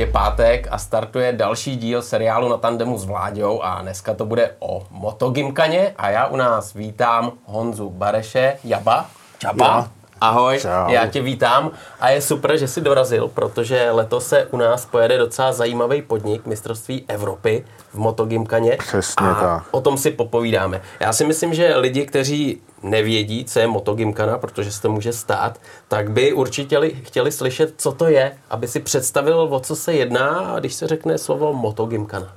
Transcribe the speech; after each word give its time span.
Je 0.00 0.06
pátek 0.06 0.68
a 0.70 0.78
startuje 0.78 1.32
další 1.32 1.76
díl 1.76 2.02
seriálu 2.02 2.48
na 2.48 2.56
tandemu 2.56 2.98
s 2.98 3.04
Vláďou 3.04 3.62
a 3.62 3.82
dneska 3.82 4.14
to 4.14 4.26
bude 4.26 4.56
o 4.58 4.86
motogymkaně 4.90 5.94
a 5.96 6.10
já 6.10 6.26
u 6.26 6.36
nás 6.36 6.74
vítám 6.74 7.32
Honzu 7.44 7.90
Bareše, 7.90 8.58
Jaba. 8.64 9.06
Čaba. 9.38 9.66
Já. 9.66 9.99
Ahoj, 10.20 10.58
Čau. 10.60 10.90
já 10.92 11.06
tě 11.06 11.22
vítám 11.22 11.70
a 12.00 12.10
je 12.10 12.20
super, 12.20 12.56
že 12.56 12.68
jsi 12.68 12.80
dorazil, 12.80 13.28
protože 13.28 13.90
letos 13.90 14.26
se 14.26 14.46
u 14.50 14.56
nás 14.56 14.86
pojede 14.86 15.18
docela 15.18 15.52
zajímavý 15.52 16.02
podnik 16.02 16.46
mistrovství 16.46 17.04
Evropy 17.08 17.64
v 17.92 17.98
motogymkaně. 17.98 18.76
Přesně 18.78 19.26
a 19.28 19.34
tak. 19.34 19.62
O 19.70 19.80
tom 19.80 19.98
si 19.98 20.10
popovídáme. 20.10 20.80
Já 21.00 21.12
si 21.12 21.24
myslím, 21.24 21.54
že 21.54 21.76
lidi, 21.76 22.06
kteří 22.06 22.60
nevědí, 22.82 23.44
co 23.44 23.58
je 23.60 23.66
motogymkana, 23.66 24.38
protože 24.38 24.72
se 24.72 24.82
to 24.82 24.90
může 24.92 25.12
stát, 25.12 25.58
tak 25.88 26.10
by 26.10 26.32
určitě 26.32 26.78
li- 26.78 26.94
chtěli 27.02 27.32
slyšet, 27.32 27.74
co 27.76 27.92
to 27.92 28.06
je, 28.06 28.32
aby 28.50 28.68
si 28.68 28.80
představil, 28.80 29.40
o 29.50 29.60
co 29.60 29.76
se 29.76 29.92
jedná, 29.92 30.54
když 30.58 30.74
se 30.74 30.86
řekne 30.86 31.18
slovo 31.18 31.52
motogymkana. 31.52 32.32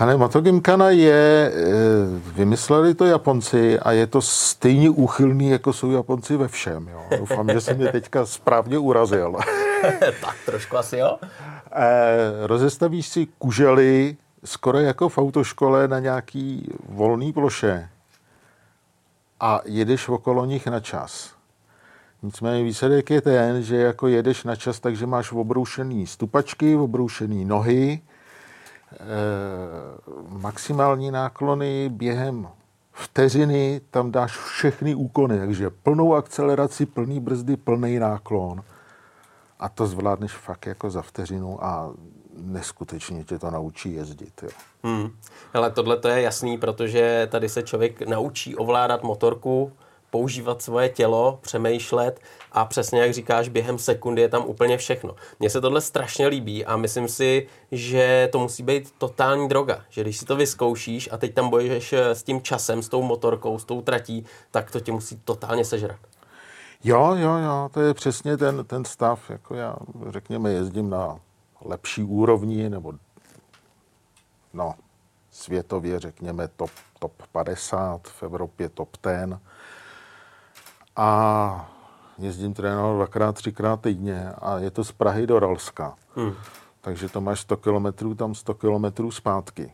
Hele, 0.00 0.16
Motogymkana 0.16 0.90
je, 0.90 1.52
eh, 1.54 2.32
vymysleli 2.32 2.94
to 2.94 3.04
Japonci 3.04 3.78
a 3.78 3.92
je 3.92 4.06
to 4.06 4.22
stejně 4.22 4.90
úchylný, 4.90 5.50
jako 5.50 5.72
jsou 5.72 5.90
Japonci 5.90 6.36
ve 6.36 6.48
všem. 6.48 6.88
Jo. 6.88 7.02
Doufám, 7.18 7.48
že 7.48 7.60
jsem 7.60 7.76
mě 7.76 7.92
teďka 7.92 8.26
správně 8.26 8.78
urazil. 8.78 9.36
tak 10.20 10.36
trošku 10.46 10.76
asi 10.76 10.96
jo. 10.96 11.18
Eh, 11.72 12.46
Rozestavíš 12.46 13.08
si 13.08 13.26
kužely 13.38 14.16
skoro 14.44 14.78
jako 14.78 15.08
v 15.08 15.18
autoškole 15.18 15.88
na 15.88 15.98
nějaký 15.98 16.72
volný 16.88 17.32
ploše 17.32 17.88
a 19.40 19.60
jedeš 19.64 20.08
okolo 20.08 20.44
nich 20.44 20.66
na 20.66 20.80
čas. 20.80 21.34
Nicméně 22.22 22.64
výsledek 22.64 23.10
je 23.10 23.20
ten, 23.20 23.62
že 23.62 23.76
jako 23.76 24.08
jedeš 24.08 24.44
na 24.44 24.56
čas, 24.56 24.80
takže 24.80 25.06
máš 25.06 25.32
obroušený 25.32 26.06
stupačky, 26.06 26.76
obroušený 26.76 27.44
nohy, 27.44 28.00
maximální 30.28 31.10
náklony 31.10 31.88
během 31.88 32.48
vteřiny, 32.92 33.80
tam 33.90 34.12
dáš 34.12 34.36
všechny 34.36 34.94
úkony, 34.94 35.38
takže 35.38 35.70
plnou 35.70 36.14
akceleraci, 36.14 36.86
plný 36.86 37.20
brzdy, 37.20 37.56
plný 37.56 37.98
náklon. 37.98 38.62
A 39.58 39.68
to 39.68 39.86
zvládneš 39.86 40.32
fakt 40.32 40.66
jako 40.66 40.90
za 40.90 41.02
vteřinu 41.02 41.64
a 41.64 41.92
neskutečně 42.36 43.24
tě 43.24 43.38
to 43.38 43.50
naučí 43.50 43.94
jezdit. 43.94 44.42
Jo. 44.42 44.48
Hmm. 44.82 45.10
Ale 45.54 45.70
tohle 45.70 45.96
to 45.96 46.08
je 46.08 46.22
jasný, 46.22 46.58
protože 46.58 47.28
tady 47.30 47.48
se 47.48 47.62
člověk 47.62 48.02
naučí 48.02 48.56
ovládat 48.56 49.02
motorku, 49.02 49.72
používat 50.10 50.62
svoje 50.62 50.88
tělo, 50.88 51.38
přemýšlet 51.42 52.20
a 52.52 52.64
přesně 52.64 53.00
jak 53.00 53.12
říkáš, 53.12 53.48
během 53.48 53.78
sekundy 53.78 54.22
je 54.22 54.28
tam 54.28 54.44
úplně 54.46 54.78
všechno. 54.78 55.14
Mně 55.38 55.50
se 55.50 55.60
tohle 55.60 55.80
strašně 55.80 56.26
líbí 56.26 56.64
a 56.64 56.76
myslím 56.76 57.08
si, 57.08 57.46
že 57.72 58.28
to 58.32 58.38
musí 58.38 58.62
být 58.62 58.94
totální 58.98 59.48
droga. 59.48 59.84
Že 59.88 60.00
když 60.00 60.16
si 60.16 60.24
to 60.24 60.36
vyzkoušíš 60.36 61.08
a 61.12 61.16
teď 61.16 61.34
tam 61.34 61.50
bojuješ 61.50 61.92
eh, 61.92 62.14
s 62.14 62.22
tím 62.22 62.42
časem, 62.42 62.82
s 62.82 62.88
tou 62.88 63.02
motorkou, 63.02 63.58
s 63.58 63.64
tou 63.64 63.82
tratí, 63.82 64.24
tak 64.50 64.70
to 64.70 64.80
tě 64.80 64.92
musí 64.92 65.20
totálně 65.24 65.64
sežrat. 65.64 65.98
Jo, 66.84 67.14
jo, 67.14 67.36
jo, 67.36 67.70
to 67.72 67.80
je 67.80 67.94
přesně 67.94 68.36
ten, 68.36 68.64
ten 68.64 68.84
stav. 68.84 69.30
Jako 69.30 69.54
já, 69.54 69.76
řekněme, 70.08 70.52
jezdím 70.52 70.90
na 70.90 71.18
lepší 71.64 72.02
úrovni, 72.02 72.70
nebo 72.70 72.92
no, 74.52 74.74
světově, 75.30 76.00
řekněme, 76.00 76.48
top, 76.48 76.70
top 76.98 77.12
50, 77.32 78.08
v 78.08 78.22
Evropě 78.22 78.68
top 78.68 78.88
10. 79.02 79.38
A 81.00 81.70
jezdím 82.18 82.54
trénovat 82.54 82.96
dvakrát, 82.96 83.32
třikrát 83.32 83.80
týdně 83.80 84.32
a 84.38 84.58
je 84.58 84.70
to 84.70 84.84
z 84.84 84.92
Prahy 84.92 85.26
do 85.26 85.38
Ralska. 85.38 85.94
Hmm. 86.16 86.34
Takže 86.80 87.08
to 87.08 87.20
máš 87.20 87.40
100 87.40 87.56
kilometrů, 87.56 88.14
tam 88.14 88.34
100 88.34 88.54
kilometrů 88.54 89.10
zpátky. 89.10 89.72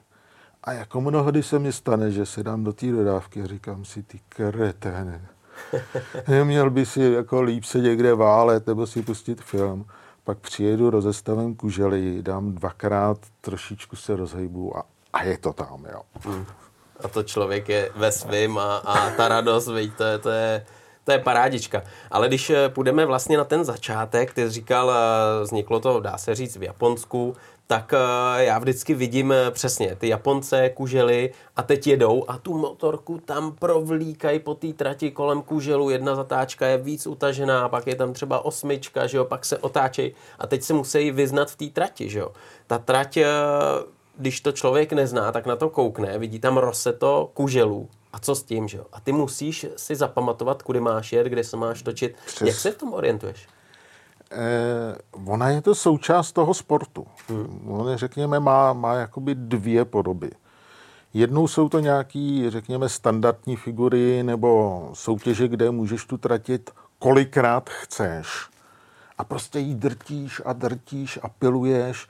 A 0.65 0.72
jako 0.72 1.00
mnohdy 1.00 1.42
se 1.42 1.59
mi 1.59 1.72
stane, 1.72 2.10
že 2.10 2.26
se 2.26 2.42
dám 2.42 2.65
do 2.65 2.72
té 2.72 2.86
dodávky 2.86 3.42
a 3.42 3.47
říkám 3.47 3.84
si, 3.84 4.03
ty 4.03 4.20
kreténe, 4.28 5.28
Neměl 6.28 6.70
by 6.70 6.86
si 6.86 7.03
jako 7.03 7.42
líp 7.42 7.65
se 7.65 7.78
někde 7.78 8.15
válet 8.15 8.66
nebo 8.66 8.86
si 8.86 9.03
pustit 9.03 9.42
film. 9.42 9.86
Pak 10.25 10.38
přijedu, 10.38 10.91
rozestavím 10.91 11.56
kužely, 11.56 12.22
dám 12.22 12.54
dvakrát, 12.54 13.19
trošičku 13.41 13.97
se 13.97 14.16
rozhejbu 14.16 14.76
a, 14.78 14.84
a 15.12 15.22
je 15.22 15.38
to 15.38 15.53
tam, 15.53 15.84
jo. 15.92 16.03
A 17.04 17.09
to 17.09 17.22
člověk 17.22 17.69
je 17.69 17.91
ve 17.97 18.12
svým 18.12 18.59
a, 18.59 18.76
a 18.76 19.10
ta 19.10 19.28
radost, 19.28 19.66
veď, 19.66 19.94
to, 19.94 20.04
je, 20.04 20.19
to, 20.19 20.31
je, 20.31 20.66
to 21.06 21.12
je 21.12 21.18
parádička. 21.18 21.82
Ale 22.10 22.28
když 22.28 22.50
eh, 22.50 22.68
půjdeme 22.68 23.06
vlastně 23.06 23.36
na 23.38 23.44
ten 23.44 23.64
začátek, 23.64 24.34
ty 24.34 24.50
říkal, 24.50 24.90
eh, 24.90 25.42
vzniklo 25.42 25.80
to, 25.80 26.00
dá 26.00 26.18
se 26.18 26.34
říct, 26.34 26.56
v 26.56 26.62
Japonsku, 26.62 27.36
tak 27.66 27.94
eh, 27.94 28.44
já 28.44 28.58
vždycky 28.58 28.94
vidím 28.94 29.34
přesně 29.50 29.96
ty 29.96 30.08
Japonce, 30.08 30.68
kužely 30.68 31.32
a 31.56 31.62
teď 31.62 31.86
jedou 31.86 32.24
a 32.28 32.38
tu 32.38 32.58
motorku 32.58 33.20
tam 33.24 33.52
provlíkají 33.52 34.38
po 34.38 34.54
té 34.54 34.72
trati 34.72 35.10
kolem 35.10 35.42
kuželu. 35.42 35.90
Jedna 35.90 36.14
zatáčka 36.14 36.66
je 36.66 36.78
víc 36.78 37.06
utažená, 37.06 37.68
pak 37.68 37.86
je 37.86 37.94
tam 37.94 38.12
třeba 38.12 38.44
osmička, 38.44 39.06
že 39.06 39.16
jo, 39.16 39.24
pak 39.24 39.44
se 39.44 39.58
otáčejí 39.58 40.14
a 40.38 40.46
teď 40.46 40.62
se 40.62 40.74
musí 40.74 41.10
vyznat 41.10 41.50
v 41.50 41.56
té 41.56 41.66
trati, 41.66 42.10
že 42.10 42.18
jo. 42.18 42.32
Ta 42.66 42.78
trať, 42.78 43.18
když 44.18 44.40
to 44.40 44.52
člověk 44.52 44.92
nezná, 44.92 45.32
tak 45.32 45.46
na 45.46 45.56
to 45.56 45.70
koukne, 45.70 46.18
vidí 46.18 46.38
tam 46.38 46.56
roseto 46.56 47.30
kuželů. 47.34 47.88
A 48.16 48.19
co 48.19 48.34
s 48.34 48.43
tím, 48.43 48.69
že 48.69 48.78
jo? 48.78 48.84
A 48.93 49.00
ty 49.00 49.12
musíš 49.12 49.66
si 49.77 49.97
zapamatovat, 49.97 50.62
kudy 50.62 50.81
máš 50.81 51.12
jet, 51.12 51.27
kde 51.27 51.44
se 51.44 51.56
máš 51.56 51.82
točit. 51.82 52.16
Přes- 52.27 52.49
Jak 52.49 52.56
se 52.56 52.71
v 52.71 52.78
tom 52.78 52.94
orientuješ? 52.94 53.47
Eh, 54.32 54.97
ona 55.27 55.49
je 55.49 55.62
to 55.62 55.75
součást 55.75 56.32
toho 56.32 56.54
sportu. 56.54 57.06
Hmm. 57.28 57.65
On, 57.72 57.97
řekněme, 57.97 58.41
má, 58.41 58.72
má 58.72 58.94
jakoby 58.94 59.34
dvě 59.34 59.84
podoby. 59.84 60.31
Jednou 61.15 61.49
jsou 61.49 61.69
to 61.69 61.78
nějaký, 61.81 62.50
řekněme, 62.50 62.88
standardní 62.88 63.56
figury 63.56 64.22
nebo 64.22 64.91
soutěže, 64.94 65.48
kde 65.48 65.71
můžeš 65.71 66.04
tu 66.04 66.19
tratit 66.19 66.71
kolikrát 66.98 67.71
chceš. 67.71 68.28
A 69.19 69.25
prostě 69.25 69.59
jí 69.59 69.75
drtíš 69.75 70.43
a 70.44 70.53
drtíš 70.53 71.19
a 71.22 71.28
piluješ 71.28 72.09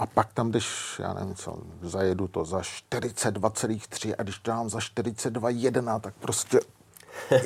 a 0.00 0.06
pak 0.06 0.32
tam 0.32 0.50
jdeš, 0.50 0.98
já 1.02 1.14
nevím 1.14 1.34
co, 1.34 1.58
zajedu 1.82 2.28
to 2.28 2.44
za 2.44 2.60
42,3 2.60 4.14
a 4.18 4.22
když 4.22 4.38
to 4.38 4.50
dám 4.50 4.70
za 4.70 4.78
42,1, 4.78 6.00
tak 6.00 6.14
prostě 6.14 6.60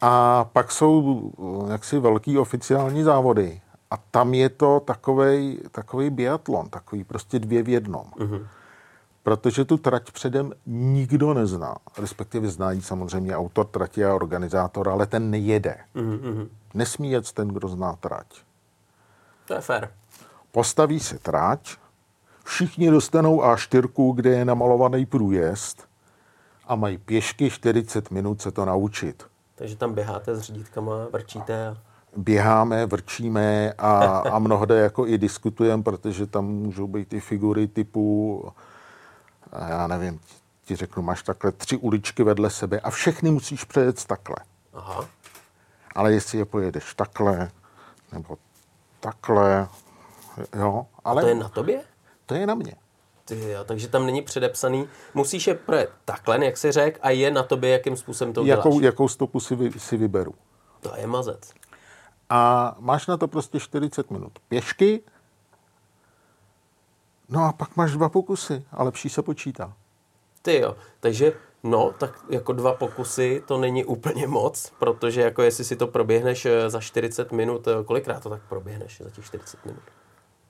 a 0.00 0.44
pak 0.44 0.72
jsou 0.72 1.22
eh, 1.68 1.72
jaksi 1.72 1.98
velký 1.98 2.38
oficiální 2.38 3.02
závody. 3.02 3.60
A 3.90 3.96
tam 3.96 4.34
je 4.34 4.48
to 4.48 4.80
takovej, 4.80 5.60
takovej 5.72 6.10
biatlon, 6.10 6.68
takový 6.68 7.04
prostě 7.04 7.38
dvě 7.38 7.62
v 7.62 7.68
jednom. 7.68 8.04
Mm-hmm. 8.16 8.46
Protože 9.22 9.64
tu 9.64 9.76
trať 9.76 10.10
předem 10.10 10.52
nikdo 10.66 11.34
nezná. 11.34 11.76
Respektive 11.98 12.48
zná 12.48 12.70
ji 12.70 12.82
samozřejmě 12.82 13.36
autor 13.36 13.66
trati 13.66 14.04
a 14.04 14.14
organizátor, 14.14 14.88
ale 14.88 15.06
ten 15.06 15.30
nejede. 15.30 15.76
Mm-hmm. 15.96 16.48
Nesmí 16.74 17.10
jet 17.10 17.32
ten, 17.32 17.48
kdo 17.48 17.68
zná 17.68 17.96
trať. 17.96 18.26
To 19.46 19.54
je 19.54 19.60
fér. 19.60 19.90
Postaví 20.52 21.00
se 21.00 21.18
trať, 21.18 21.76
všichni 22.44 22.90
dostanou 22.90 23.40
A4, 23.40 24.14
kde 24.14 24.30
je 24.30 24.44
namalovaný 24.44 25.06
průjezd 25.06 25.88
a 26.66 26.74
mají 26.74 26.98
pěšky 26.98 27.50
40 27.50 28.10
minut 28.10 28.42
se 28.42 28.50
to 28.50 28.64
naučit. 28.64 29.26
Takže 29.54 29.76
tam 29.76 29.94
běháte 29.94 30.34
s 30.34 30.40
řídítkama, 30.40 30.92
vrčíte 31.12 31.68
a... 31.68 31.76
běháme, 32.16 32.86
vrčíme 32.86 33.72
a, 33.78 34.18
a 34.18 34.38
mnohde 34.38 34.80
jako 34.80 35.06
i 35.06 35.18
diskutujeme, 35.18 35.82
protože 35.82 36.26
tam 36.26 36.44
můžou 36.44 36.86
být 36.86 37.08
ty 37.08 37.20
figury 37.20 37.68
typu, 37.68 38.52
já 39.68 39.86
nevím, 39.86 40.20
ti 40.64 40.76
řeknu, 40.76 41.02
máš 41.02 41.22
takhle 41.22 41.52
tři 41.52 41.76
uličky 41.76 42.22
vedle 42.22 42.50
sebe 42.50 42.80
a 42.80 42.90
všechny 42.90 43.30
musíš 43.30 43.64
přejet 43.64 44.04
takhle. 44.04 44.36
Aha. 44.74 45.04
Ale 45.94 46.12
jestli 46.12 46.38
je 46.38 46.44
pojedeš 46.44 46.94
takhle, 46.94 47.50
nebo 48.12 48.38
takhle, 49.00 49.68
jo, 50.56 50.86
ale 51.04 51.22
To 51.22 51.28
je 51.28 51.34
na 51.34 51.48
tobě? 51.48 51.80
to 52.26 52.34
je 52.34 52.46
na 52.46 52.54
mě. 52.54 52.74
Ty 53.24 53.50
jo, 53.50 53.64
takže 53.64 53.88
tam 53.88 54.06
není 54.06 54.22
předepsaný. 54.22 54.88
Musíš 55.14 55.46
je 55.46 55.54
projet 55.54 55.90
takhle, 56.04 56.44
jak 56.44 56.56
si 56.56 56.72
řekl, 56.72 56.98
a 57.02 57.10
je 57.10 57.30
na 57.30 57.42
tobě, 57.42 57.70
jakým 57.70 57.96
způsobem 57.96 58.34
to 58.34 58.42
uděláš. 58.42 58.64
Jakou, 58.64 58.80
jakou 58.80 59.08
stopu 59.08 59.40
si, 59.40 59.56
vy, 59.56 59.80
si 59.80 59.96
vyberu. 59.96 60.34
To 60.80 60.92
je 60.96 61.06
mazec. 61.06 61.50
A 62.30 62.74
máš 62.78 63.06
na 63.06 63.16
to 63.16 63.28
prostě 63.28 63.60
40 63.60 64.10
minut 64.10 64.32
pěšky, 64.48 65.02
no 67.28 67.44
a 67.44 67.52
pak 67.52 67.76
máš 67.76 67.92
dva 67.92 68.08
pokusy 68.08 68.64
a 68.70 68.82
lepší 68.84 69.08
se 69.08 69.22
počítá. 69.22 69.72
Ty 70.42 70.58
jo, 70.60 70.76
takže 71.00 71.32
no, 71.62 71.94
tak 71.98 72.24
jako 72.30 72.52
dva 72.52 72.74
pokusy 72.74 73.42
to 73.46 73.58
není 73.58 73.84
úplně 73.84 74.26
moc, 74.26 74.72
protože 74.78 75.20
jako 75.20 75.42
jestli 75.42 75.64
si 75.64 75.76
to 75.76 75.86
proběhneš 75.86 76.46
eh, 76.46 76.70
za 76.70 76.80
40 76.80 77.32
minut, 77.32 77.68
eh, 77.68 77.84
kolikrát 77.84 78.22
to 78.22 78.30
tak 78.30 78.42
proběhneš 78.48 79.02
za 79.04 79.10
těch 79.10 79.24
40 79.24 79.64
minut? 79.64 79.82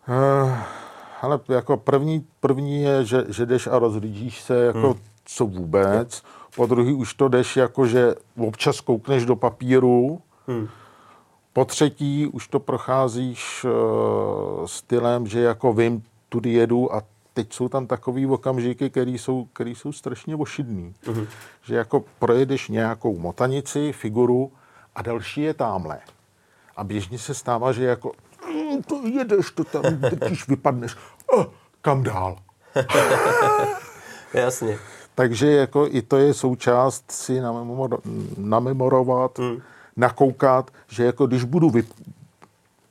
Uh, 0.08 0.58
ale 1.22 1.40
jako 1.48 1.76
první, 1.76 2.26
první 2.40 2.82
je, 2.82 3.04
že, 3.04 3.24
že 3.28 3.46
jdeš 3.46 3.66
a 3.66 3.78
rozhlížíš 3.78 4.40
se, 4.40 4.64
jako 4.64 4.90
hmm. 4.92 5.00
co 5.24 5.46
vůbec. 5.46 6.22
Po 6.56 6.66
druhý 6.66 6.94
už 6.94 7.14
to 7.14 7.28
jdeš, 7.28 7.56
jako 7.56 7.86
že 7.86 8.14
občas 8.38 8.80
koukneš 8.80 9.24
do 9.24 9.36
papíru. 9.36 10.20
Hmm. 10.46 10.68
Po 11.52 11.64
třetí 11.64 12.26
už 12.26 12.48
to 12.48 12.60
procházíš 12.60 13.64
uh, 13.64 14.66
stylem, 14.66 15.26
že 15.26 15.40
jako 15.40 15.72
vím, 15.72 16.02
tudy 16.28 16.52
jedu 16.52 16.94
a 16.94 17.02
teď 17.34 17.52
jsou 17.52 17.68
tam 17.68 17.86
takový 17.86 18.26
okamžiky, 18.26 18.90
které 18.90 19.10
jsou, 19.10 19.48
který 19.52 19.74
jsou 19.74 19.92
strašně 19.92 20.36
ošidný. 20.36 20.94
Uh-huh. 21.04 21.26
Že 21.62 21.74
jako 21.74 22.04
projedeš 22.18 22.68
nějakou 22.68 23.18
motanici, 23.18 23.92
figuru 23.92 24.52
a 24.94 25.02
další 25.02 25.40
je 25.40 25.54
tamhle. 25.54 25.98
A 26.76 26.84
běžně 26.84 27.18
se 27.18 27.34
stává, 27.34 27.72
že 27.72 27.84
jako 27.84 28.12
mm, 28.68 28.82
to 28.82 29.00
jedeš, 29.06 29.50
to 29.50 29.64
tam 29.64 29.82
když 30.10 30.48
vypadneš. 30.48 30.96
Oh, 31.26 31.44
kam 31.82 32.02
dál? 32.02 32.36
Jasně. 34.34 34.78
Takže 35.14 35.50
jako 35.50 35.86
i 35.90 36.02
to 36.02 36.16
je 36.16 36.34
součást 36.34 37.10
si 37.10 37.40
namemorovat, 38.38 39.38
hmm. 39.38 39.60
nakoukat, 39.96 40.70
že 40.88 41.04
jako 41.04 41.26
když 41.26 41.44
budu 41.44 41.70
vy, 41.70 41.84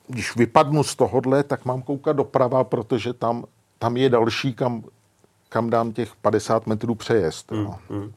když 0.07 0.35
vypadnu 0.35 0.83
z 0.83 0.95
tohohle, 0.95 1.43
tak 1.43 1.65
mám 1.65 1.81
koukat 1.81 2.15
doprava, 2.15 2.63
protože 2.63 3.13
tam, 3.13 3.45
tam 3.79 3.97
je 3.97 4.09
další, 4.09 4.53
kam, 4.53 4.83
kam 5.49 5.69
dám 5.69 5.91
těch 5.91 6.15
50 6.15 6.67
metrů 6.67 6.95
přejezd. 6.95 7.51
Hmm. 7.51 7.63
No. 7.63 7.79
Hmm. 7.89 8.11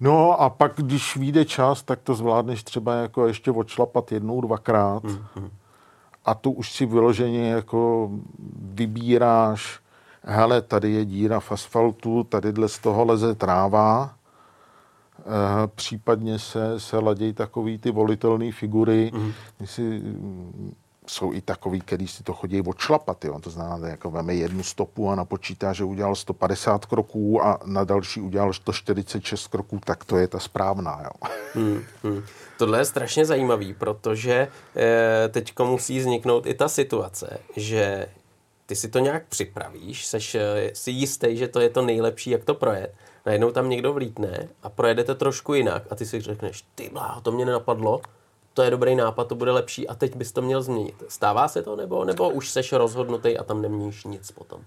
No 0.00 0.40
a 0.40 0.50
pak, 0.50 0.72
když 0.76 1.16
vyjde 1.16 1.44
čas, 1.44 1.82
tak 1.82 2.00
to 2.02 2.14
zvládneš 2.14 2.62
třeba 2.62 2.94
jako 2.94 3.26
ještě 3.26 3.50
odšlapat 3.50 4.12
jednou, 4.12 4.40
dvakrát. 4.40 5.04
Hmm. 5.04 5.24
hmm. 5.34 5.50
A 6.24 6.34
tu 6.34 6.50
už 6.50 6.72
si 6.72 6.86
vyloženě 6.86 7.50
jako 7.50 8.10
vybíráš, 8.58 9.80
hele, 10.22 10.62
tady 10.62 10.92
je 10.92 11.04
díra 11.04 11.40
v 11.40 11.52
asfaltu, 11.52 12.24
tady 12.24 12.52
z 12.66 12.78
toho 12.78 13.04
leze 13.04 13.34
tráva, 13.34 14.14
e, 15.18 15.66
případně 15.66 16.38
se, 16.38 16.80
se 16.80 16.98
ladějí 16.98 17.32
takový 17.32 17.78
ty 17.78 17.90
volitelné 17.90 18.52
figury, 18.52 19.10
mm. 19.14 19.32
si, 19.64 20.02
jsou 21.06 21.32
i 21.32 21.40
takový, 21.40 21.80
který 21.80 22.08
si 22.08 22.22
to 22.22 22.32
chodí 22.32 22.60
odšlapat, 22.60 23.24
jo. 23.24 23.40
to 23.40 23.50
znamená, 23.50 23.88
jako 23.88 24.10
veme 24.10 24.34
jednu 24.34 24.62
stopu 24.62 25.10
a 25.10 25.14
napočítá, 25.14 25.72
že 25.72 25.84
udělal 25.84 26.14
150 26.14 26.86
kroků 26.86 27.44
a 27.44 27.60
na 27.64 27.84
další 27.84 28.20
udělal 28.20 28.52
146 28.52 29.46
kroků, 29.46 29.80
tak 29.84 30.04
to 30.04 30.16
je 30.16 30.28
ta 30.28 30.38
správná. 30.38 31.00
Jo. 31.04 31.30
Hmm, 31.54 31.82
hmm. 32.02 32.22
Tohle 32.58 32.78
je 32.78 32.84
strašně 32.84 33.26
zajímavý, 33.26 33.74
protože 33.74 34.48
e, 34.76 35.28
teď 35.28 35.52
musí 35.58 35.98
vzniknout 35.98 36.46
i 36.46 36.54
ta 36.54 36.68
situace, 36.68 37.38
že 37.56 38.06
ty 38.66 38.76
si 38.76 38.88
to 38.88 38.98
nějak 38.98 39.26
připravíš, 39.26 40.06
seš 40.06 40.34
eh, 40.34 40.70
si 40.72 40.90
jistý, 40.90 41.36
že 41.36 41.48
to 41.48 41.60
je 41.60 41.70
to 41.70 41.82
nejlepší, 41.82 42.30
jak 42.30 42.44
to 42.44 42.54
projet. 42.54 42.94
Najednou 43.26 43.50
tam 43.50 43.70
někdo 43.70 43.92
vlítne 43.92 44.48
a 44.62 44.68
projedete 44.68 45.14
trošku 45.14 45.54
jinak 45.54 45.82
a 45.90 45.94
ty 45.94 46.06
si 46.06 46.20
řekneš, 46.20 46.64
ty 46.74 46.90
bláho, 46.92 47.20
to 47.20 47.32
mě 47.32 47.44
nenapadlo, 47.44 48.00
to 48.56 48.62
je 48.62 48.70
dobrý 48.70 48.94
nápad, 48.94 49.28
to 49.28 49.34
bude 49.34 49.52
lepší 49.52 49.88
a 49.88 49.94
teď 49.94 50.16
bys 50.16 50.32
to 50.32 50.42
měl 50.42 50.62
změnit. 50.62 51.02
Stává 51.08 51.48
se 51.48 51.62
to 51.62 51.76
nebo, 51.76 52.04
nebo 52.04 52.28
už 52.28 52.50
seš 52.50 52.72
rozhodnutý 52.72 53.38
a 53.38 53.44
tam 53.44 53.62
neměníš 53.62 54.04
nic 54.04 54.30
potom? 54.30 54.60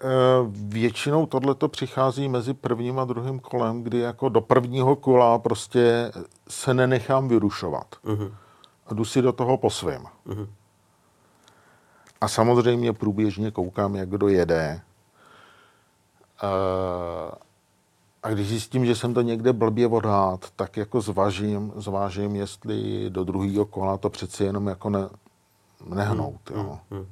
Eh, 0.00 0.04
většinou 0.50 1.26
tohle 1.26 1.54
to 1.54 1.68
přichází 1.68 2.28
mezi 2.28 2.54
prvním 2.54 2.98
a 2.98 3.04
druhým 3.04 3.40
kolem, 3.40 3.82
kdy 3.82 3.98
jako 3.98 4.28
do 4.28 4.40
prvního 4.40 4.96
kola 4.96 5.38
prostě 5.38 6.12
se 6.48 6.74
nenechám 6.74 7.28
vyrušovat. 7.28 7.86
Uh-huh. 8.04 8.34
A 8.86 8.94
jdu 8.94 9.04
si 9.04 9.22
do 9.22 9.32
toho 9.32 9.56
po 9.56 9.70
svém. 9.70 10.04
Uh-huh. 10.26 10.48
A 12.20 12.28
samozřejmě 12.28 12.92
průběžně 12.92 13.50
koukám, 13.50 13.96
jak 13.96 14.08
kdo 14.08 14.28
jede. 14.28 14.80
Eh, 16.42 17.47
a 18.28 18.30
když 18.30 18.48
zjistím, 18.48 18.86
že 18.86 18.96
jsem 18.96 19.14
to 19.14 19.22
někde 19.22 19.52
blbě 19.52 19.86
odhád, 19.86 20.50
tak 20.56 20.76
jako 20.76 21.00
zvážím, 21.00 21.72
zvážím, 21.76 22.36
jestli 22.36 23.10
do 23.10 23.24
druhého 23.24 23.66
kola 23.66 23.96
to 23.96 24.10
přeci 24.10 24.44
jenom 24.44 24.66
jako 24.66 24.90
ne, 24.90 25.08
nehnout. 25.94 26.50
Hmm, 26.50 26.58
jo. 26.58 26.78
Hmm, 26.90 27.00
hmm. 27.00 27.06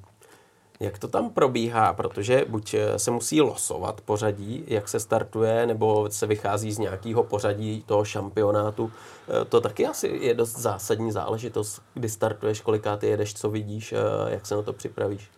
Jak 0.80 0.98
to 0.98 1.08
tam 1.08 1.30
probíhá? 1.30 1.92
Protože 1.92 2.44
buď 2.48 2.74
eh, 2.74 2.98
se 2.98 3.10
musí 3.10 3.40
losovat 3.40 4.00
pořadí, 4.00 4.64
jak 4.66 4.88
se 4.88 5.00
startuje, 5.00 5.66
nebo 5.66 6.10
se 6.10 6.26
vychází 6.26 6.72
z 6.72 6.78
nějakého 6.78 7.24
pořadí 7.24 7.82
toho 7.86 8.04
šampionátu. 8.04 8.92
Eh, 9.28 9.44
to 9.44 9.60
taky 9.60 9.86
asi 9.86 10.06
je 10.06 10.34
dost 10.34 10.56
zásadní 10.56 11.12
záležitost, 11.12 11.82
kdy 11.94 12.08
startuješ, 12.08 12.60
koliká 12.60 12.96
ty 12.96 13.06
jedeš, 13.06 13.34
co 13.34 13.50
vidíš, 13.50 13.92
eh, 13.92 13.96
jak 14.28 14.46
se 14.46 14.54
na 14.54 14.62
to 14.62 14.72
připravíš. 14.72 15.30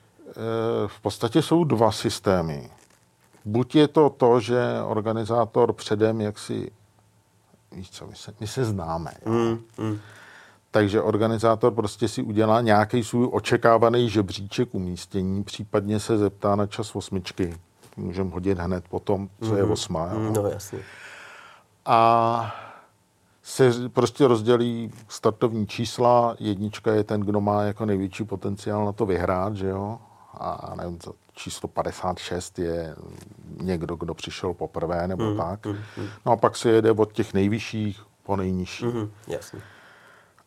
V 0.87 1.01
podstatě 1.01 1.43
jsou 1.43 1.65
dva 1.65 1.93
systémy. 1.93 2.71
Buď 3.49 3.75
je 3.75 3.89
to 3.89 4.11
to, 4.11 4.41
že 4.41 4.61
organizátor 4.87 5.73
předem, 5.73 6.21
jak 6.21 6.39
si, 6.39 6.71
víš 7.73 7.91
co, 7.91 8.07
my 8.07 8.17
se, 8.17 8.35
my 8.41 8.47
se 8.47 8.65
známe. 8.65 9.13
Mm, 9.27 9.59
mm 9.79 9.99
takže 10.71 11.03
organizátor 11.03 11.75
prostě 11.75 12.09
si 12.09 12.23
udělá 12.23 12.61
nějaký 12.61 13.05
svůj 13.05 13.29
očekávaný 13.33 14.11
žebříček 14.11 14.75
umístění, 14.75 15.45
případně 15.45 16.01
se 16.01 16.19
zeptá 16.19 16.57
na 16.57 16.67
čas 16.67 16.97
osmičky. 16.97 17.55
Můžeme 17.97 18.31
hodit 18.31 18.59
hned 18.59 18.85
potom, 18.89 19.29
co 19.43 19.57
je 19.57 19.63
mhm. 19.63 19.73
osma. 19.73 20.07
Mm, 20.15 20.33
no 20.33 20.47
jasně. 20.49 20.79
A 21.87 22.55
se 23.43 23.89
prostě 23.89 24.27
rozdělí 24.27 24.91
startovní 25.09 25.67
čísla. 25.67 26.37
Jednička 26.39 26.93
je 26.93 27.05
ten, 27.05 27.21
kdo 27.21 27.41
má 27.41 27.63
jako 27.63 27.87
největší 27.87 28.25
potenciál 28.25 28.85
na 28.85 28.93
to 28.93 29.07
vyhrát, 29.07 29.57
že 29.57 29.69
jo? 29.69 29.99
A 30.35 30.75
nevím, 30.77 30.99
co, 30.99 31.15
číslo 31.33 31.69
56 31.69 32.59
je 32.59 32.97
někdo, 33.63 33.97
kdo 33.97 34.15
přišel 34.15 34.55
poprvé 34.55 35.09
nebo 35.09 35.25
mm, 35.25 35.37
tak. 35.37 35.67
Mm. 35.67 35.77
No 36.27 36.33
a 36.33 36.37
pak 36.37 36.57
se 36.57 36.71
jede 36.71 36.93
od 36.93 37.13
těch 37.13 37.35
nejvyšších 37.35 38.03
po 38.23 38.37
nejnižší. 38.37 38.85
Mm, 38.85 39.11
jasně. 39.27 39.61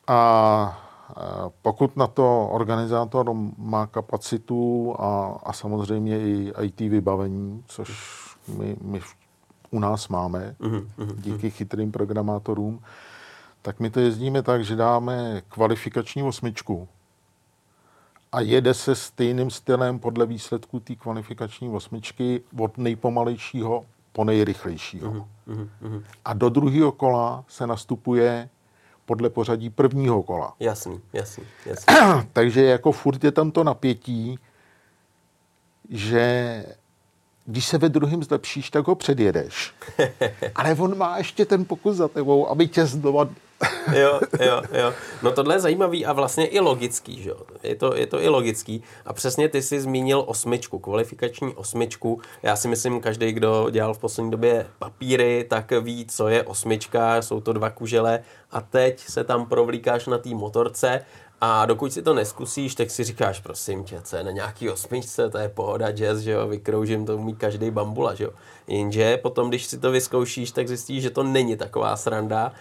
A 0.08 0.88
pokud 1.62 1.98
na 1.98 2.08
to 2.08 2.48
organizátor 2.48 3.34
má 3.58 3.88
kapacitu 3.88 4.96
a, 5.00 5.40
a 5.44 5.54
samozřejmě 5.54 6.20
i 6.20 6.54
IT 6.62 6.80
vybavení, 6.80 7.64
což 7.68 8.20
my, 8.48 8.76
my 8.82 9.02
u 9.72 9.80
nás 9.80 10.08
máme 10.08 10.56
mm-hmm. 10.60 11.16
díky 11.16 11.52
chytrým 11.52 11.92
programátorům, 11.92 12.84
tak 13.62 13.80
my 13.80 13.90
to 13.90 14.00
jezdíme 14.00 14.42
tak, 14.42 14.64
že 14.64 14.76
dáme 14.76 15.42
kvalifikační 15.50 16.24
osmičku 16.24 16.88
a 18.32 18.42
jede 18.42 18.74
se 18.74 18.96
stejným 18.96 19.50
stylem 19.50 20.00
podle 20.00 20.26
výsledků 20.26 20.80
té 20.80 20.96
kvalifikační 20.96 21.70
osmičky 21.70 22.42
od 22.60 22.78
nejpomalejšího 22.78 23.86
po 24.12 24.24
nejrychlejšího. 24.24 25.28
Mm-hmm. 25.48 26.04
A 26.26 26.34
do 26.34 26.50
druhého 26.50 26.92
kola 26.92 27.44
se 27.48 27.68
nastupuje 27.68 28.50
podle 29.06 29.30
pořadí 29.30 29.70
prvního 29.70 30.24
kola. 30.24 30.54
Jasný, 30.60 31.02
jasný, 31.14 31.44
jasný. 31.66 31.96
Takže 32.34 32.64
jako 32.64 32.92
furt 32.92 33.24
je 33.24 33.32
tam 33.32 33.52
to 33.52 33.64
napětí, 33.64 34.40
že 35.90 36.66
když 37.46 37.66
se 37.66 37.78
ve 37.78 37.90
druhém 37.90 38.24
zlepšíš, 38.24 38.70
tak 38.70 38.88
ho 38.88 38.96
předjedeš. 38.96 39.74
Ale 40.56 40.76
on 40.76 40.98
má 40.98 41.18
ještě 41.18 41.46
ten 41.46 41.66
pokus 41.66 41.96
za 41.96 42.08
tebou, 42.08 42.48
aby 42.48 42.68
tě 42.68 42.86
znova 42.86 43.30
jo, 43.94 44.20
jo, 44.40 44.62
jo. 44.74 44.94
No 45.24 45.32
tohle 45.32 45.56
je 45.56 45.60
zajímavý 45.60 46.06
a 46.06 46.14
vlastně 46.14 46.46
i 46.46 46.60
logický, 46.60 47.22
že. 47.22 47.32
Je 47.64 47.76
to, 47.76 47.96
je 47.96 48.08
to 48.08 48.22
i 48.22 48.30
logický. 48.30 48.84
A 49.06 49.14
přesně 49.14 49.50
ty 49.50 49.62
jsi 49.62 49.82
zmínil 49.82 50.24
osmičku, 50.28 50.80
kvalifikační 50.80 51.54
osmičku. 51.56 52.22
Já 52.44 52.56
si 52.56 52.68
myslím, 52.68 53.02
každý, 53.02 53.32
kdo 53.32 53.70
dělal 53.70 53.94
v 53.94 54.00
poslední 54.00 54.32
době 54.32 54.68
papíry, 54.80 55.46
tak 55.50 55.72
ví, 55.82 56.06
co 56.06 56.28
je 56.28 56.44
osmička, 56.44 57.22
jsou 57.22 57.42
to 57.42 57.54
dva 57.54 57.70
kužele 57.70 58.20
a 58.52 58.62
teď 58.62 59.00
se 59.00 59.24
tam 59.24 59.46
provlíkáš 59.46 60.08
na 60.08 60.18
té 60.18 60.30
motorce 60.30 61.02
a 61.44 61.66
dokud 61.66 61.94
si 61.94 62.02
to 62.02 62.14
neskusíš, 62.14 62.76
tak 62.76 62.92
si 62.92 63.04
říkáš, 63.04 63.40
prosím 63.40 63.84
tě, 63.84 64.02
co 64.02 64.18
je 64.18 64.24
na 64.24 64.32
nějaký 64.32 64.70
osmičce, 64.70 65.30
to 65.30 65.38
je 65.38 65.50
pohoda 65.50 65.92
jazz, 65.92 66.20
že 66.20 66.32
jo, 66.32 66.48
vykroužím, 66.48 67.06
to 67.06 67.18
umí 67.18 67.36
každý 67.36 67.72
bambula, 67.72 68.16
že 68.16 68.24
jo. 68.24 68.32
Jenže 68.68 69.18
potom, 69.18 69.50
když 69.50 69.66
si 69.66 69.78
to 69.78 69.92
vyzkoušíš, 69.92 70.52
tak 70.52 70.68
zjistíš, 70.68 71.04
že 71.04 71.10
to 71.10 71.24
není 71.24 71.58
taková 71.58 71.98
sranda 71.98 72.52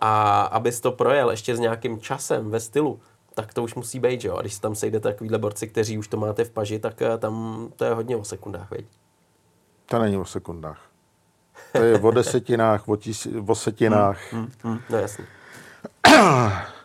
a 0.00 0.42
abys 0.42 0.80
to 0.80 0.92
projel 0.92 1.30
ještě 1.30 1.56
s 1.56 1.60
nějakým 1.60 2.00
časem 2.00 2.50
ve 2.50 2.60
stylu, 2.60 3.00
tak 3.34 3.54
to 3.54 3.62
už 3.62 3.74
musí 3.74 4.00
být, 4.00 4.24
jo. 4.24 4.36
A 4.36 4.40
když 4.40 4.58
tam 4.58 4.74
sejde 4.74 5.00
takovýhle 5.00 5.38
borci, 5.38 5.68
kteří 5.68 5.98
už 5.98 6.08
to 6.08 6.16
máte 6.16 6.44
v 6.44 6.50
paži, 6.50 6.78
tak 6.78 7.02
eh, 7.02 7.18
tam 7.18 7.66
to 7.76 7.84
je 7.84 7.94
hodně 7.94 8.16
o 8.16 8.24
sekundách, 8.24 8.70
veď? 8.70 8.84
To 9.86 9.98
není 9.98 10.16
o 10.16 10.24
sekundách. 10.24 10.80
To 11.72 11.82
je 11.82 12.00
o 12.00 12.10
desetinách, 12.10 12.88
o, 12.88 12.96
tis, 12.96 13.28
o 13.46 13.54
setinách. 13.54 14.32
Hmm, 14.32 14.42
hmm, 14.42 14.50
hmm, 14.62 14.80
no 14.90 14.98
jasně. 14.98 15.24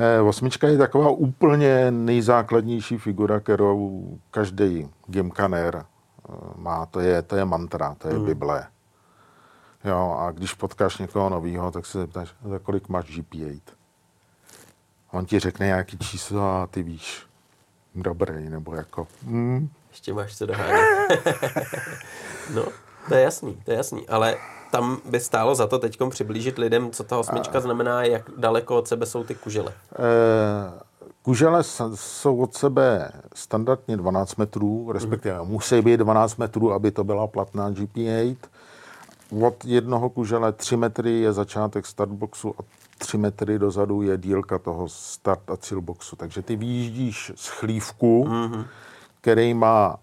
Eh, 0.00 0.20
osmička 0.20 0.68
je 0.68 0.78
taková 0.78 1.10
úplně 1.10 1.90
nejzákladnější 1.90 2.98
figura, 2.98 3.40
kterou 3.40 4.04
každý 4.30 4.88
gymkaner 5.06 5.76
eh, 5.76 6.32
má. 6.56 6.86
To 6.86 7.00
je, 7.00 7.22
to 7.22 7.36
je 7.36 7.44
mantra, 7.44 7.94
to 7.98 8.08
je 8.08 8.14
hmm. 8.14 8.24
Bible. 8.24 8.66
Jo, 9.84 10.16
a 10.20 10.30
když 10.30 10.54
potkáš 10.54 10.98
někoho 10.98 11.28
nového, 11.28 11.70
tak 11.70 11.86
se 11.86 11.98
zeptáš, 11.98 12.34
za 12.44 12.58
kolik 12.58 12.88
máš 12.88 13.04
GP8. 13.04 13.60
On 15.12 15.26
ti 15.26 15.38
řekne 15.38 15.66
nějaký 15.66 15.98
číslo 15.98 16.50
a 16.50 16.66
ty 16.66 16.82
víš, 16.82 17.26
dobrý, 17.94 18.48
nebo 18.48 18.74
jako... 18.74 19.06
Mm. 19.22 19.68
Ještě 19.90 20.14
máš 20.14 20.36
co 20.36 20.46
dohánět. 20.46 20.80
no, 22.54 22.64
to 23.08 23.14
je 23.14 23.22
jasný, 23.22 23.60
to 23.64 23.70
je 23.70 23.76
jasný, 23.76 24.08
ale 24.08 24.36
tam 24.70 25.00
by 25.04 25.20
stálo 25.20 25.54
za 25.54 25.66
to 25.66 25.78
teď 25.78 25.98
přiblížit 26.10 26.58
lidem, 26.58 26.90
co 26.90 27.04
ta 27.04 27.18
osmička 27.18 27.60
znamená, 27.60 28.02
jak 28.02 28.30
daleko 28.36 28.76
od 28.76 28.88
sebe 28.88 29.06
jsou 29.06 29.24
ty 29.24 29.34
kužele. 29.34 29.72
Eh, 29.92 30.80
kužele 31.22 31.62
jsou 31.94 32.38
od 32.38 32.54
sebe 32.54 33.12
standardně 33.34 33.96
12 33.96 34.36
metrů, 34.36 34.92
respektive 34.92 35.42
mm. 35.42 35.48
musí 35.48 35.82
být 35.82 35.96
12 35.96 36.36
metrů, 36.36 36.72
aby 36.72 36.90
to 36.90 37.04
byla 37.04 37.26
platná 37.26 37.70
GP8. 37.70 38.36
Od 39.46 39.64
jednoho 39.64 40.10
kužele 40.10 40.52
3 40.52 40.76
metry 40.76 41.20
je 41.20 41.32
začátek 41.32 41.86
startboxu 41.86 42.54
a 42.58 42.62
3 42.98 43.18
metry 43.18 43.58
dozadu 43.58 44.02
je 44.02 44.18
dílka 44.18 44.58
toho 44.58 44.88
start 44.88 45.50
a 45.50 45.56
cílboxu. 45.56 46.16
Takže 46.16 46.42
ty 46.42 46.56
vyjíždíš 46.56 47.32
z 47.34 47.48
chlívku, 47.48 48.24
mm-hmm. 48.24 48.64
který 49.20 49.54
má 49.54 49.98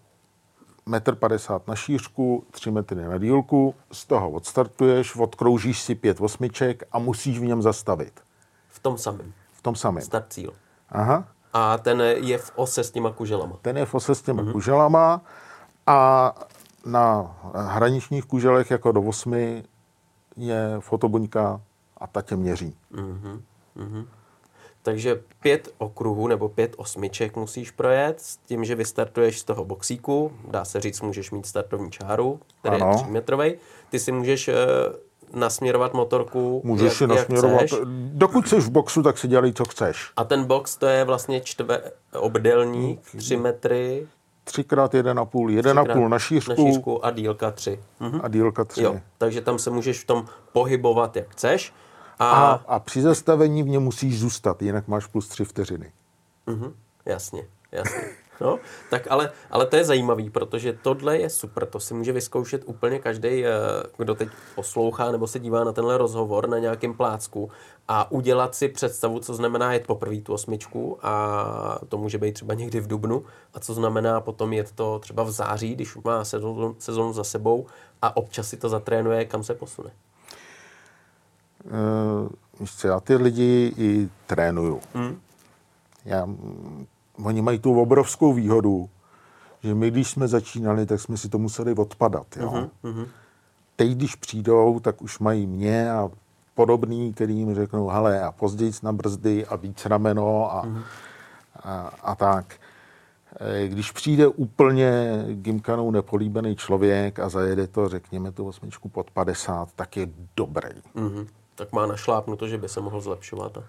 1,50 0.88 1.56
m 1.56 1.62
na 1.68 1.76
šířku, 1.76 2.44
3 2.52 2.72
metry 2.72 3.06
na 3.06 3.18
dílku, 3.18 3.76
z 3.92 4.06
toho 4.06 4.32
odstartuješ, 4.32 5.16
odkroužíš 5.16 5.82
si 5.82 5.96
pět 5.96 6.22
osmiček 6.22 6.84
a 6.92 7.00
musíš 7.00 7.40
v 7.40 7.44
něm 7.44 7.62
zastavit. 7.62 8.20
V 8.68 8.80
tom 8.80 8.98
samém. 8.98 9.34
V 9.54 9.62
tom 9.62 9.76
samém. 9.76 10.04
Start 10.04 10.34
cíl. 10.34 10.54
Aha. 10.90 11.28
A 11.54 11.78
ten 11.78 12.02
je 12.02 12.38
v 12.38 12.52
ose 12.56 12.84
s 12.84 12.92
těma 12.92 13.12
kuželama. 13.12 13.56
Ten 13.62 13.78
je 13.78 13.86
v 13.86 13.96
ose 13.96 14.16
s 14.16 14.22
těma 14.22 14.44
mm-hmm. 14.44 14.52
kuželama 14.52 15.22
a 15.88 16.32
na 16.86 17.36
hraničních 17.54 18.26
kuželech 18.26 18.72
jako 18.72 18.92
do 18.92 19.02
8 19.02 19.34
je 20.38 20.76
fotobuňka 20.80 21.62
a 21.98 22.08
ta 22.08 22.22
tě 22.22 22.36
měří. 22.36 22.78
Mm-hmm. 22.94 23.42
Mm-hmm. 23.78 24.06
Takže 24.82 25.22
pět 25.42 25.74
okruhů 25.78 26.28
nebo 26.28 26.50
pět 26.50 26.74
osmiček 26.78 27.36
musíš 27.36 27.72
projet 27.72 28.22
s 28.22 28.38
tím, 28.38 28.66
že 28.66 28.76
vystartuješ 28.76 29.40
z 29.40 29.44
toho 29.44 29.66
boxíku. 29.66 30.32
Dá 30.48 30.66
se 30.66 30.80
říct, 30.80 31.02
můžeš 31.02 31.32
mít 31.32 31.46
startovní 31.46 31.92
čáru, 31.92 32.40
který 32.60 32.76
ano. 32.76 32.92
je 32.92 33.04
3 33.04 33.12
metrový. 33.12 33.54
Ty 33.90 34.00
si 34.00 34.12
můžeš 34.12 34.48
uh, 34.48 34.54
nasměrovat 35.40 35.94
motorku, 35.94 36.62
Můžeš 36.64 36.86
jak, 36.86 36.94
si 36.94 37.08
nasměrovat. 37.08 37.62
Jak 37.62 37.70
chceš. 37.70 37.80
Dokud 38.12 38.50
jsi 38.50 38.56
v 38.56 38.70
boxu, 38.70 39.04
tak 39.04 39.18
si 39.18 39.28
dělej, 39.28 39.54
co 39.54 39.66
chceš. 39.66 40.12
A 40.18 40.24
ten 40.24 40.46
box 40.46 40.78
to 40.78 40.86
je 40.86 41.04
vlastně 41.04 41.42
čtve, 41.42 41.82
obdelník, 42.20 43.02
3 43.18 43.38
metry. 43.38 44.08
3x1,5, 44.48 45.62
1,5 45.62 46.08
na 46.08 46.20
šířku. 46.20 46.52
Na 46.52 46.56
šířku 46.56 47.06
a 47.06 47.12
dílka 47.12 47.52
3. 47.52 47.80
Mhm. 48.00 48.20
A 48.24 48.28
dílka 48.28 48.66
3. 48.66 48.84
Jo, 48.84 49.00
takže 49.18 49.42
tam 49.42 49.60
se 49.60 49.70
můžeš 49.70 50.04
v 50.04 50.08
tom 50.08 50.26
pohybovat, 50.52 51.16
jak 51.16 51.30
chceš. 51.30 51.74
A, 52.20 52.30
a, 52.30 52.52
a 52.68 52.80
při 52.80 53.02
zastavení 53.02 53.64
v 53.64 53.68
něm 53.68 53.84
musíš 53.84 54.20
zůstat, 54.20 54.62
jinak 54.62 54.88
máš 54.88 55.06
plus 55.06 55.28
tři 55.28 55.46
vteřiny. 55.46 55.92
Mhm, 56.48 56.74
jasně, 57.06 57.48
jasně. 57.72 58.02
No, 58.42 58.60
tak 58.90 59.08
ale, 59.10 59.32
ale 59.52 59.66
to 59.66 59.76
je 59.76 59.86
zajímavý, 59.86 60.30
protože 60.30 60.78
tohle 60.82 61.18
je 61.18 61.30
super, 61.30 61.66
to 61.66 61.80
si 61.80 61.94
může 61.94 62.12
vyzkoušet 62.12 62.62
úplně 62.66 63.00
každý, 63.00 63.46
eh, 63.46 63.52
kdo 63.98 64.16
teď 64.16 64.30
poslouchá 64.56 65.12
nebo 65.12 65.28
se 65.28 65.40
dívá 65.40 65.64
na 65.64 65.72
tenhle 65.72 65.98
rozhovor 65.98 66.50
na 66.50 66.60
nějakém 66.60 66.94
plácku 66.94 67.52
a 67.88 68.12
udělat 68.12 68.56
si 68.56 68.68
představu, 68.68 69.20
co 69.20 69.34
znamená 69.34 69.74
jet 69.74 69.88
poprvé 69.88 70.22
tu 70.22 70.34
osmičku 70.34 70.98
a 71.02 71.80
to 71.90 71.98
může 71.98 72.18
být 72.18 72.34
třeba 72.34 72.54
někdy 72.54 72.80
v 72.80 72.88
dubnu 72.88 73.24
a 73.54 73.60
co 73.60 73.74
znamená 73.74 74.22
potom 74.22 74.54
jet 74.54 74.72
to 74.72 75.00
třeba 75.00 75.24
v 75.24 75.32
září, 75.32 75.76
když 75.76 75.96
má 75.96 76.26
sezónu, 76.26 76.76
sezónu 76.80 77.14
za 77.14 77.24
sebou 77.24 77.66
a 78.02 78.18
občas 78.18 78.48
si 78.48 78.58
to 78.58 78.70
zatrénuje, 78.70 79.26
kam 79.26 79.44
se 79.44 79.54
posune. 79.54 79.92
Uh, 81.66 82.68
já 82.84 83.00
ty 83.00 83.16
lidi 83.16 83.74
i 83.78 84.10
trénuju. 84.28 84.80
Hmm. 84.94 85.22
Já, 86.06 86.28
oni 87.24 87.42
mají 87.42 87.60
tu 87.60 87.82
obrovskou 87.82 88.34
výhodu, 88.34 88.90
že 89.64 89.76
my, 89.76 89.92
když 89.92 90.10
jsme 90.10 90.28
začínali, 90.28 90.86
tak 90.86 91.02
jsme 91.02 91.18
si 91.18 91.30
to 91.30 91.38
museli 91.38 91.74
odpadat. 91.74 92.38
Jo? 92.38 92.70
Mm-hmm. 92.84 93.08
Teď, 93.76 93.92
když 93.92 94.16
přijdou, 94.16 94.80
tak 94.80 95.02
už 95.02 95.20
mají 95.20 95.48
mě 95.48 95.92
a 95.92 96.10
podobný, 96.56 97.14
který 97.14 97.38
jim 97.38 97.56
řeknou, 97.56 97.88
hele, 97.88 98.22
a 98.22 98.32
později 98.32 98.72
na 98.84 98.92
brzdy 98.92 99.46
a 99.46 99.56
víc 99.56 99.86
rameno 99.86 100.54
a, 100.54 100.66
mm-hmm. 100.66 100.84
a, 101.64 101.92
a 102.04 102.16
tak. 102.16 102.56
Eh, 103.40 103.68
když 103.68 103.92
přijde 103.92 104.28
úplně 104.28 105.24
gimkanou 105.30 105.92
nepolíbený 105.92 106.56
člověk 106.56 107.20
a 107.20 107.30
zajede 107.30 107.68
to, 107.68 107.90
řekněme, 107.90 108.32
tu 108.32 108.48
osmičku 108.48 108.90
pod 108.90 109.12
50, 109.12 109.70
tak 109.76 109.98
je 109.98 110.08
dobrý. 110.36 110.70
Mm-hmm 110.96 111.28
tak 111.56 111.72
má 111.72 111.86
našlápnuto, 111.86 112.48
že 112.48 112.58
by 112.58 112.70
se 112.70 112.82
mohl 112.82 113.02
zlepšovat. 113.02 113.58
Eh, 113.58 113.64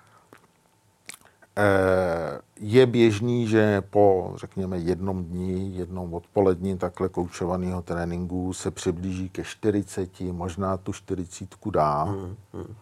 je 2.61 2.87
běžný, 2.87 3.49
že 3.49 3.81
po, 3.81 4.33
řekněme, 4.37 4.79
jednom 4.79 5.25
dní, 5.25 5.77
jednom 5.77 6.15
odpolední 6.15 6.79
takhle 6.79 7.09
koučovaného 7.09 7.83
tréninku 7.83 8.53
se 8.53 8.71
přiblíží 8.71 9.29
ke 9.29 9.45
40, 9.45 10.21
možná 10.21 10.77
tu 10.77 10.93
40 10.93 11.49
dá. 11.71 12.03
Hmm, 12.03 12.37
hmm. 12.53 12.75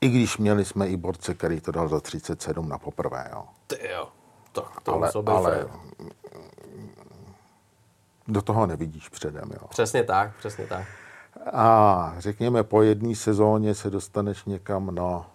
I 0.00 0.08
když 0.08 0.38
měli 0.38 0.64
jsme 0.64 0.88
i 0.88 0.96
borce, 0.96 1.34
který 1.34 1.60
to 1.60 1.72
dal 1.72 1.88
za 1.88 2.00
37 2.00 2.68
na 2.68 2.78
poprvé. 2.78 3.30
Jo. 3.32 3.44
Ty 3.66 3.88
jo, 3.94 4.08
tak 4.52 4.80
to 4.80 4.94
ale, 4.94 5.10
ale 5.26 5.68
do 8.28 8.42
toho 8.42 8.66
nevidíš 8.66 9.08
předem. 9.08 9.50
Jo. 9.52 9.68
Přesně 9.68 10.04
tak, 10.04 10.36
přesně 10.38 10.66
tak. 10.66 10.86
A 11.52 12.14
řekněme, 12.18 12.62
po 12.62 12.82
jedné 12.82 13.14
sezóně 13.14 13.74
se 13.74 13.90
dostaneš 13.90 14.44
někam, 14.44 14.94
no, 14.94 15.26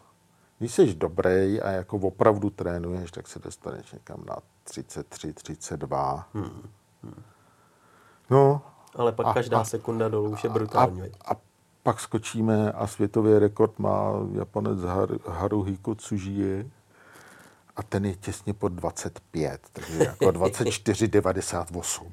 když 0.59 0.73
jsi 0.73 0.93
dobrý 0.93 1.61
a 1.61 1.69
jako 1.69 1.97
opravdu 1.97 2.49
trénuješ, 2.49 3.11
tak 3.11 3.27
se 3.27 3.39
dostaneš 3.39 3.91
někam 3.91 4.23
na 4.29 4.35
33, 4.63 5.33
32. 5.33 6.27
Hmm. 6.33 6.69
Hmm. 7.03 7.23
No. 8.29 8.61
Ale 8.95 9.11
pak 9.11 9.27
a, 9.27 9.33
každá 9.33 9.59
a, 9.59 9.63
sekunda 9.63 10.09
dolů 10.09 10.29
už 10.29 10.43
je 10.43 10.49
brutální. 10.49 11.01
A, 11.01 11.33
a 11.33 11.35
pak 11.83 11.99
skočíme 11.99 12.71
a 12.71 12.87
světový 12.87 13.39
rekord 13.39 13.79
má 13.79 14.11
Japonec 14.31 14.81
Har, 14.81 15.09
Haruhiko 15.27 15.95
Tsujie 15.95 16.65
a 17.75 17.83
ten 17.83 18.05
je 18.05 18.15
těsně 18.15 18.53
pod 18.53 18.71
25, 18.71 19.61
takže 19.73 20.03
jako 20.03 20.25
24,98. 20.25 22.11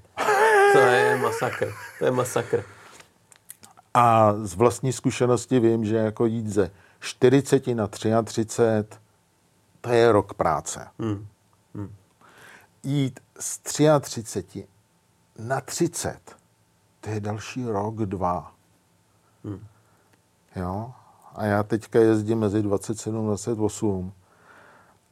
to 0.72 0.78
je 0.78 1.16
masakr, 1.16 1.72
to 1.98 2.04
je 2.04 2.10
masakr. 2.10 2.64
A 3.94 4.34
z 4.42 4.54
vlastní 4.54 4.92
zkušenosti 4.92 5.60
vím, 5.60 5.84
že 5.84 5.96
jako 5.96 6.26
jít 6.26 6.46
ze 6.46 6.70
40 7.04 7.75
na 7.75 7.87
33, 7.87 8.84
to 9.80 9.90
je 9.90 10.12
rok 10.12 10.34
práce. 10.34 10.88
Hmm. 10.99 11.26
Hmm. 11.75 11.94
Jít 12.82 13.20
z 13.40 13.58
33 13.58 14.66
na 15.38 15.61
30, 15.61 16.37
to 17.00 17.11
je 17.11 17.20
další 17.20 17.64
rok, 17.64 17.94
dva. 17.94 18.54
Hmm. 19.44 19.66
Jo? 20.56 20.92
A 21.34 21.44
já 21.44 21.62
teďka 21.62 21.99
jezdím 21.99 22.38
mezi 22.38 22.62
27 22.62 23.18
a 23.18 23.23
28 23.23 24.12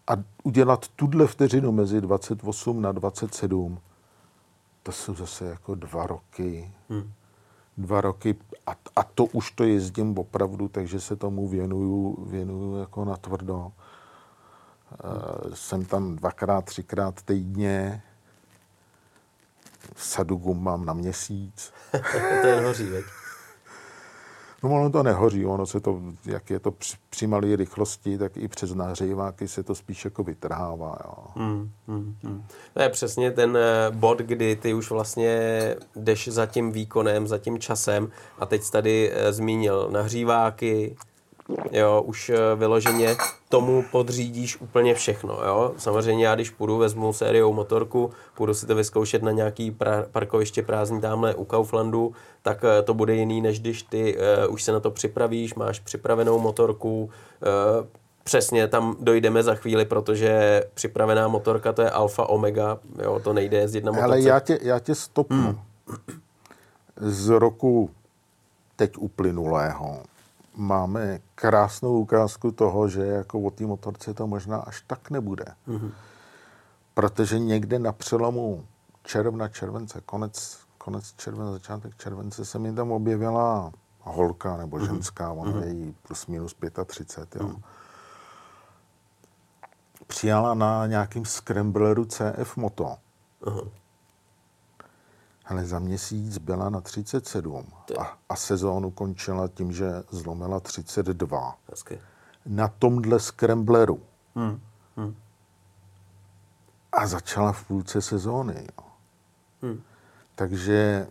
a 0.07 0.13
udělat 0.43 0.89
tuhle 0.89 1.27
vteřinu 1.27 1.73
mezi 1.73 2.01
28 2.01 2.83
na 2.83 2.93
27, 2.93 3.81
to 4.83 4.93
jsou 4.93 5.15
zase 5.15 5.45
jako 5.45 5.75
dva 5.75 6.07
roky. 6.07 6.73
Hmm 6.89 7.13
dva 7.77 8.01
roky 8.01 8.37
a, 8.67 8.77
a 8.97 9.03
to 9.03 9.25
už 9.25 9.51
to 9.51 9.65
jezdím 9.65 10.19
opravdu, 10.19 10.69
takže 10.69 11.01
se 11.01 11.17
tomu 11.17 11.49
věnuju, 11.49 12.27
věnuju 12.31 12.77
jako 12.77 13.05
na 13.05 13.17
tvrdo. 13.17 13.73
E, 13.73 15.57
jsem 15.57 15.85
tam 15.85 16.17
dvakrát, 16.17 16.65
třikrát 16.65 17.23
týdně. 17.23 18.03
Sadu 19.97 20.37
gum 20.37 20.65
mám 20.65 20.85
na 20.85 20.93
měsíc. 20.93 21.73
to 22.43 22.47
je 22.47 22.61
hoří? 22.61 22.89
No 24.63 24.71
ono 24.71 24.91
to 24.91 25.03
nehoří, 25.03 25.47
ono 25.47 25.67
se 25.67 25.81
to, 25.81 26.01
jak 26.27 26.51
je 26.51 26.59
to 26.59 26.71
při, 26.71 26.97
při 27.11 27.27
malé 27.27 27.57
rychlosti, 27.57 28.19
tak 28.19 28.37
i 28.37 28.49
přes 28.49 28.75
nahříváky 28.75 29.49
se 29.49 29.63
to 29.63 29.75
spíš 29.75 30.05
jako 30.05 30.25
vytrhává. 30.25 30.99
Jo. 31.05 31.25
Hmm, 31.37 31.71
hmm, 31.89 32.17
hmm. 32.23 32.45
To 32.75 32.83
je 32.83 32.89
přesně 32.89 33.31
ten 33.31 33.57
eh, 33.57 33.91
bod, 33.91 34.19
kdy 34.19 34.57
ty 34.57 34.75
už 34.75 34.91
vlastně 34.91 35.39
jdeš 35.97 36.29
za 36.29 36.47
tím 36.47 36.73
výkonem, 36.73 37.29
za 37.29 37.39
tím 37.39 37.59
časem 37.59 38.11
a 38.39 38.47
teď 38.47 38.71
tady 38.71 39.11
eh, 39.13 39.33
zmínil 39.33 39.89
nahříváky, 39.91 40.97
Jo, 41.71 42.03
už 42.03 42.31
eh, 42.31 42.37
vyloženě 42.57 43.17
tomu 43.49 43.85
podřídíš 43.91 44.61
úplně 44.61 44.95
všechno. 44.95 45.39
Jo? 45.45 45.73
Samozřejmě 45.77 46.27
já, 46.27 46.35
když 46.35 46.51
půjdu, 46.51 46.79
vezmu 46.79 47.13
sériou 47.13 47.53
motorku, 47.53 48.11
půjdu 48.37 48.55
si 48.55 48.67
to 48.67 48.75
vyzkoušet 48.75 49.23
na 49.23 49.31
nějaký 49.31 49.73
pra- 49.73 50.05
parkoviště 50.13 50.63
prázdný 50.63 51.01
tamhle 51.01 51.35
u 51.35 51.45
Kauflandu, 51.45 52.13
tak 52.43 52.63
uh, 52.63 52.71
to 52.85 52.95
bude 52.95 53.15
jiný, 53.15 53.41
než 53.41 53.61
když 53.61 53.83
ty 53.83 54.17
uh, 54.47 54.55
už 54.55 54.63
se 54.63 54.73
na 54.73 54.81
to 54.81 54.91
připravíš, 54.91 55.55
máš 55.55 55.81
připravenou 55.81 56.39
motorku, 56.39 57.11
uh, 57.81 57.87
Přesně, 58.25 58.69
tam 58.69 58.97
dojdeme 59.01 59.43
za 59.43 59.55
chvíli, 59.55 59.85
protože 59.85 60.63
připravená 60.75 61.29
motorka 61.29 61.73
to 61.73 61.83
je 61.83 61.91
alfa 61.91 62.29
omega, 62.29 62.79
jo, 63.03 63.21
to 63.25 63.33
nejde 63.33 63.57
jezdit 63.57 63.85
na 63.85 63.93
motorce. 63.93 64.05
Ale 64.05 64.21
já 64.21 64.41
tě, 64.41 64.59
já 64.63 64.79
tě 64.79 64.95
stopnu. 64.95 65.43
Hmm. 65.43 65.59
Z 66.97 67.29
roku 67.29 67.91
teď 68.77 68.99
uplynulého 68.99 70.03
máme 70.55 71.21
krásnou 71.35 71.99
ukázku 72.01 72.53
toho, 72.53 72.89
že 72.89 73.07
jako 73.07 73.41
o 73.41 73.51
té 73.51 73.67
motorce 73.67 74.15
to 74.15 74.27
možná 74.27 74.57
až 74.59 74.81
tak 74.87 75.11
nebude. 75.11 75.45
Mm-hmm. 75.69 75.91
Protože 76.95 77.39
někde 77.39 77.79
na 77.79 77.93
přelomu 77.93 78.67
června, 79.03 79.49
července, 79.49 80.01
konec, 80.07 80.59
konec 80.79 81.13
července, 81.17 81.53
začátek 81.53 81.97
července 81.97 82.45
se 82.45 82.59
mi 82.59 82.73
tam 82.75 82.93
objevila 82.93 83.73
holka 84.01 84.57
nebo 84.57 84.77
Mhm. 84.77 84.87
ženská, 84.87 85.33
ona 85.33 85.65
je 85.65 85.73
jí 85.73 85.95
plus 86.03 86.27
minus 86.27 86.57
35, 86.87 87.43
jo. 87.43 87.57
Přijala 90.07 90.55
na 90.55 90.87
nějakým 90.87 91.25
scrambleru 91.25 92.05
CF 92.05 92.57
Moto. 92.57 92.97
Aha. 93.47 93.61
Ale 95.53 95.67
za 95.67 95.79
měsíc 95.79 96.39
byla 96.39 96.69
na 96.71 96.81
37 96.81 97.67
Ty. 97.87 97.97
a, 97.97 98.13
a 98.29 98.37
sezónu 98.37 98.91
končila 98.91 99.49
tím, 99.49 99.73
že 99.73 99.91
zlomila 100.11 100.61
32. 100.61 101.55
Hezky. 101.71 102.01
Na 102.47 102.69
tomhle 102.69 103.21
scrambleru. 103.21 104.01
Hmm. 104.37 104.61
Hmm. 104.97 105.15
A 106.93 107.07
začala 107.07 107.53
v 107.53 107.65
půlce 107.65 108.03
sezóny. 108.03 108.55
Jo. 108.79 108.87
Hmm. 109.63 109.83
Takže 110.35 111.07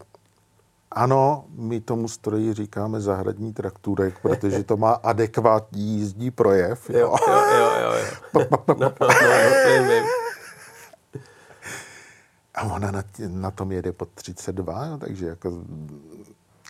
ano, 0.91 1.45
my 1.49 1.81
tomu 1.81 2.07
stroji 2.07 2.53
říkáme 2.53 3.01
zahradní 3.01 3.53
traktůrek, 3.53 4.19
protože 4.19 4.63
to 4.63 4.77
má 4.77 4.91
adekvátní 5.03 5.81
jízdní 5.81 6.31
projev. 6.31 6.89
Jo, 6.89 6.97
Jo. 6.99 7.17
jo, 7.27 7.43
jo, 7.57 7.71
jo. 7.81 7.91
jo. 7.93 8.11
No, 8.49 8.75
no, 8.79 8.93
no, 9.01 9.07
vím, 9.67 9.87
vím. 9.87 10.03
A 12.55 12.63
ona 12.63 12.91
na, 12.91 13.01
tě- 13.01 13.29
na 13.29 13.51
tom 13.51 13.71
jede 13.71 13.91
pod 13.91 14.09
32, 14.09 14.85
jo, 14.85 14.97
takže 14.97 15.25
jako 15.25 15.63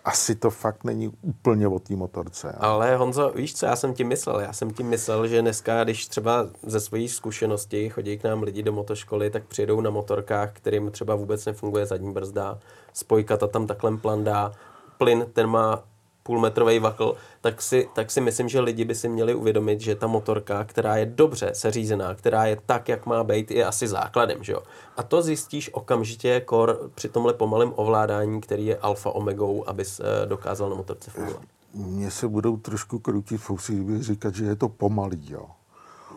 asi 0.05 0.35
to 0.35 0.49
fakt 0.49 0.83
není 0.83 1.13
úplně 1.21 1.67
o 1.67 1.79
té 1.79 1.95
motorce. 1.95 2.47
Jo. 2.47 2.53
Ale 2.59 2.95
Honzo, 2.95 3.31
víš, 3.35 3.55
co 3.55 3.65
já 3.65 3.75
jsem 3.75 3.93
ti 3.93 4.03
myslel? 4.03 4.39
Já 4.39 4.53
jsem 4.53 4.71
ti 4.71 4.83
myslel, 4.83 5.27
že 5.27 5.41
dneska, 5.41 5.83
když 5.83 6.07
třeba 6.07 6.47
ze 6.63 6.79
svojí 6.79 7.09
zkušenosti 7.09 7.89
chodí 7.89 8.17
k 8.17 8.23
nám 8.23 8.43
lidi 8.43 8.63
do 8.63 8.71
motoškoly, 8.73 9.29
tak 9.29 9.43
přijedou 9.43 9.81
na 9.81 9.89
motorkách, 9.89 10.51
kterým 10.53 10.91
třeba 10.91 11.15
vůbec 11.15 11.45
nefunguje 11.45 11.85
zadní 11.85 12.13
brzda, 12.13 12.59
spojka 12.93 13.37
ta 13.37 13.47
tam 13.47 13.67
takhle 13.67 13.97
plandá, 13.97 14.51
plyn, 14.97 15.25
ten 15.33 15.47
má 15.47 15.83
půlmetrový 16.23 16.79
vakl, 16.79 17.15
tak 17.41 17.61
si, 17.61 17.89
tak 17.95 18.11
si 18.11 18.21
myslím, 18.21 18.49
že 18.49 18.59
lidi 18.59 18.85
by 18.85 18.95
si 18.95 19.09
měli 19.09 19.35
uvědomit, 19.35 19.81
že 19.81 19.95
ta 19.95 20.07
motorka, 20.07 20.63
která 20.63 20.97
je 20.97 21.05
dobře 21.05 21.51
seřízená, 21.53 22.15
která 22.15 22.45
je 22.45 22.57
tak, 22.65 22.89
jak 22.89 23.05
má 23.05 23.23
být, 23.23 23.51
je 23.51 23.65
asi 23.65 23.87
základem, 23.87 24.43
že 24.43 24.53
jo? 24.53 24.63
A 24.97 25.03
to 25.03 25.21
zjistíš 25.21 25.73
okamžitě 25.73 26.41
kor 26.45 26.89
při 26.95 27.09
tomhle 27.09 27.33
pomalém 27.33 27.73
ovládání, 27.75 28.41
který 28.41 28.65
je 28.65 28.77
alfa 28.77 29.09
omegou, 29.09 29.69
abys 29.69 29.99
eh, 29.99 30.25
dokázal 30.25 30.69
na 30.69 30.75
motorce 30.75 31.11
fungovat. 31.11 31.41
Mně 31.73 32.11
se 32.11 32.27
budou 32.27 32.57
trošku 32.57 32.99
krutit 32.99 33.41
fousy, 33.41 33.73
kdybych 33.75 34.03
říkat, 34.03 34.35
že 34.35 34.45
je 34.45 34.55
to 34.55 34.69
pomalý. 34.69 35.31
Jo. 35.31 35.45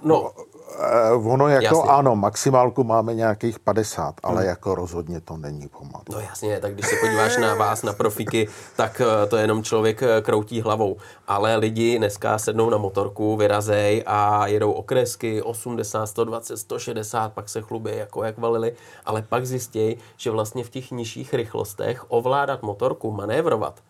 No, 0.02 0.32
Eh, 0.78 1.12
ono 1.12 1.49
jako 1.49 1.64
Jasně. 1.64 1.90
ano, 1.90 2.16
maximálku 2.16 2.85
máme 2.85 3.14
nějakých 3.14 3.59
50, 3.59 4.14
ale 4.23 4.47
jako 4.47 4.75
rozhodně 4.75 5.21
to 5.21 5.37
není 5.37 5.68
pomalý. 5.68 6.04
No 6.12 6.21
jasně, 6.21 6.61
tak 6.61 6.75
když 6.75 6.87
se 6.87 6.97
podíváš 6.97 7.37
na 7.37 7.54
vás, 7.54 7.83
na 7.83 7.92
profíky, 7.92 8.49
tak 8.76 9.00
eh, 9.00 9.26
to 9.26 9.37
jenom 9.37 9.62
člověk 9.62 10.02
eh, 10.02 10.23
kroutí 10.23 10.61
hlavou. 10.61 10.97
Ale 11.26 11.56
lidi 11.56 11.99
dneska 11.99 12.38
sednou 12.38 12.71
na 12.71 12.78
motorku, 12.78 13.37
vyrazej 13.37 14.02
a 14.06 14.47
jedou 14.47 14.73
okresky 14.73 15.42
80, 15.42 16.06
120, 16.06 16.56
160, 16.56 17.33
pak 17.33 17.49
se 17.49 17.62
chlubí, 17.62 17.90
jako 17.97 18.25
jak 18.25 18.38
valili, 18.38 18.75
ale 19.06 19.23
pak 19.23 19.47
zjistí, 19.47 19.97
že 20.16 20.30
vlastně 20.30 20.64
v 20.64 20.71
těch 20.71 20.90
nižších 20.90 21.35
rychlostech 21.35 22.04
ovládat 22.09 22.62
motorku, 22.62 23.11
manévrovat, 23.11 23.80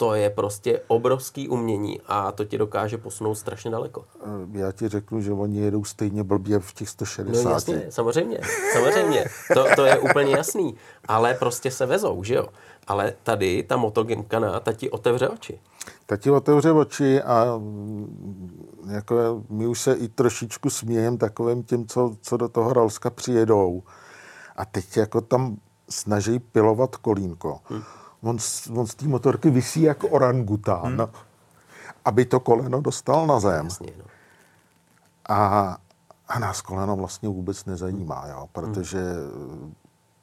to 0.00 0.14
je 0.14 0.30
prostě 0.30 0.80
obrovský 0.86 1.48
umění 1.48 2.00
a 2.06 2.32
to 2.32 2.44
ti 2.44 2.58
dokáže 2.58 2.98
posunout 2.98 3.34
strašně 3.34 3.70
daleko. 3.70 4.04
Eh, 4.24 4.58
Já 4.58 4.72
ti 4.72 4.88
řeknu, 4.88 5.20
že 5.20 5.32
oni 5.32 5.58
jedou 5.60 5.84
stejně 5.84 6.24
blbě 6.24 6.58
v 6.58 6.72
těch 6.72 6.88
160. 6.88 7.44
No 7.44 7.50
jasně, 7.50 7.86
samozřejmě, 7.90 8.40
samozřejmě, 8.72 9.24
to, 9.54 9.64
to 9.76 9.84
je 9.84 9.98
úplně 9.98 10.36
jasný, 10.36 10.74
ale 11.08 11.34
prostě 11.34 11.70
se 11.70 11.86
vezou, 11.86 12.24
že 12.24 12.34
jo. 12.34 12.46
Ale 12.86 13.14
tady 13.22 13.62
ta 13.62 13.76
motogymkana, 13.76 14.60
ta 14.60 14.72
ti 14.72 14.90
otevře 14.90 15.28
oči. 15.28 15.60
Tak 16.06 16.20
ti 16.20 16.30
otevře 16.30 16.72
oči 16.72 17.22
a 17.22 17.56
mm, 17.58 18.86
jako 18.90 19.44
my 19.48 19.66
už 19.66 19.80
se 19.80 19.94
i 19.94 20.08
trošičku 20.08 20.70
smějem 20.70 21.18
takovým 21.18 21.62
těm, 21.62 21.86
co, 21.86 22.16
co 22.20 22.36
do 22.36 22.48
toho 22.48 22.72
Ralska 22.72 23.10
přijedou. 23.10 23.82
A 24.56 24.64
teď 24.64 24.96
jako 24.96 25.20
tam 25.20 25.56
snaží 25.90 26.38
pilovat 26.38 26.96
kolínko. 26.96 27.60
Hmm. 27.64 27.82
On, 28.22 28.38
z- 28.38 28.66
on 28.66 28.86
z 28.86 28.94
té 28.94 29.08
motorky 29.08 29.50
visí 29.50 29.82
jako 29.82 30.08
orangután, 30.08 31.00
hmm. 31.00 31.06
aby 32.04 32.24
to 32.24 32.40
koleno 32.40 32.80
dostal 32.80 33.26
na 33.26 33.40
zem. 33.40 33.64
Jasně, 33.64 33.92
no. 33.98 34.04
A, 35.28 35.76
a 36.28 36.38
nás 36.38 36.60
koleno 36.60 36.96
vlastně 36.96 37.28
vůbec 37.28 37.64
nezajímá, 37.64 38.26
jo, 38.28 38.48
protože 38.52 39.00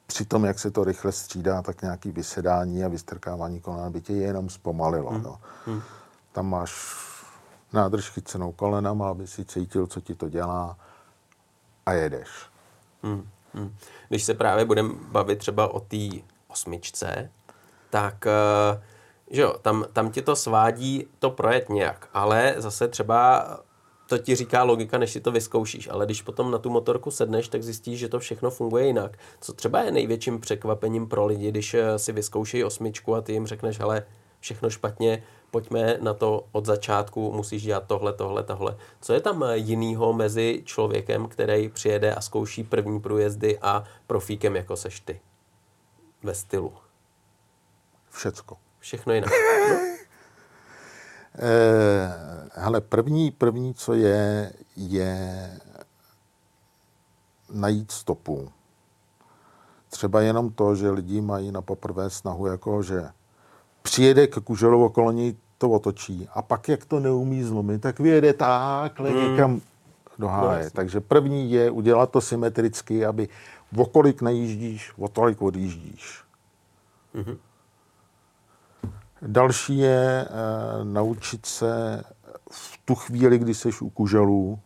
při 0.06 0.24
tom, 0.24 0.44
jak 0.44 0.58
se 0.58 0.70
to 0.70 0.84
rychle 0.84 1.12
střídá, 1.12 1.62
tak 1.62 1.82
nějaký 1.82 2.10
vysedání 2.10 2.84
a 2.84 2.88
vystrkávání 2.88 3.60
kolena 3.60 3.90
by 3.90 4.00
tě 4.00 4.12
jenom 4.12 4.48
zpomalilo. 4.48 5.20
Jo. 5.24 5.36
Tam 6.32 6.46
máš 6.46 6.96
nádrž 7.72 8.10
chycenou 8.10 8.52
kolenama, 8.52 9.10
aby 9.10 9.26
si 9.26 9.44
cítil, 9.44 9.86
co 9.86 10.00
ti 10.00 10.14
to 10.14 10.28
dělá 10.28 10.76
a 11.86 11.92
jedeš. 11.92 12.28
Hmm, 13.02 13.28
hmm. 13.54 13.74
Když 14.08 14.24
se 14.24 14.34
právě 14.34 14.64
budeme 14.64 14.94
bavit 14.94 15.38
třeba 15.38 15.74
o 15.74 15.80
té 15.80 16.08
osmičce, 16.48 17.30
tak 17.90 18.26
eh, 18.26 18.82
že 19.30 19.42
jo, 19.42 19.54
tam, 19.62 19.84
tam 19.92 20.10
ti 20.10 20.22
to 20.22 20.36
svádí 20.36 21.06
to 21.18 21.30
projet 21.30 21.68
nějak, 21.68 22.08
ale 22.14 22.54
zase 22.56 22.88
třeba 22.88 23.46
to 24.08 24.18
ti 24.18 24.34
říká 24.34 24.62
logika, 24.62 24.98
než 24.98 25.10
si 25.10 25.20
to 25.20 25.32
vyzkoušíš, 25.32 25.88
ale 25.88 26.06
když 26.06 26.22
potom 26.22 26.50
na 26.50 26.58
tu 26.58 26.70
motorku 26.70 27.10
sedneš, 27.10 27.48
tak 27.48 27.62
zjistíš, 27.62 27.98
že 27.98 28.08
to 28.08 28.18
všechno 28.18 28.50
funguje 28.50 28.86
jinak. 28.86 29.18
Co 29.40 29.52
třeba 29.52 29.80
je 29.80 29.92
největším 29.92 30.40
překvapením 30.40 31.08
pro 31.08 31.26
lidi, 31.26 31.50
když 31.50 31.74
eh, 31.74 31.98
si 31.98 32.12
vyzkoušejí 32.12 32.64
osmičku 32.64 33.14
a 33.14 33.20
ty 33.20 33.32
jim 33.32 33.46
řekneš, 33.46 33.78
hele, 33.78 34.02
všechno 34.40 34.70
špatně, 34.70 35.22
pojďme 35.50 35.98
na 36.00 36.14
to 36.14 36.46
od 36.52 36.66
začátku, 36.66 37.32
musíš 37.32 37.62
dělat 37.62 37.84
tohle, 37.86 38.12
tohle, 38.12 38.42
tohle. 38.42 38.76
Co 39.00 39.12
je 39.12 39.20
tam 39.20 39.44
eh, 39.44 39.56
jinýho 39.56 40.12
mezi 40.12 40.62
člověkem, 40.64 41.28
který 41.28 41.68
přijede 41.68 42.14
a 42.14 42.20
zkouší 42.20 42.64
první 42.64 43.00
průjezdy 43.00 43.58
a 43.62 43.84
profíkem, 44.06 44.56
jako 44.56 44.76
seš 44.76 45.00
ty? 45.00 45.20
Ve 46.22 46.34
stylu. 46.34 46.87
Všecko. 48.10 48.56
Všechno 48.78 49.12
jinak. 49.12 49.30
Eh, 51.40 52.48
hele, 52.54 52.80
první, 52.80 53.30
první, 53.30 53.74
co 53.74 53.94
je, 53.94 54.52
je 54.76 55.50
najít 57.52 57.90
stopu. 57.90 58.48
Třeba 59.90 60.20
jenom 60.20 60.50
to, 60.50 60.74
že 60.74 60.90
lidi 60.90 61.20
mají 61.20 61.52
na 61.52 61.62
poprvé 61.62 62.10
snahu, 62.10 62.46
jako 62.46 62.82
že 62.82 63.08
přijede 63.82 64.26
k 64.26 64.40
kuželu 64.44 64.84
okolo 64.84 65.12
něj, 65.12 65.36
to 65.58 65.70
otočí 65.70 66.28
a 66.34 66.42
pak, 66.42 66.68
jak 66.68 66.84
to 66.84 67.00
neumí 67.00 67.42
zlomit, 67.42 67.82
tak 67.82 68.00
vyjede 68.00 68.32
takhle 68.32 69.10
hmm. 69.10 69.30
někam 69.30 69.60
do 70.18 70.28
háje. 70.28 70.58
jasně. 70.58 70.70
Takže 70.70 71.00
první 71.00 71.52
je 71.52 71.70
udělat 71.70 72.10
to 72.10 72.20
symetricky, 72.20 73.06
aby 73.06 73.28
o 73.76 73.86
kolik 73.86 74.22
najíždíš, 74.22 74.92
o 74.98 75.08
tolik 75.08 75.42
odjíždíš. 75.42 76.24
Další 79.22 79.78
je 79.78 80.28
e, 80.28 80.84
naučit 80.84 81.46
se 81.46 82.02
v 82.50 82.78
tu 82.84 82.94
chvíli, 82.94 83.38
kdy 83.38 83.54
jsi 83.54 83.70
u 83.80 83.90
kuželů, 83.90 84.58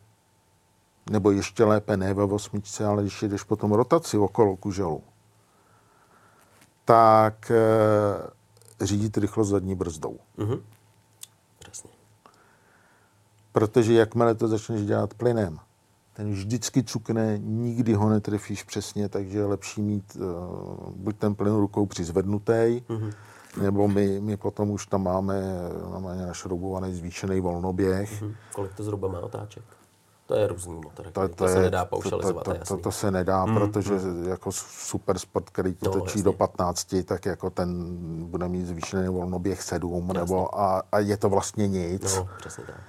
nebo 1.11 1.31
ještě 1.31 1.65
lépe 1.65 1.97
ne 1.97 2.15
ve 2.15 2.23
osmičce, 2.23 2.87
ale 2.87 3.03
když 3.03 3.23
jdeš 3.23 3.43
potom 3.43 3.73
rotaci 3.73 4.19
okolo 4.19 4.57
kuželu, 4.57 5.03
tak 6.85 7.51
e, 7.51 8.87
řídit 8.87 9.19
rychlost 9.19 9.49
zadní 9.49 9.75
brzdou. 9.75 10.19
Mhm. 10.37 10.63
Přesně. 11.59 11.91
Protože 13.53 13.93
jakmile 13.93 14.35
to 14.35 14.49
začneš 14.49 14.83
dělat 14.83 15.15
plynem, 15.15 15.59
ten 16.13 16.33
vždycky 16.33 16.83
cukne, 16.83 17.39
nikdy 17.39 17.95
ho 17.95 18.09
netrefíš 18.09 18.63
přesně, 18.63 19.09
takže 19.09 19.39
je 19.39 19.45
lepší 19.45 19.83
mít 19.83 20.17
uh, 20.17 20.93
buď 20.97 21.17
ten 21.17 21.35
plyn 21.35 21.55
rukou 21.55 21.87
přizvednutý, 21.87 22.53
mm-hmm. 22.53 23.13
Nebo 23.61 23.89
my, 23.89 24.21
my 24.21 24.37
potom 24.37 24.71
už 24.71 24.87
tam 24.87 25.03
máme 25.05 25.43
normálně 25.91 26.27
našroubovaný 26.27 26.95
zvýšený 26.95 27.41
volnoběh. 27.41 28.23
Hm. 28.23 28.35
Kolik 28.55 28.75
to 28.75 28.83
zhruba 28.83 29.09
má 29.09 29.21
otáček? 29.21 29.65
To 30.27 30.35
je 30.35 30.47
různý 30.47 30.75
motorek. 30.75 31.13
To, 31.15 31.29
to, 31.29 31.35
to 31.35 31.45
je- 31.45 31.53
se 31.53 31.61
nedá 31.63 31.85
to, 31.85 31.89
paušalizovat, 31.91 32.45
to, 32.45 32.51
to, 32.51 32.55
to, 32.55 32.59
jasný. 32.59 32.77
to, 32.77 32.83
to 32.83 32.93
se 32.93 33.11
nedá, 33.11 33.45
mm, 33.47 33.55
protože 33.55 33.95
jako 34.29 34.53
super 34.53 35.19
sport, 35.19 35.51
který 35.51 35.75
ti 35.75 35.87
No, 35.87 35.93
točí 35.93 36.19
jasně. 36.19 36.23
do 36.23 36.33
15, 36.33 36.95
tak 37.05 37.27
jako 37.27 37.51
ten 37.51 37.97
bude 38.27 38.49
mít 38.49 38.67
zvýšený 38.67 39.09
volnoběh 39.09 39.63
7, 39.63 40.09
nebo 40.13 40.61
a, 40.61 40.83
a 40.93 40.99
je 40.99 41.17
to 41.17 41.29
vlastně 41.29 41.69
nic. 41.69 42.17
No, 42.17 42.29
přesně 42.39 42.65
tak. 42.65 42.81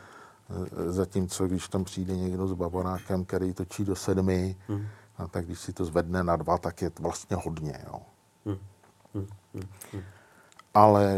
Zatímco, 0.88 1.48
když 1.48 1.68
tam 1.70 1.84
přijde 1.84 2.18
někdo 2.18 2.48
s 2.48 2.54
bavorákem, 2.54 3.26
který 3.26 3.54
točí 3.54 3.86
do 3.86 3.96
sedmi, 3.96 4.56
Hmm. 4.68 4.86
a 5.18 5.28
tak 5.28 5.46
když 5.46 5.60
si 5.60 5.74
to 5.74 5.86
zvedne 5.86 6.24
na 6.24 6.36
dva, 6.36 6.58
tak 6.58 6.82
je 6.82 6.90
to 6.90 7.04
vlastně 7.04 7.38
hodně. 7.46 7.80
Jo. 7.88 8.00
Hmm. 8.46 9.28
Ale 10.74 11.18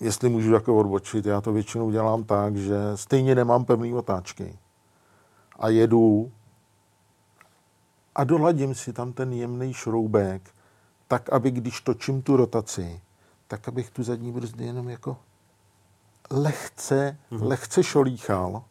jestli 0.00 0.28
můžu 0.28 0.52
jako 0.52 0.76
odbočit, 0.76 1.26
já 1.26 1.40
to 1.40 1.52
většinou 1.52 1.90
dělám 1.90 2.24
tak, 2.24 2.56
že 2.56 2.76
stejně 2.94 3.34
nemám 3.34 3.64
pevné 3.64 3.94
otáčky. 3.94 4.58
A 5.58 5.68
jedu 5.68 6.32
a 8.14 8.24
doladím 8.24 8.74
si 8.74 8.92
tam 8.92 9.12
ten 9.12 9.32
jemný 9.32 9.74
šroubek, 9.74 10.50
tak, 11.08 11.32
aby 11.32 11.50
když 11.50 11.80
točím 11.80 12.22
tu 12.22 12.36
rotaci, 12.36 13.00
tak 13.48 13.68
abych 13.68 13.90
tu 13.90 14.02
zadní 14.02 14.32
brzdy 14.32 14.64
jenom 14.64 14.88
jako 14.88 15.16
lehce, 16.30 17.18
mm-hmm. 17.32 17.46
lehce 17.46 17.82
šolíchal. 17.82 18.62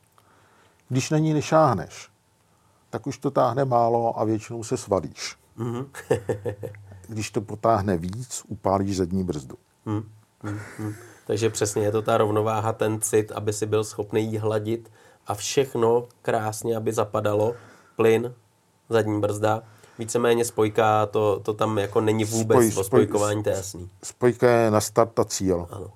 Když 0.90 1.10
na 1.10 1.18
ní 1.18 1.34
nešáhneš, 1.34 2.10
tak 2.90 3.08
už 3.08 3.18
to 3.18 3.32
táhne 3.32 3.66
málo 3.66 4.20
a 4.20 4.24
většinou 4.24 4.64
se 4.64 4.78
svalíš. 4.78 5.38
Mm-hmm. 5.58 5.88
když 7.12 7.32
to 7.32 7.42
potáhne 7.42 7.98
víc, 7.98 8.44
upálíš 8.48 8.98
zadní 8.98 9.24
brzdu. 9.24 9.56
Mm-hmm. 9.88 10.94
Takže 11.28 11.50
přesně 11.50 11.84
je 11.84 11.92
to 11.92 12.02
ta 12.02 12.18
rovnováha, 12.18 12.74
ten 12.74 13.02
cit, 13.02 13.32
aby 13.32 13.54
si 13.54 13.66
byl 13.66 13.84
schopný 13.84 14.32
jí 14.32 14.38
hladit 14.38 14.92
a 15.28 15.36
všechno 15.36 16.08
krásně, 16.22 16.78
aby 16.78 16.94
zapadalo. 16.94 17.56
Plyn, 17.96 18.34
zadní 18.90 19.22
brzda, 19.22 19.64
víceméně 20.00 20.46
spojka, 20.46 21.06
to, 21.06 21.40
to 21.40 21.54
tam 21.54 21.78
jako 21.78 22.02
není 22.02 22.26
vůbec 22.26 22.72
spoj, 22.72 22.82
o 22.82 22.84
spojkování, 22.84 23.44
to 23.44 23.50
je 23.50 23.56
jasný. 23.56 23.90
Spojka 24.04 24.50
je 24.50 24.72
na 24.72 24.82
start 24.82 25.20
a 25.20 25.24
cíl. 25.24 25.68
Ano. 25.72 25.92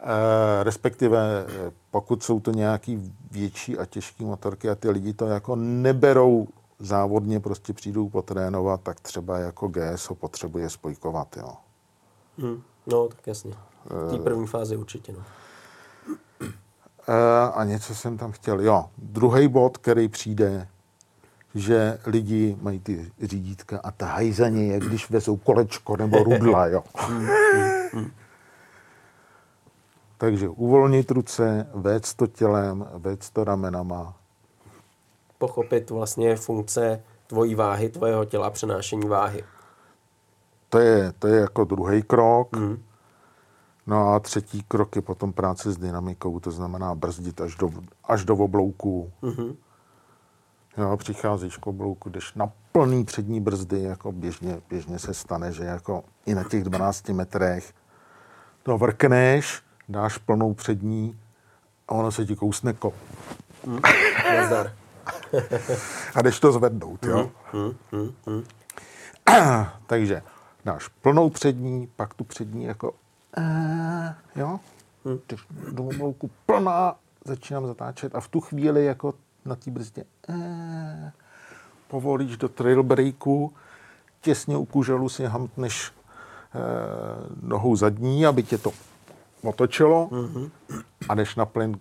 E, 0.00 0.64
respektive 0.64 1.46
pokud 1.90 2.22
jsou 2.22 2.40
to 2.40 2.50
nějaký 2.50 3.12
větší 3.30 3.78
a 3.78 3.86
těžký 3.86 4.24
motorky 4.24 4.70
a 4.70 4.74
ty 4.74 4.90
lidi 4.90 5.12
to 5.12 5.26
jako 5.26 5.56
neberou 5.56 6.48
závodně, 6.78 7.40
prostě 7.40 7.72
přijdou 7.72 8.08
potrénovat, 8.08 8.80
tak 8.82 9.00
třeba 9.00 9.38
jako 9.38 9.68
GS 9.68 10.08
ho 10.08 10.14
potřebuje 10.14 10.70
spojkovat. 10.70 11.36
Jo. 11.36 11.52
Hmm. 12.38 12.62
No, 12.86 13.08
tak 13.08 13.26
jasně. 13.26 13.54
V 13.84 14.10
té 14.10 14.22
první 14.22 14.46
fázi 14.46 14.76
určitě. 14.76 15.12
No. 15.12 15.22
E, 17.08 17.50
a 17.54 17.64
něco 17.64 17.94
jsem 17.94 18.18
tam 18.18 18.32
chtěl. 18.32 18.60
Jo, 18.60 18.84
druhý 18.98 19.48
bod, 19.48 19.78
který 19.78 20.08
přijde, 20.08 20.68
že 21.54 21.98
lidi 22.06 22.56
mají 22.60 22.80
ty 22.80 23.12
řídítka 23.22 23.80
a 23.84 23.90
tahají 23.90 24.32
za 24.32 24.48
ně, 24.48 24.72
jak 24.72 24.82
když 24.82 25.10
vezou 25.10 25.36
kolečko 25.36 25.96
nebo 25.96 26.18
rudla, 26.24 26.66
jo. 26.66 26.84
Takže 30.18 30.48
uvolnit 30.48 31.10
ruce, 31.10 31.66
vést 31.74 32.14
to 32.14 32.26
tělem, 32.26 32.86
vést 32.94 33.30
to 33.30 33.44
ramenama. 33.44 34.17
Pochopit 35.38 35.90
vlastně 35.90 36.36
funkce 36.36 37.02
tvojí 37.26 37.54
váhy, 37.54 37.88
tvojeho 37.88 38.24
těla, 38.24 38.50
přenášení 38.50 39.08
váhy. 39.08 39.44
To 40.68 40.78
je, 40.78 41.12
to 41.18 41.26
je 41.26 41.40
jako 41.40 41.64
druhý 41.64 42.02
krok. 42.02 42.56
Mm. 42.56 42.82
No 43.86 44.08
a 44.08 44.20
třetí 44.20 44.62
krok 44.68 44.96
je 44.96 45.02
potom 45.02 45.32
práce 45.32 45.72
s 45.72 45.76
dynamikou, 45.76 46.40
to 46.40 46.50
znamená 46.50 46.94
brzdit 46.94 47.40
až 47.40 47.54
do, 47.54 47.70
až 48.04 48.24
do 48.24 48.36
oblouku. 48.36 49.12
Mm-hmm 49.22 49.56
Jo, 50.78 50.96
přicházíš 50.96 51.56
k 51.56 51.66
oblouku, 51.66 52.10
jdeš 52.10 52.34
na 52.34 52.52
plný 52.72 53.04
přední 53.04 53.40
brzdy, 53.40 53.82
jako 53.82 54.12
běžně, 54.12 54.60
běžně 54.68 54.98
se 54.98 55.14
stane, 55.14 55.52
že 55.52 55.64
jako 55.64 56.04
i 56.26 56.34
na 56.34 56.44
těch 56.44 56.64
12 56.64 57.08
metrech 57.08 57.72
to 58.62 58.78
vrkneš, 58.78 59.62
dáš 59.88 60.18
plnou 60.18 60.54
přední 60.54 61.20
a 61.88 61.92
ono 61.92 62.12
se 62.12 62.26
ti 62.26 62.36
kousne 62.36 62.72
ko. 62.72 62.92
Hmm. 63.66 63.80
a 66.14 66.22
jdeš 66.22 66.40
to 66.40 66.52
zvednout, 66.52 67.06
jo. 67.06 67.30
Hmm, 67.52 67.72
hmm, 67.92 68.12
hmm, 68.26 68.44
Takže 69.86 70.22
dáš 70.64 70.88
plnou 70.88 71.30
přední, 71.30 71.88
pak 71.96 72.14
tu 72.14 72.24
přední 72.24 72.64
jako 72.64 72.92
uh, 73.38 74.12
jo, 74.36 74.60
hmm. 75.04 75.18
do 75.72 75.84
oblouku 75.84 76.30
plná, 76.46 76.96
začínám 77.24 77.66
zatáčet 77.66 78.14
a 78.14 78.20
v 78.20 78.28
tu 78.28 78.40
chvíli 78.40 78.84
jako 78.84 79.14
na 79.44 79.56
té 79.56 79.70
brzdě. 79.70 80.04
Eh, 80.28 81.12
povolíš 81.88 82.36
do 82.36 82.48
trail 82.48 82.82
breaku, 82.82 83.52
těsně 84.20 84.56
u 84.56 84.64
kuželu 84.64 85.08
si 85.08 85.24
hamtneš 85.24 85.92
eh, 85.92 86.58
nohou 87.42 87.76
zadní, 87.76 88.26
aby 88.26 88.42
tě 88.42 88.58
to 88.58 88.72
otočilo 89.42 90.08
mm-hmm. 90.10 90.50
a 91.08 91.14
jdeš 91.14 91.36
na 91.36 91.46
plyn 91.46 91.80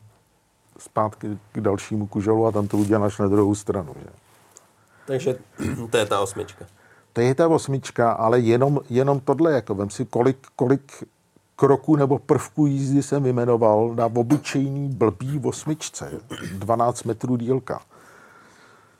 zpátky 0.79 1.37
k 1.51 1.61
dalšímu 1.61 2.07
kuželu 2.07 2.45
a 2.45 2.51
tam 2.51 2.67
to 2.67 2.77
uděláš 2.77 3.17
na 3.17 3.27
druhou 3.27 3.55
stranu. 3.55 3.95
Že? 3.99 4.09
Takže 5.05 5.37
to 5.91 5.97
je 5.97 6.05
ta 6.05 6.19
osmička. 6.19 6.65
To 7.13 7.21
je 7.21 7.35
ta 7.35 7.47
osmička, 7.47 8.11
ale 8.11 8.39
jenom, 8.39 8.79
jenom 8.89 9.19
tohle, 9.19 9.51
jako 9.51 9.75
vem 9.75 9.89
si, 9.89 10.05
kolik, 10.05 10.47
kolik 10.55 11.03
kroků 11.55 11.95
nebo 11.95 12.19
prvků 12.19 12.65
jízdy 12.65 13.03
jsem 13.03 13.23
vymenoval 13.23 13.95
na 13.95 14.05
obyčejný 14.05 14.89
blbý 14.89 15.41
osmičce. 15.43 16.11
12 16.53 17.03
metrů 17.03 17.35
dílka. 17.35 17.81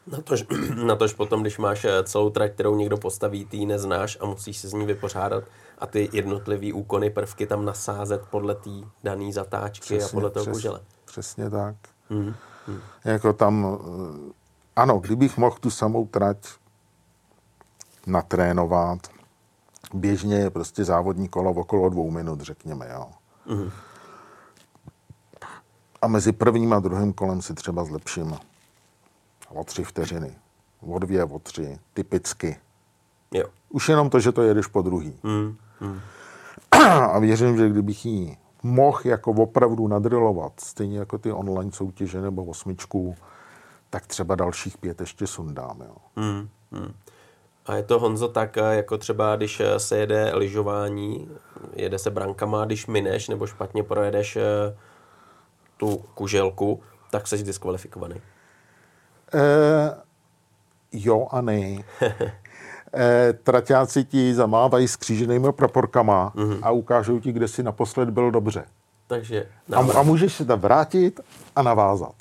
Na 0.08 0.22
tož, 0.22 0.46
na 0.86 0.96
tož 0.96 1.14
potom, 1.14 1.42
když 1.42 1.58
máš 1.58 1.86
eh, 1.86 2.04
celou 2.04 2.30
trať, 2.30 2.52
kterou 2.52 2.76
někdo 2.76 2.98
postaví, 2.98 3.46
ty 3.46 3.58
ji 3.58 3.66
neznáš 3.66 4.18
a 4.22 4.26
musíš 4.26 4.58
se 4.58 4.68
s 4.68 4.74
ní 4.74 4.86
vypořádat 4.86 5.44
a 5.78 5.88
ty 5.88 6.10
jednotlivý 6.14 6.74
úkony, 6.74 7.10
prvky 7.10 7.48
tam 7.48 7.66
nasázet 7.66 8.22
podle 8.32 8.56
té 8.56 8.70
dané 9.04 9.34
zatáčky 9.34 9.96
přesně, 9.96 10.10
a 10.10 10.14
podle 10.14 10.30
toho 10.30 10.44
přes, 10.44 10.54
kužele. 10.54 10.80
Přesně 11.18 11.50
tak. 11.50 11.76
Hmm. 12.10 12.34
Hmm. 12.68 12.80
Jako 13.06 13.34
tam, 13.34 13.78
eh, 13.80 14.34
ano, 14.76 15.00
kdybych 15.00 15.38
mohl 15.38 15.56
tu 15.60 15.70
samou 15.70 16.08
trať 16.08 16.38
natrénovat, 18.08 19.00
běžně 19.94 20.36
je 20.36 20.50
prostě 20.50 20.84
závodní 20.84 21.28
kolo 21.28 21.52
okolo 21.52 21.90
dvou 21.90 22.12
minut, 22.12 22.42
řekněme, 22.42 22.90
jo. 22.94 23.10
Mm. 23.46 23.72
A 26.02 26.08
mezi 26.08 26.32
prvním 26.32 26.74
a 26.74 26.80
druhým 26.80 27.14
kolem 27.14 27.42
si 27.42 27.54
třeba 27.54 27.84
zlepším 27.84 28.38
o 29.50 29.64
tři 29.64 29.84
vteřiny. 29.84 30.36
O 30.82 31.00
dvě, 31.00 31.24
o 31.24 31.40
tři, 31.40 31.80
typicky. 31.94 32.60
Jo. 33.32 33.46
Už 33.70 33.90
jenom 33.90 34.10
to, 34.10 34.20
že 34.20 34.32
to 34.32 34.42
jedeš 34.42 34.68
po 34.68 34.82
druhý. 34.82 35.20
Mm. 35.24 35.58
Mm. 35.82 36.00
A 37.12 37.20
věřím, 37.20 37.58
že 37.58 37.70
kdybych 37.70 38.06
ji 38.06 38.38
mohl 38.64 39.00
jako 39.04 39.32
opravdu 39.32 39.88
nadrilovat, 39.88 40.60
stejně 40.60 41.00
jako 41.00 41.18
ty 41.18 41.32
online 41.32 41.72
soutěže 41.72 42.22
nebo 42.22 42.46
osmičku, 42.46 43.16
tak 43.90 44.08
třeba 44.08 44.36
dalších 44.36 44.78
pět 44.78 45.00
ještě 45.00 45.28
sundám. 45.28 45.82
Jo. 45.82 45.96
Mm. 46.16 46.50
Mm. 46.72 46.94
A 47.66 47.76
je 47.76 47.84
to, 47.84 48.00
Honzo, 48.00 48.28
tak 48.28 48.58
eh, 48.58 48.76
jako 48.76 48.98
třeba, 48.98 49.36
když 49.36 49.60
eh, 49.60 49.80
se 49.80 49.98
jede 49.98 50.32
lyžování, 50.36 51.30
jede 51.74 52.00
se 52.00 52.10
brankama, 52.10 52.66
když 52.66 52.88
mineš 52.88 53.28
nebo 53.28 53.48
špatně 53.48 53.84
projedeš 53.84 54.36
eh, 54.36 54.78
tu 55.78 55.98
kuželku, 55.98 56.82
tak 57.12 57.28
jsi 57.28 57.44
diskvalifikovaný. 57.44 58.16
Uh, 59.34 59.42
jo 60.92 61.28
a 61.32 61.42
ne. 61.42 61.84
e, 62.94 63.34
traťáci 63.34 64.04
ti 64.04 64.36
zamávají 64.36 64.88
s 64.88 64.96
kříženými 64.96 65.54
praporkama 65.54 66.32
mm-hmm. 66.36 66.60
a 66.62 66.72
ukážou 66.72 67.20
ti, 67.20 67.32
kde 67.32 67.48
si 67.48 67.64
naposled 67.64 68.10
byl 68.10 68.32
dobře. 68.32 68.64
Takže 69.08 69.48
a, 69.76 69.80
a 69.80 70.04
můžeš 70.04 70.34
se 70.34 70.46
tam 70.46 70.60
vrátit 70.60 71.20
a 71.56 71.62
navázat. 71.62 72.16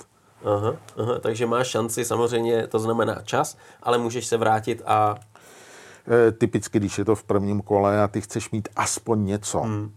Aha, 0.45 0.75
aha, 0.97 1.19
takže 1.19 1.45
máš 1.45 1.67
šanci, 1.67 2.05
samozřejmě 2.05 2.67
to 2.67 2.79
znamená 2.79 3.21
čas, 3.23 3.57
ale 3.83 3.97
můžeš 3.97 4.27
se 4.27 4.37
vrátit 4.37 4.81
a 4.85 5.15
Eh, 6.07 6.31
typicky, 6.31 6.79
když 6.79 6.97
je 6.97 7.05
to 7.05 7.15
v 7.15 7.23
prvním 7.23 7.61
kole 7.61 8.03
a 8.03 8.07
ty 8.07 8.21
chceš 8.21 8.51
mít 8.51 8.69
aspoň 8.75 9.25
něco 9.25 9.59
hmm. 9.59 9.91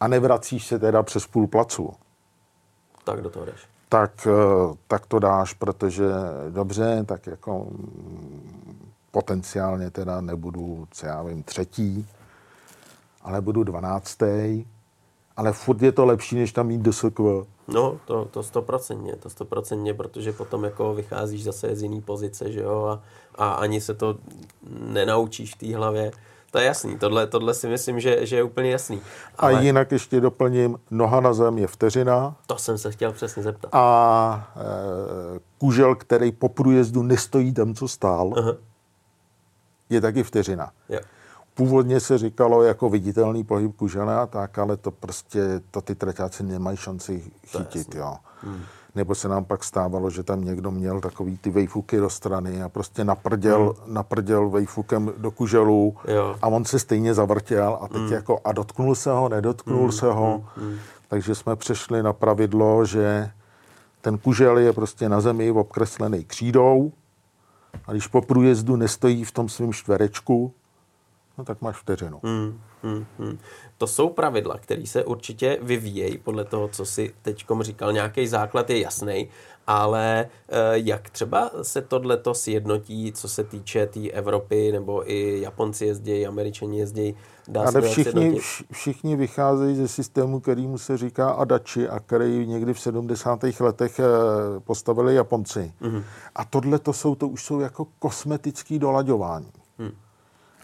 a 0.00 0.08
nevracíš 0.08 0.66
se 0.66 0.78
teda 0.78 1.02
přes 1.02 1.26
půl 1.26 1.46
placu. 1.46 1.92
Tak 3.04 3.20
do 3.22 3.30
toho 3.30 3.46
jdeš. 3.46 3.60
Tak, 3.88 4.26
eh, 4.26 4.76
tak 4.88 5.06
to 5.06 5.18
dáš, 5.18 5.52
protože 5.52 6.04
dobře, 6.50 7.04
tak 7.06 7.26
jako 7.26 7.66
potenciálně 9.18 9.90
teda 9.90 10.20
nebudu, 10.20 10.86
co 10.90 11.06
já 11.06 11.22
vím, 11.22 11.42
třetí, 11.42 12.06
ale 13.22 13.40
budu 13.40 13.64
dvanáctý, 13.64 14.66
ale 15.36 15.52
furt 15.52 15.82
je 15.82 15.92
to 15.92 16.06
lepší, 16.06 16.36
než 16.36 16.52
tam 16.52 16.66
mít 16.66 16.88
DSQ. 16.88 17.46
No, 17.68 18.00
to, 18.04 18.24
to 18.24 18.42
stoprocentně, 18.42 19.16
to 19.16 19.30
stoprocentně, 19.30 19.94
protože 19.94 20.32
potom 20.32 20.64
jako 20.64 20.94
vycházíš 20.94 21.44
zase 21.44 21.76
z 21.76 21.82
jiný 21.82 22.00
pozice, 22.00 22.52
že 22.52 22.60
jo, 22.60 22.84
a, 22.84 23.02
a 23.34 23.50
ani 23.50 23.80
se 23.80 23.94
to 23.94 24.18
nenaučíš 24.80 25.54
v 25.54 25.58
té 25.58 25.76
hlavě. 25.76 26.10
To 26.50 26.58
je 26.58 26.64
jasný, 26.64 26.98
tohle, 26.98 27.26
tohle 27.26 27.54
si 27.54 27.68
myslím, 27.68 28.00
že, 28.00 28.26
že 28.26 28.36
je 28.36 28.42
úplně 28.42 28.70
jasný. 28.70 29.00
Ale... 29.38 29.54
A 29.54 29.60
jinak 29.60 29.92
ještě 29.92 30.20
doplním, 30.20 30.78
noha 30.90 31.20
na 31.20 31.32
zem 31.32 31.58
je 31.58 31.66
vteřina. 31.66 32.36
To 32.46 32.58
jsem 32.58 32.78
se 32.78 32.90
chtěl 32.90 33.12
přesně 33.12 33.42
zeptat. 33.42 33.68
A 33.72 34.52
e, 34.56 35.40
kužel, 35.58 35.94
který 35.94 36.32
po 36.32 36.48
průjezdu 36.48 37.02
nestojí 37.02 37.52
tam, 37.54 37.74
co 37.74 37.88
stál, 37.88 38.32
Aha. 38.36 38.68
Je 39.90 40.00
taky 40.00 40.22
vteřina. 40.22 40.70
Jo. 40.88 41.00
Původně 41.54 42.00
se 42.00 42.18
říkalo 42.18 42.62
jako 42.62 42.90
viditelný 42.90 43.44
pohyb 43.44 43.76
kužele 43.76 44.16
a 44.16 44.26
tak, 44.26 44.58
ale 44.58 44.76
to 44.76 44.90
prostě, 44.90 45.60
to 45.70 45.80
ty 45.80 45.94
traťáci 45.94 46.42
nemají 46.42 46.76
šanci 46.76 47.22
chytit, 47.46 47.94
jo. 47.94 48.16
Hmm. 48.42 48.60
Nebo 48.94 49.14
se 49.14 49.28
nám 49.28 49.44
pak 49.44 49.64
stávalo, 49.64 50.10
že 50.10 50.22
tam 50.22 50.44
někdo 50.44 50.70
měl 50.70 51.00
takový 51.00 51.38
ty 51.38 51.50
vejfuky 51.50 51.96
do 51.96 52.10
strany 52.10 52.62
a 52.62 52.68
prostě 52.68 53.04
naprděl, 53.04 53.74
hmm. 53.84 53.94
naprděl 53.94 54.48
vejfukem 54.48 55.12
do 55.16 55.30
kuželu 55.30 55.96
jo. 56.08 56.36
a 56.42 56.48
on 56.48 56.64
se 56.64 56.78
stejně 56.78 57.14
zavrtěl 57.14 57.78
a 57.80 57.88
teď 57.88 58.00
hmm. 58.00 58.12
jako 58.12 58.40
a 58.44 58.52
dotknul 58.52 58.94
se 58.94 59.10
ho, 59.10 59.28
nedotknul 59.28 59.82
hmm. 59.82 59.92
se 59.92 60.06
ho. 60.06 60.44
Hmm. 60.56 60.68
hmm. 60.68 60.78
Takže 61.08 61.34
jsme 61.34 61.56
přešli 61.56 62.02
na 62.02 62.12
pravidlo, 62.12 62.84
že 62.84 63.30
ten 64.00 64.18
kužel 64.18 64.58
je 64.58 64.72
prostě 64.72 65.08
na 65.08 65.20
zemi 65.20 65.50
obkreslený 65.50 66.24
křídou 66.24 66.92
a 67.86 67.92
když 67.92 68.06
po 68.06 68.22
průjezdu 68.22 68.76
nestojí 68.76 69.24
v 69.24 69.32
tom 69.32 69.48
svém 69.48 69.72
čtverečku, 69.72 70.54
no 71.38 71.44
tak 71.44 71.62
máš 71.62 71.76
vteřinu. 71.76 72.20
Hmm, 72.24 72.60
hmm, 72.82 73.06
hmm. 73.18 73.38
To 73.78 73.86
jsou 73.86 74.08
pravidla, 74.08 74.58
které 74.58 74.86
se 74.86 75.04
určitě 75.04 75.58
vyvíjejí 75.62 76.18
podle 76.18 76.44
toho, 76.44 76.68
co 76.68 76.84
si 76.84 77.14
teď 77.22 77.44
říkal. 77.60 77.92
Nějaký 77.92 78.26
základ 78.26 78.70
je 78.70 78.80
jasný, 78.80 79.28
ale 79.66 80.28
eh, 80.48 80.58
jak 80.72 81.10
třeba 81.10 81.50
se 81.62 81.82
tohleto 81.82 82.34
sjednotí, 82.34 83.12
co 83.12 83.28
se 83.28 83.44
týče 83.44 83.86
té 83.86 83.92
tý 83.92 84.12
Evropy, 84.12 84.72
nebo 84.72 85.12
i 85.12 85.40
Japonci 85.40 85.86
jezdí, 85.86 86.26
Američani 86.26 86.78
jezdí, 86.78 87.16
dá 87.48 87.60
ale 87.60 87.72
se 87.72 87.80
všichni, 87.80 88.38
všichni 88.72 89.16
vycházejí 89.16 89.76
ze 89.76 89.88
systému, 89.88 90.40
kterýmu 90.40 90.78
se 90.78 90.96
říká 90.96 91.30
Adachi 91.30 91.88
a 91.88 92.00
který 92.00 92.46
někdy 92.46 92.74
v 92.74 92.80
70. 92.80 93.40
letech 93.60 93.98
eh, 93.98 94.04
postavili 94.60 95.14
Japonci. 95.14 95.72
Mm-hmm. 95.82 96.02
A 96.34 96.44
tohle 96.44 96.78
to 96.78 96.92
jsou, 96.92 97.14
to 97.14 97.28
už 97.28 97.44
jsou 97.44 97.60
jako 97.60 97.86
kosmetický 97.98 98.78
dolaďování. 98.78 99.52
Mm. 99.78 99.90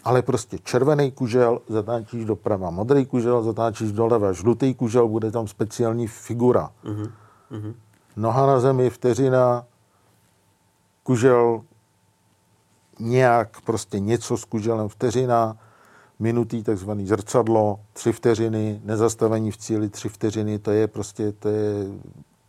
Ale 0.05 0.21
prostě 0.21 0.57
červený 0.63 1.11
kužel 1.11 1.61
zatáčíš 1.69 2.25
doprava, 2.25 2.69
modrý 2.69 3.05
kužel 3.05 3.43
zatáčíš 3.43 3.91
doleva, 3.91 4.33
žlutý 4.33 4.73
kužel, 4.73 5.07
bude 5.07 5.31
tam 5.31 5.47
speciální 5.47 6.07
figura. 6.07 6.71
Mm-hmm 6.85 7.73
noha 8.15 8.47
na 8.47 8.59
zemi, 8.59 8.89
vteřina, 8.89 9.65
kužel, 11.03 11.61
nějak 12.99 13.61
prostě 13.61 13.99
něco 13.99 14.37
s 14.37 14.45
kuželem, 14.45 14.89
vteřina, 14.89 15.57
minutý 16.19 16.63
takzvaný 16.63 17.07
zrcadlo, 17.07 17.79
tři 17.93 18.11
vteřiny, 18.11 18.81
nezastavení 18.83 19.51
v 19.51 19.57
cíli 19.57 19.89
tři 19.89 20.09
vteřiny, 20.09 20.59
to 20.59 20.71
je 20.71 20.87
prostě, 20.87 21.31
to 21.31 21.49
je 21.49 21.87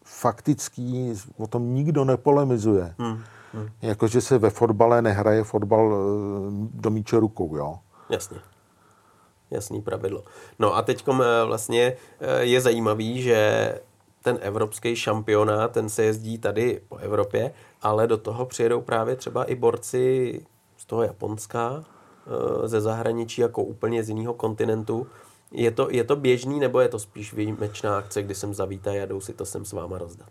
faktický, 0.05 1.13
o 1.37 1.47
tom 1.47 1.75
nikdo 1.75 2.05
nepolemizuje. 2.05 2.95
Hmm. 2.99 3.19
Hmm. 3.57 3.69
Jakože 3.83 4.21
se 4.21 4.39
ve 4.39 4.51
fotbale 4.51 5.03
nehraje 5.03 5.45
fotbal 5.45 5.95
eh, 5.95 5.99
do 6.75 6.91
míče 6.91 7.21
rukou, 7.21 7.57
jo? 7.57 7.79
Jasně. 8.11 8.39
Jasný 9.51 9.83
pravidlo. 9.83 10.25
No 10.59 10.77
a 10.77 10.83
teď 10.83 11.05
eh, 11.09 11.45
vlastně 11.45 11.97
eh, 12.21 12.45
je 12.45 12.61
zajímavý, 12.61 13.23
že 13.23 13.81
ten 14.23 14.39
evropský 14.41 14.97
šampionát, 14.97 15.73
ten 15.73 15.89
se 15.89 16.05
jezdí 16.05 16.39
tady 16.39 16.81
po 16.89 16.97
Evropě, 16.97 17.53
ale 17.83 18.07
do 18.07 18.17
toho 18.17 18.47
přijedou 18.47 18.81
právě 18.81 19.17
třeba 19.17 19.45
i 19.45 19.55
borci 19.55 20.41
z 20.77 20.87
toho 20.87 21.03
Japonska, 21.03 21.85
ze 22.65 22.81
zahraničí 22.81 23.41
jako 23.41 23.63
úplně 23.63 24.05
z 24.05 24.09
jiného 24.09 24.35
kontinentu. 24.35 25.07
Je 25.53 25.71
to, 25.71 25.89
je 25.91 26.05
to 26.05 26.17
běžný 26.17 26.61
nebo 26.61 26.81
je 26.81 26.89
to 26.89 26.99
spíš 26.99 27.33
výjimečná 27.33 27.99
akce, 27.99 28.23
kdy 28.23 28.35
sem 28.35 28.55
zavítají 28.55 29.01
a 29.01 29.07
jdou 29.07 29.21
si 29.21 29.33
to 29.33 29.47
sem 29.47 29.65
s 29.65 29.73
váma 29.73 29.99
rozdat? 29.99 30.31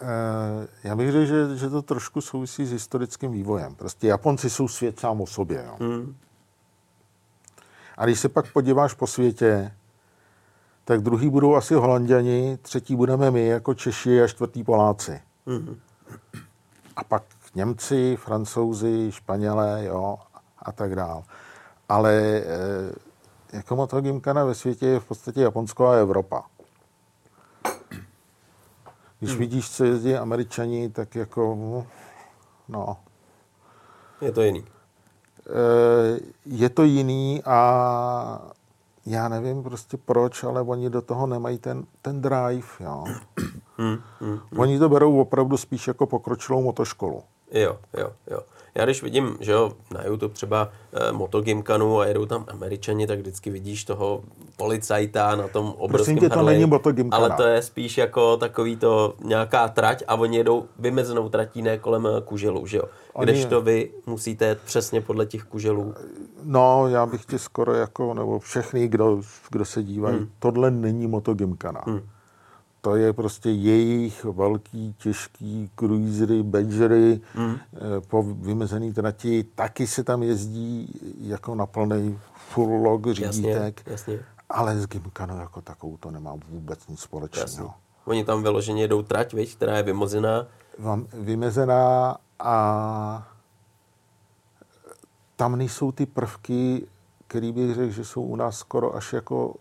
Eh, 0.00 0.68
já 0.84 0.96
bych 0.96 1.12
řekl, 1.12 1.26
že, 1.26 1.56
že 1.56 1.70
to 1.70 1.82
trošku 1.82 2.20
souvisí 2.20 2.66
s 2.66 2.72
historickým 2.72 3.32
vývojem. 3.32 3.74
Prostě 3.74 4.06
Japonci 4.06 4.50
jsou 4.50 4.68
svět 4.68 5.00
sám 5.00 5.20
o 5.20 5.26
sobě. 5.26 5.64
Jo. 5.66 5.76
Hmm. 5.80 6.16
A 7.96 8.04
když 8.04 8.20
se 8.20 8.28
pak 8.28 8.52
podíváš 8.52 8.94
po 8.94 9.06
světě, 9.06 9.72
tak 10.84 11.00
druhý 11.00 11.30
budou 11.30 11.54
asi 11.54 11.74
Holanděni, 11.74 12.58
třetí 12.62 12.96
budeme 12.96 13.30
my 13.30 13.46
jako 13.46 13.74
Češi 13.74 14.22
a 14.22 14.26
čtvrtý 14.26 14.64
Poláci. 14.64 15.20
Mm-hmm. 15.46 15.76
A 16.96 17.04
pak 17.04 17.22
Němci, 17.54 18.16
Francouzi, 18.16 19.12
Španělé, 19.12 19.84
jo, 19.84 20.18
a 20.58 20.72
tak 20.72 20.94
dál. 20.94 21.24
Ale 21.88 22.12
e, 22.14 22.44
jako 23.52 23.76
motogymkana 23.76 24.44
ve 24.44 24.54
světě 24.54 24.86
je 24.86 25.00
v 25.00 25.04
podstatě 25.04 25.40
Japonsko 25.40 25.86
a 25.86 25.94
Evropa. 25.94 26.44
Když 29.18 29.30
hmm. 29.30 29.38
vidíš, 29.38 29.70
co 29.70 29.84
jezdí 29.84 30.14
američani, 30.14 30.90
tak 30.90 31.14
jako, 31.14 31.56
no. 32.68 32.96
Je 34.20 34.32
to 34.32 34.42
jiný. 34.42 34.64
E, 34.64 36.20
je 36.44 36.68
to 36.68 36.82
jiný 36.82 37.42
a 37.44 38.52
já 39.06 39.28
nevím 39.28 39.62
prostě 39.62 39.96
proč, 39.96 40.44
ale 40.44 40.62
oni 40.62 40.90
do 40.90 41.02
toho 41.02 41.26
nemají 41.26 41.58
ten, 41.58 41.84
ten 42.02 42.20
drive, 42.20 42.68
jo. 42.80 43.04
Hmm, 43.76 43.98
hmm, 44.20 44.38
hmm. 44.50 44.60
Oni 44.60 44.78
to 44.78 44.88
berou 44.88 45.20
opravdu 45.20 45.56
spíš 45.56 45.88
jako 45.88 46.06
pokročilou 46.06 46.62
motoškolu. 46.62 47.22
Jo, 47.52 47.78
jo, 47.98 48.12
jo. 48.30 48.40
Já 48.78 48.84
když 48.84 49.02
vidím, 49.02 49.36
že 49.40 49.52
jo, 49.52 49.72
na 49.94 50.06
YouTube 50.06 50.34
třeba 50.34 50.68
eh, 50.92 51.12
motogymkanu 51.12 52.00
a 52.00 52.06
jedou 52.06 52.26
tam 52.26 52.44
američani, 52.48 53.06
tak 53.06 53.18
vždycky 53.18 53.50
vidíš 53.50 53.84
toho 53.84 54.22
policajta 54.56 55.36
na 55.36 55.48
tom 55.48 55.74
obrovském 55.78 56.16
Prosím 56.16 56.30
tě, 56.30 56.34
to 56.34 56.42
není 56.42 56.66
motogymkana. 56.66 57.24
Ale 57.24 57.36
to 57.36 57.42
je 57.42 57.62
spíš 57.62 57.98
jako 57.98 58.36
takový 58.36 58.76
to 58.76 59.14
nějaká 59.24 59.68
trať 59.68 60.02
a 60.08 60.14
oni 60.14 60.36
jedou 60.36 60.66
vymezenou 60.78 61.28
tratí, 61.28 61.62
ne 61.62 61.78
kolem 61.78 62.06
eh, 62.06 62.20
kuželu, 62.24 62.66
že 62.66 62.76
jo. 62.76 62.84
Když 63.22 63.44
to 63.44 63.60
vy 63.60 63.90
musíte 64.06 64.44
jet 64.44 64.60
přesně 64.64 65.00
podle 65.00 65.26
těch 65.26 65.44
kuželů. 65.44 65.94
No, 66.42 66.88
já 66.88 67.06
bych 67.06 67.24
ti 67.24 67.38
skoro 67.38 67.74
jako, 67.74 68.14
nebo 68.14 68.38
všechny, 68.38 68.88
kdo, 68.88 69.20
kdo 69.50 69.64
se 69.64 69.82
dívají, 69.82 70.16
hmm. 70.16 70.28
tohle 70.38 70.70
není 70.70 71.06
motogymkana. 71.06 71.80
Hmm 71.86 72.02
je 72.96 73.12
prostě 73.12 73.50
jejich 73.50 74.24
velký, 74.24 74.94
těžký 74.98 75.70
cruisery, 75.78 76.42
badgery 76.42 77.20
mm. 77.34 77.56
po 78.08 78.22
vymezený 78.22 78.92
trati. 78.92 79.44
Taky 79.54 79.86
se 79.86 80.04
tam 80.04 80.22
jezdí 80.22 81.00
jako 81.20 81.54
na 81.54 81.66
plný 81.66 82.18
full 82.48 82.82
log 82.82 83.06
řídítek. 83.06 83.82
Jasně, 83.86 83.92
jasně. 83.92 84.20
Ale 84.50 84.78
s 84.78 84.86
Gymkanou 84.86 85.38
jako 85.38 85.60
takovou 85.60 85.96
to 85.96 86.10
nemá 86.10 86.34
vůbec 86.48 86.88
nic 86.88 87.00
společného. 87.00 87.74
Oni 88.04 88.24
tam 88.24 88.42
vyloženě 88.42 88.82
jedou 88.82 89.02
trať, 89.02 89.34
viď, 89.34 89.56
která 89.56 89.76
je 89.76 89.82
vymozená. 89.82 90.46
Vymezená 91.12 92.16
a 92.38 93.28
tam 95.36 95.56
nejsou 95.56 95.92
ty 95.92 96.06
prvky, 96.06 96.86
který 97.26 97.52
bych 97.52 97.74
řekl, 97.74 97.92
že 97.92 98.04
jsou 98.04 98.22
u 98.22 98.36
nás 98.36 98.58
skoro 98.58 98.96
až 98.96 99.12
jako 99.12 99.54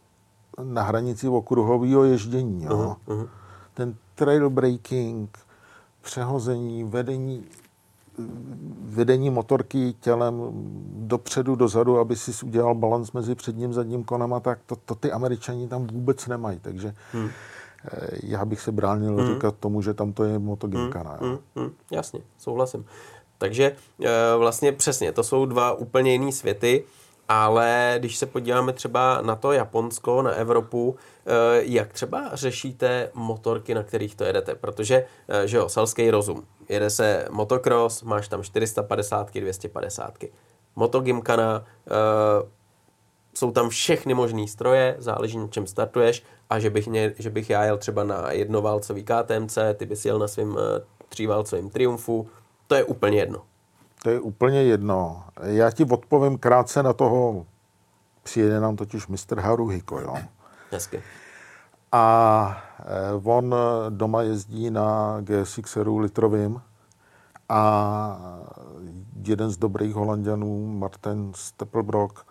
hranici 0.58 1.28
okruhového 1.28 2.04
ježdění. 2.04 2.64
Jo. 2.64 2.96
Uh-huh. 3.08 3.30
Ten 3.74 3.96
trail 4.16 4.50
breaking, 4.50 5.38
přehození, 6.02 6.84
vedení, 6.84 7.44
vedení 8.82 9.30
motorky 9.30 9.96
tělem 10.00 10.42
dopředu, 10.94 11.56
dozadu, 11.56 12.00
aby 12.00 12.16
si 12.16 12.46
udělal 12.46 12.76
balans 12.76 13.12
mezi 13.12 13.36
předním 13.36 13.74
zadním 13.74 14.04
konama, 14.04 14.40
tak 14.40 14.60
to, 14.66 14.76
to 14.76 14.96
ty 14.96 15.12
američani 15.12 15.68
tam 15.68 15.88
vůbec 15.88 16.28
nemají. 16.28 16.60
Takže 16.60 16.94
hmm. 17.14 17.30
já 18.24 18.46
bych 18.46 18.62
se 18.62 18.72
bránil 18.72 19.16
hmm. 19.16 19.34
říkat 19.34 19.56
tomu, 19.60 19.82
že 19.82 19.94
tam 19.94 20.14
to 20.14 20.24
je 20.24 20.40
motogymkana. 20.40 21.18
Hmm. 21.22 21.38
Hmm. 21.56 21.72
Jasně, 21.92 22.20
souhlasím. 22.38 22.86
Takže 23.38 23.76
eh, 24.04 24.10
vlastně 24.38 24.72
přesně, 24.72 25.12
to 25.12 25.24
jsou 25.24 25.46
dva 25.46 25.74
úplně 25.74 26.12
jiný 26.12 26.32
světy 26.32 26.84
ale 27.30 27.96
když 28.00 28.18
se 28.18 28.26
podíváme 28.26 28.74
třeba 28.74 29.22
na 29.22 29.36
to 29.36 29.52
Japonsko, 29.52 30.22
na 30.22 30.32
Evropu, 30.32 30.96
eh, 30.96 31.32
jak 31.62 31.94
třeba 31.94 32.30
řešíte 32.34 33.10
motorky, 33.14 33.74
na 33.74 33.84
kterých 33.84 34.16
to 34.16 34.24
jedete? 34.24 34.56
Protože, 34.56 35.06
eh, 35.28 35.48
že 35.48 35.58
jo, 35.58 35.70
selský 35.70 36.12
rozum. 36.12 36.44
Jede 36.70 36.90
se 36.90 37.28
motocross, 37.30 38.04
máš 38.04 38.28
tam 38.28 38.44
450, 38.44 39.40
250. 39.40 40.32
Motogymkana, 40.76 41.66
eh, 41.88 41.92
jsou 43.34 43.52
tam 43.52 43.70
všechny 43.70 44.14
možné 44.14 44.48
stroje, 44.48 44.96
záleží 45.00 45.38
na 45.38 45.48
čem 45.48 45.68
startuješ 45.68 46.24
a 46.50 46.60
že 46.60 46.70
bych, 46.70 46.88
mě, 46.88 47.14
že 47.20 47.30
bych 47.30 47.50
já 47.50 47.64
jel 47.64 47.78
třeba 47.78 48.04
na 48.04 48.32
jednoválcový 48.32 49.04
KTMC, 49.04 49.58
ty 49.74 49.86
bys 49.86 50.06
jel 50.06 50.20
na 50.20 50.28
svým 50.28 50.58
tříválcovým 51.10 51.70
Triumfu, 51.70 52.30
to 52.68 52.76
je 52.76 52.84
úplně 52.84 53.20
jedno. 53.20 53.42
To 54.08 54.12
je 54.12 54.20
úplně 54.20 54.64
jedno. 54.64 55.24
Já 55.42 55.72
ti 55.72 55.86
odpovím 55.86 56.38
krátce 56.38 56.84
na 56.84 56.94
toho, 56.94 57.46
přijede 58.24 58.60
nám 58.60 58.76
totiž 58.76 59.08
Mr. 59.08 59.40
Haruhiko, 59.40 60.00
jo. 60.00 60.18
Hezky. 60.72 61.04
A 61.92 62.64
eh, 62.80 62.86
on 63.24 63.56
doma 63.90 64.22
jezdí 64.22 64.70
na 64.70 65.20
G6 65.22 66.00
litrovým 66.00 66.62
a 67.50 68.20
jeden 69.24 69.50
z 69.50 69.58
dobrých 69.58 69.96
holanděnů, 69.96 70.78
Martin 70.78 71.32
Steppelbrock, 71.36 72.26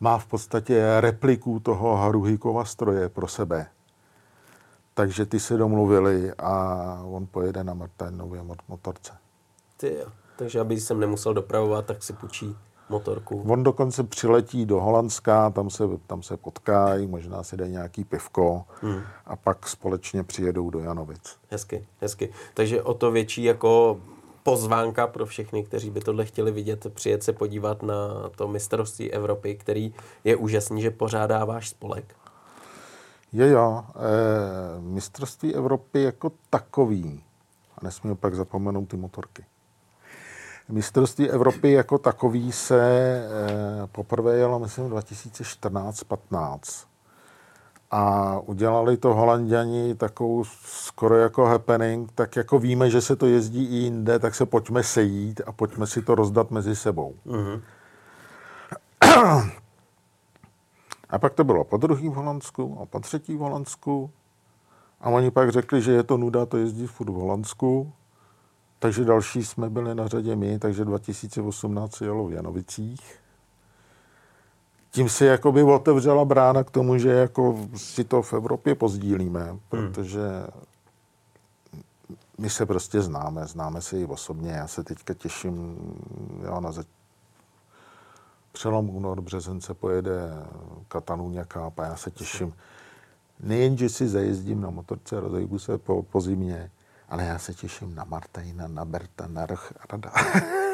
má 0.00 0.18
v 0.18 0.26
podstatě 0.26 1.00
repliku 1.00 1.60
toho 1.60 1.96
Haruhikova 1.96 2.64
stroje 2.64 3.08
pro 3.08 3.28
sebe. 3.28 3.66
Takže 4.94 5.26
ty 5.26 5.40
se 5.40 5.56
domluvili 5.56 6.32
a 6.32 6.78
on 7.04 7.26
pojede 7.26 7.64
na 7.64 7.74
Martinově 7.74 8.42
motorce. 8.68 9.12
Ty 9.76 9.94
jo. 9.94 10.25
Takže 10.36 10.60
aby 10.60 10.80
jsem 10.80 11.00
nemusel 11.00 11.34
dopravovat, 11.34 11.86
tak 11.86 12.02
si 12.02 12.12
půjčí 12.12 12.56
motorku. 12.88 13.44
On 13.48 13.62
dokonce 13.62 14.04
přiletí 14.04 14.66
do 14.66 14.80
Holandska, 14.80 15.50
tam 15.50 15.70
se, 15.70 15.84
tam 16.06 16.22
se 16.22 16.36
potkají, 16.36 17.06
možná 17.06 17.42
si 17.42 17.56
dají 17.56 17.72
nějaký 17.72 18.04
pivko 18.04 18.64
hmm. 18.82 19.02
a 19.26 19.36
pak 19.36 19.68
společně 19.68 20.22
přijedou 20.22 20.70
do 20.70 20.78
Janovic. 20.78 21.36
Hezky, 21.50 21.86
hezky. 22.00 22.32
Takže 22.54 22.82
o 22.82 22.94
to 22.94 23.10
větší 23.10 23.44
jako 23.44 24.00
pozvánka 24.42 25.06
pro 25.06 25.26
všechny, 25.26 25.64
kteří 25.64 25.90
by 25.90 26.00
tohle 26.00 26.24
chtěli 26.24 26.52
vidět, 26.52 26.86
přijet 26.94 27.22
se 27.22 27.32
podívat 27.32 27.82
na 27.82 28.30
to 28.36 28.48
mistrovství 28.48 29.12
Evropy, 29.12 29.54
který 29.54 29.94
je 30.24 30.36
úžasný, 30.36 30.82
že 30.82 30.90
pořádá 30.90 31.44
váš 31.44 31.68
spolek. 31.68 32.14
Je 33.32 33.50
jo, 33.50 33.84
e, 33.94 34.80
mistrovství 34.80 35.54
Evropy 35.54 36.02
jako 36.02 36.32
takový, 36.50 37.24
a 37.78 37.84
nesmíme 37.84 38.16
pak 38.16 38.34
zapomenout 38.34 38.88
ty 38.88 38.96
motorky 38.96 39.44
Mistrovství 40.68 41.30
Evropy 41.30 41.72
jako 41.72 41.98
takový 41.98 42.52
se 42.52 42.80
eh, 42.82 43.86
poprvé 43.92 44.36
jelo, 44.36 44.58
myslím, 44.58 44.90
2014-15. 44.90 46.86
A 47.90 48.38
udělali 48.38 48.96
to 48.96 49.14
holanděni 49.14 49.94
takovou 49.94 50.44
skoro 50.64 51.16
jako 51.16 51.44
happening, 51.44 52.12
tak 52.12 52.36
jako 52.36 52.58
víme, 52.58 52.90
že 52.90 53.00
se 53.00 53.16
to 53.16 53.26
jezdí 53.26 53.64
i 53.64 53.74
jinde, 53.74 54.18
tak 54.18 54.34
se 54.34 54.46
pojďme 54.46 54.82
sejít 54.82 55.40
a 55.46 55.52
pojďme 55.52 55.86
si 55.86 56.02
to 56.02 56.14
rozdat 56.14 56.50
mezi 56.50 56.76
sebou. 56.76 57.14
Mm-hmm. 57.26 57.60
A 61.10 61.18
pak 61.18 61.34
to 61.34 61.44
bylo 61.44 61.64
po 61.64 61.76
druhý 61.76 62.08
v 62.08 62.12
Holandsku 62.12 62.78
a 62.82 62.86
po 62.86 63.00
třetí 63.00 63.36
v 63.36 63.38
Holandsku. 63.38 64.10
A 65.00 65.08
oni 65.10 65.30
pak 65.30 65.50
řekli, 65.50 65.82
že 65.82 65.92
je 65.92 66.02
to 66.02 66.16
nuda 66.16 66.46
to 66.46 66.56
jezdit 66.56 66.86
furt 66.86 67.10
v 67.10 67.14
Holandsku. 67.14 67.92
Takže 68.78 69.04
další 69.04 69.44
jsme 69.44 69.70
byli 69.70 69.94
na 69.94 70.08
řadě 70.08 70.36
my, 70.36 70.58
takže 70.58 70.84
2018 70.84 72.00
jelo 72.00 72.26
v 72.26 72.32
Janovicích. 72.32 73.18
Tím 74.90 75.08
se 75.08 75.26
jakoby 75.26 75.62
otevřela 75.62 76.24
brána 76.24 76.64
k 76.64 76.70
tomu, 76.70 76.98
že 76.98 77.10
jako 77.10 77.68
si 77.76 78.04
to 78.04 78.22
v 78.22 78.32
Evropě 78.32 78.74
pozdílíme, 78.74 79.44
hmm. 79.44 79.58
protože 79.68 80.20
my 82.38 82.50
se 82.50 82.66
prostě 82.66 83.02
známe, 83.02 83.46
známe 83.46 83.82
se 83.82 84.00
i 84.00 84.04
osobně. 84.04 84.50
Já 84.50 84.66
se 84.66 84.84
teďka 84.84 85.14
těším, 85.14 85.76
jo, 86.44 86.60
na 86.60 86.72
zač- 86.72 86.86
přelom 88.52 88.90
únor, 88.90 89.20
březen 89.20 89.60
se 89.60 89.74
pojede 89.74 90.30
Katalunia 90.88 91.44
Cup 91.44 91.78
a 91.78 91.84
já 91.84 91.96
se 91.96 92.10
těším. 92.10 92.52
Nejen, 93.40 93.76
že 93.76 93.88
si 93.88 94.08
zajezdím 94.08 94.60
na 94.60 94.70
motorce, 94.70 95.20
rozejdu 95.20 95.58
se 95.58 95.78
po, 95.78 96.02
po 96.02 96.20
zimě, 96.20 96.70
ale 97.08 97.24
já 97.24 97.38
se 97.38 97.54
těším 97.54 97.94
na 97.94 98.04
Martina, 98.04 98.68
na 98.68 98.84
Berta, 98.84 99.26
na 99.26 99.46
Rada. 99.46 100.12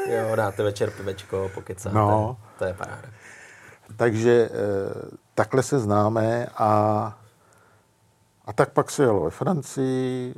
jo, 0.09 0.35
dáte 0.35 0.63
večer 0.63 0.91
pivečko, 0.91 1.51
pokecáte. 1.53 1.95
No. 1.95 2.37
To 2.59 2.65
je 2.65 2.73
paráda. 2.73 3.07
Takže 3.95 4.31
e, 4.31 4.49
takhle 5.35 5.63
se 5.63 5.79
známe 5.79 6.47
a, 6.57 6.69
a 8.45 8.53
tak 8.53 8.69
pak 8.69 8.91
se 8.91 9.03
jelo 9.03 9.23
ve 9.23 9.29
Francii. 9.29 10.35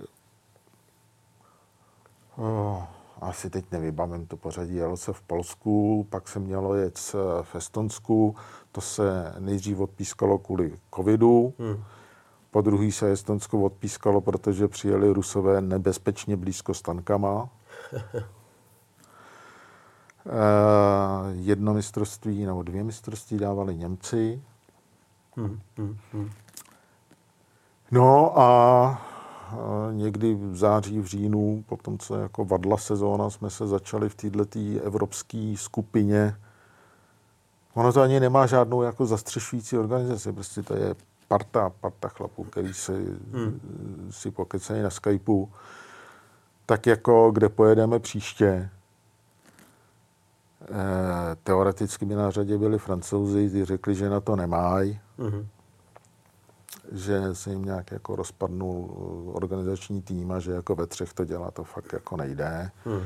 Oh, 2.38 2.84
asi 3.22 3.50
teď 3.50 3.66
nevybavím 3.72 4.28
to 4.28 4.38
pořadí, 4.38 4.76
jelo 4.76 4.98
se 4.98 5.14
v 5.14 5.22
Polsku, 5.22 6.08
pak 6.10 6.28
se 6.28 6.40
mělo 6.40 6.76
jet 6.76 7.00
v 7.42 7.56
Estonsku, 7.56 8.36
to 8.72 8.82
se 8.82 9.34
nejdřív 9.40 9.80
odpískalo 9.80 10.38
kvůli 10.38 10.80
covidu, 10.96 11.54
hmm. 11.60 11.84
Po 12.56 12.62
druhý 12.62 12.92
se 12.92 13.12
Estonsko 13.12 13.62
odpískalo, 13.62 14.22
protože 14.22 14.68
přijeli 14.68 15.10
Rusové 15.10 15.62
nebezpečně 15.62 16.38
blízko 16.38 16.74
s 16.74 16.82
tankama. 16.82 17.42
Uh, 17.44 17.50
jedno 21.32 21.74
mistrovství 21.74 22.46
nebo 22.46 22.64
dvě 22.64 22.84
mistrovství 22.84 23.38
dávali 23.38 23.76
Němci. 23.76 24.42
No 27.92 28.40
a 28.40 29.02
někdy 29.92 30.36
v 30.36 30.56
září, 30.58 31.00
v 31.00 31.06
říjnu, 31.06 31.64
potom 31.68 31.98
co 31.98 32.16
jako 32.16 32.46
vadla 32.46 32.78
sezóna, 32.78 33.30
jsme 33.30 33.50
se 33.50 33.68
začali 33.68 34.10
v 34.10 34.16
této 34.16 34.60
evropské 34.84 35.54
skupině. 35.58 36.36
Ono 37.74 37.94
to 37.94 38.02
ani 38.02 38.20
nemá 38.20 38.46
žádnou 38.46 38.82
jako 38.82 39.06
zastřešující 39.06 39.78
organizaci, 39.78 40.34
prostě 40.34 40.64
to 40.64 40.76
je 40.76 40.96
parta, 41.28 41.70
parta 41.70 42.10
chlapů, 42.10 42.44
který 42.44 42.74
si, 42.74 42.92
hmm. 43.34 44.08
si 44.12 44.32
pokecají 44.32 44.82
na 44.82 44.90
Skypeu. 44.90 45.50
Tak 46.66 46.88
jako 46.88 47.32
kde 47.32 47.50
pojedeme 47.50 48.00
příště, 48.00 48.70
Eh, 50.70 51.36
teoreticky 51.44 52.06
by 52.06 52.16
na 52.16 52.32
řadě 52.32 52.58
byli 52.58 52.80
francouzi, 52.80 53.48
kteří 53.48 53.66
řekli, 53.66 53.96
že 53.96 54.10
na 54.10 54.20
to 54.20 54.36
nemají, 54.36 55.00
mm-hmm. 55.20 55.46
že 56.92 57.36
se 57.36 57.50
jim 57.50 57.66
nějak 57.66 57.92
jako 57.92 58.16
rozpadnul 58.16 58.90
organizační 59.34 60.02
tým 60.02 60.32
a 60.32 60.40
že 60.40 60.52
jako 60.52 60.76
ve 60.76 60.88
třech 60.88 61.14
to 61.14 61.26
dělá, 61.26 61.52
to 61.52 61.64
fakt 61.64 61.94
jako 61.94 62.18
nejde. 62.18 62.72
Mm. 62.86 63.06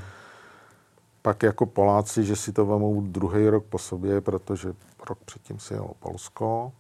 Pak 1.21 1.43
jako 1.43 1.65
Poláci, 1.65 2.23
že 2.23 2.35
si 2.35 2.53
to 2.53 2.65
vemou 2.65 3.01
druhý 3.01 3.49
rok 3.49 3.65
po 3.65 3.77
sobě, 3.77 4.21
protože 4.21 4.73
rok 5.09 5.19
předtím 5.25 5.59
si 5.59 5.73
jelo 5.73 5.93
Polsko. 5.99 6.71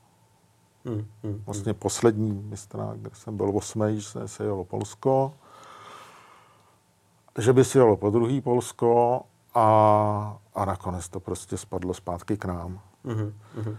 Mm, 0.85 1.05
mm, 1.23 1.43
vlastně 1.45 1.73
poslední 1.73 2.31
mistra, 2.31 2.93
kde 2.95 3.09
jsem 3.13 3.37
byl 3.37 3.51
osmý, 3.57 3.99
že 3.99 4.09
se 4.27 4.43
jelo 4.43 4.65
Polsko. 4.65 5.33
Že 7.37 7.53
by 7.53 7.65
si 7.65 7.77
jelo 7.77 7.97
po 7.97 8.09
druhý 8.09 8.41
Polsko 8.41 9.21
a, 9.55 10.37
a 10.55 10.65
nakonec 10.65 11.09
to 11.09 11.19
prostě 11.19 11.57
spadlo 11.57 11.93
zpátky 11.93 12.37
k 12.37 12.45
nám. 12.45 12.79
Mm-hmm. 13.05 13.77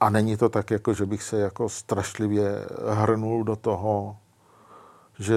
A 0.00 0.10
není 0.10 0.36
to 0.36 0.48
tak, 0.48 0.70
jako, 0.70 0.94
že 0.94 1.06
bych 1.06 1.22
se 1.22 1.40
jako 1.40 1.68
strašlivě 1.68 2.66
hrnul 2.88 3.44
do 3.44 3.56
toho, 3.56 4.16
že, 5.18 5.36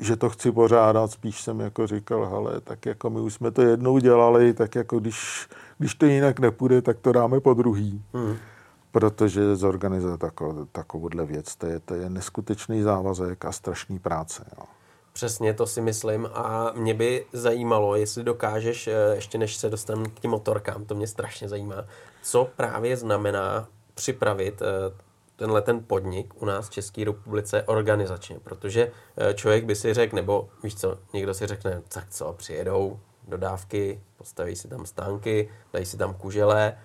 že 0.00 0.16
to 0.16 0.30
chci 0.30 0.52
pořádat, 0.52 1.10
spíš 1.10 1.42
jsem 1.42 1.60
jako 1.60 1.86
říkal, 1.86 2.26
hele, 2.26 2.60
tak 2.60 2.86
jako 2.86 3.10
my 3.10 3.20
už 3.20 3.34
jsme 3.34 3.50
to 3.50 3.62
jednou 3.62 3.98
dělali, 3.98 4.54
tak 4.54 4.74
jako 4.74 5.00
když, 5.00 5.48
když 5.78 5.94
to 5.94 6.06
jinak 6.06 6.40
nepůjde, 6.40 6.82
tak 6.82 6.98
to 6.98 7.12
dáme 7.12 7.40
po 7.40 7.54
druhý. 7.54 8.04
Mm. 8.12 8.36
Protože 8.92 9.56
zorganizovat 9.56 10.20
takovou, 10.20 10.64
takovouhle 10.64 11.26
věc, 11.26 11.56
to 11.56 11.66
je, 11.66 11.80
to 11.80 11.94
je 11.94 12.10
neskutečný 12.10 12.82
závazek 12.82 13.44
a 13.44 13.52
strašný 13.52 13.98
práce. 13.98 14.44
Jo. 14.58 14.64
Přesně, 15.12 15.54
to 15.54 15.66
si 15.66 15.80
myslím 15.80 16.28
a 16.32 16.72
mě 16.76 16.94
by 16.94 17.26
zajímalo, 17.32 17.96
jestli 17.96 18.24
dokážeš, 18.24 18.88
eh, 18.88 19.14
ještě 19.14 19.38
než 19.38 19.56
se 19.56 19.70
dostaneme 19.70 20.08
k 20.08 20.20
těm 20.20 20.30
motorkám, 20.30 20.84
to 20.84 20.94
mě 20.94 21.06
strašně 21.06 21.48
zajímá, 21.48 21.84
co 22.22 22.50
právě 22.56 22.96
znamená 22.96 23.68
připravit 23.94 24.62
eh, 24.62 24.94
tenhle 25.36 25.62
ten 25.62 25.84
podnik 25.84 26.42
u 26.42 26.44
nás 26.44 26.68
v 26.68 26.70
České 26.70 27.04
republice 27.04 27.62
organizačně, 27.62 28.38
protože 28.38 28.92
eh, 29.16 29.34
člověk 29.34 29.64
by 29.64 29.74
si 29.74 29.94
řekl, 29.94 30.16
nebo 30.16 30.48
víš 30.62 30.74
co, 30.74 30.98
někdo 31.12 31.34
si 31.34 31.46
řekne, 31.46 31.82
tak 31.88 32.10
co, 32.10 32.32
přijedou 32.32 32.98
dodávky, 33.28 34.00
postaví 34.16 34.56
si 34.56 34.68
tam 34.68 34.86
stánky, 34.86 35.48
dají 35.72 35.86
si 35.86 35.96
tam 35.96 36.14
kužele, 36.14 36.78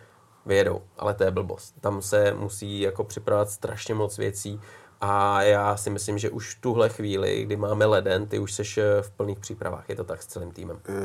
vyjedou, 0.45 0.81
ale 0.97 1.13
to 1.13 1.23
je 1.23 1.31
blbost. 1.31 1.75
Tam 1.81 2.01
se 2.01 2.33
musí 2.33 2.79
jako 2.79 3.03
připravovat 3.03 3.49
strašně 3.49 3.95
moc 3.95 4.17
věcí, 4.17 4.59
a 5.05 5.41
já 5.41 5.77
si 5.77 5.89
myslím, 5.89 6.17
že 6.17 6.29
už 6.29 6.55
v 6.55 6.61
tuhle 6.61 6.89
chvíli, 6.89 7.43
kdy 7.45 7.55
máme 7.55 7.85
leden, 7.85 8.27
ty 8.27 8.39
už 8.39 8.53
seš 8.53 8.77
eh, 8.77 9.01
v 9.01 9.11
plných 9.11 9.39
přípravách. 9.39 9.89
Je 9.89 9.95
to 9.95 10.03
tak 10.03 10.23
s 10.23 10.25
celým 10.25 10.51
týmem? 10.51 10.79
E, 10.89 10.95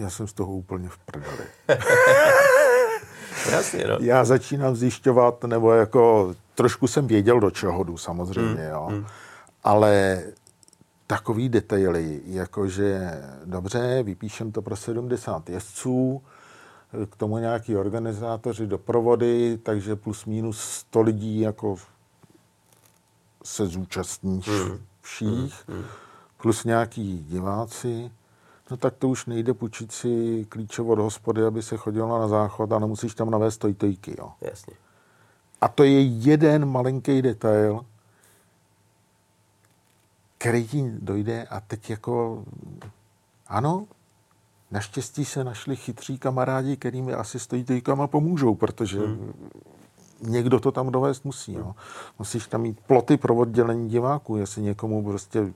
já 0.00 0.10
jsem 0.10 0.28
z 0.28 0.32
toho 0.32 0.52
úplně 0.52 0.88
v 0.88 0.98
prdeli. 0.98 1.44
Jasně, 3.50 3.84
no. 3.84 3.98
Já 4.00 4.24
začínám 4.24 4.76
zjišťovat, 4.76 5.44
nebo 5.44 5.72
jako 5.72 6.34
trošku 6.54 6.86
jsem 6.86 7.06
věděl, 7.06 7.40
do 7.40 7.50
čeho 7.50 7.84
jdu 7.84 7.96
samozřejmě, 7.96 8.64
mm, 8.64 8.70
jo. 8.70 8.88
Mm. 8.90 9.06
Ale 9.64 10.22
takový 11.06 11.48
detaily, 11.48 12.20
jakože 12.26 13.22
dobře, 13.44 14.02
vypíšem 14.02 14.52
to 14.52 14.62
pro 14.62 14.76
70 14.76 15.50
jezdců, 15.50 16.22
k 17.10 17.16
tomu 17.16 17.38
nějaký 17.38 17.76
organizátoři 17.76 18.66
doprovody, 18.66 19.58
takže 19.62 19.96
plus 19.96 20.24
minus 20.24 20.60
100 20.60 21.00
lidí 21.00 21.40
jako 21.40 21.76
se 23.44 23.66
zúčastní 23.66 24.42
hmm. 24.46 24.78
vších, 25.00 25.68
hmm. 25.68 25.84
plus 26.36 26.64
nějaký 26.64 27.24
diváci, 27.28 28.10
no 28.70 28.76
tak 28.76 28.94
to 28.94 29.08
už 29.08 29.26
nejde 29.26 29.54
půjčit 29.54 29.92
si 29.92 30.46
klíče 30.48 30.82
od 30.82 30.98
hospody, 30.98 31.44
aby 31.44 31.62
se 31.62 31.76
chodilo 31.76 32.18
na 32.18 32.28
záchod 32.28 32.72
a 32.72 32.78
nemusíš 32.78 33.14
tam 33.14 33.30
navést 33.30 33.60
tojtojky. 33.60 34.14
Jo. 34.18 34.32
Jasně. 34.40 34.74
A 35.60 35.68
to 35.68 35.84
je 35.84 36.02
jeden 36.02 36.64
malinký 36.64 37.22
detail, 37.22 37.84
který 40.38 40.68
ti 40.68 40.90
dojde 40.98 41.44
a 41.44 41.60
teď 41.60 41.90
jako, 41.90 42.44
ano, 43.46 43.86
naštěstí 44.70 45.24
se 45.24 45.44
našli 45.44 45.76
chytří 45.76 46.18
kamarádi, 46.18 46.76
kterými 46.76 47.14
asi 47.14 47.38
stojí 47.38 47.64
tojkama 47.64 48.06
pomůžou, 48.06 48.54
protože 48.54 48.98
hmm 48.98 49.32
někdo 50.20 50.60
to 50.60 50.72
tam 50.72 50.90
dovést 50.90 51.24
musí. 51.24 51.52
Jo. 51.52 51.74
Musíš 52.18 52.46
tam 52.46 52.60
mít 52.60 52.80
ploty 52.80 53.16
pro 53.16 53.34
oddělení 53.34 53.88
diváků, 53.88 54.36
jestli 54.36 54.62
někomu 54.62 55.04
prostě 55.04 55.52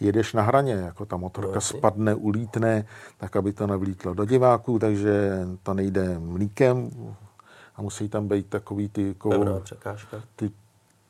jedeš 0.00 0.32
na 0.32 0.42
hraně, 0.42 0.72
jako 0.72 1.06
ta 1.06 1.16
motorka 1.16 1.54
no, 1.54 1.60
spadne, 1.60 2.14
ulítne, 2.14 2.86
tak 3.18 3.36
aby 3.36 3.52
to 3.52 3.66
nevlítlo 3.66 4.14
do 4.14 4.24
diváků, 4.24 4.78
takže 4.78 5.46
to 5.62 5.74
nejde 5.74 6.18
mlíkem 6.18 6.90
a 7.76 7.82
musí 7.82 8.08
tam 8.08 8.28
být 8.28 8.46
takový 8.46 8.88
ty... 8.88 9.08
Jako, 9.08 9.62
ty 10.36 10.50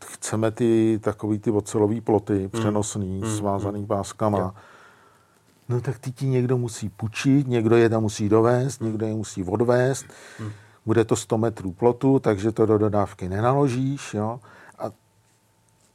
chceme 0.05 0.51
ty 0.51 1.01
takový 1.03 1.39
ty 1.39 1.51
ocelový 1.51 2.01
ploty, 2.01 2.39
hmm. 2.39 2.51
přenosný, 2.51 3.21
mm. 3.21 3.37
svázaný 3.37 3.81
mm. 3.81 3.87
páskama. 3.87 4.39
Jo. 4.39 4.53
No 5.71 5.81
tak 5.81 5.99
ty 5.99 6.13
ti 6.13 6.27
někdo 6.27 6.59
musí 6.59 6.89
půjčit, 6.89 7.47
někdo 7.47 7.77
je 7.77 7.89
tam 7.89 8.03
musí 8.03 8.29
dovést, 8.29 8.81
někdo 8.81 9.07
je 9.07 9.15
musí 9.15 9.45
odvést. 9.45 10.07
Mm 10.41 10.51
bude 10.87 11.05
to 11.05 11.17
100 11.17 11.39
metrů 11.39 11.73
plotu, 11.73 12.19
takže 12.19 12.53
to 12.53 12.67
do 12.67 12.79
dodávky 12.79 13.29
nenaložíš, 13.29 14.15
jo, 14.15 14.41
a, 14.79 14.91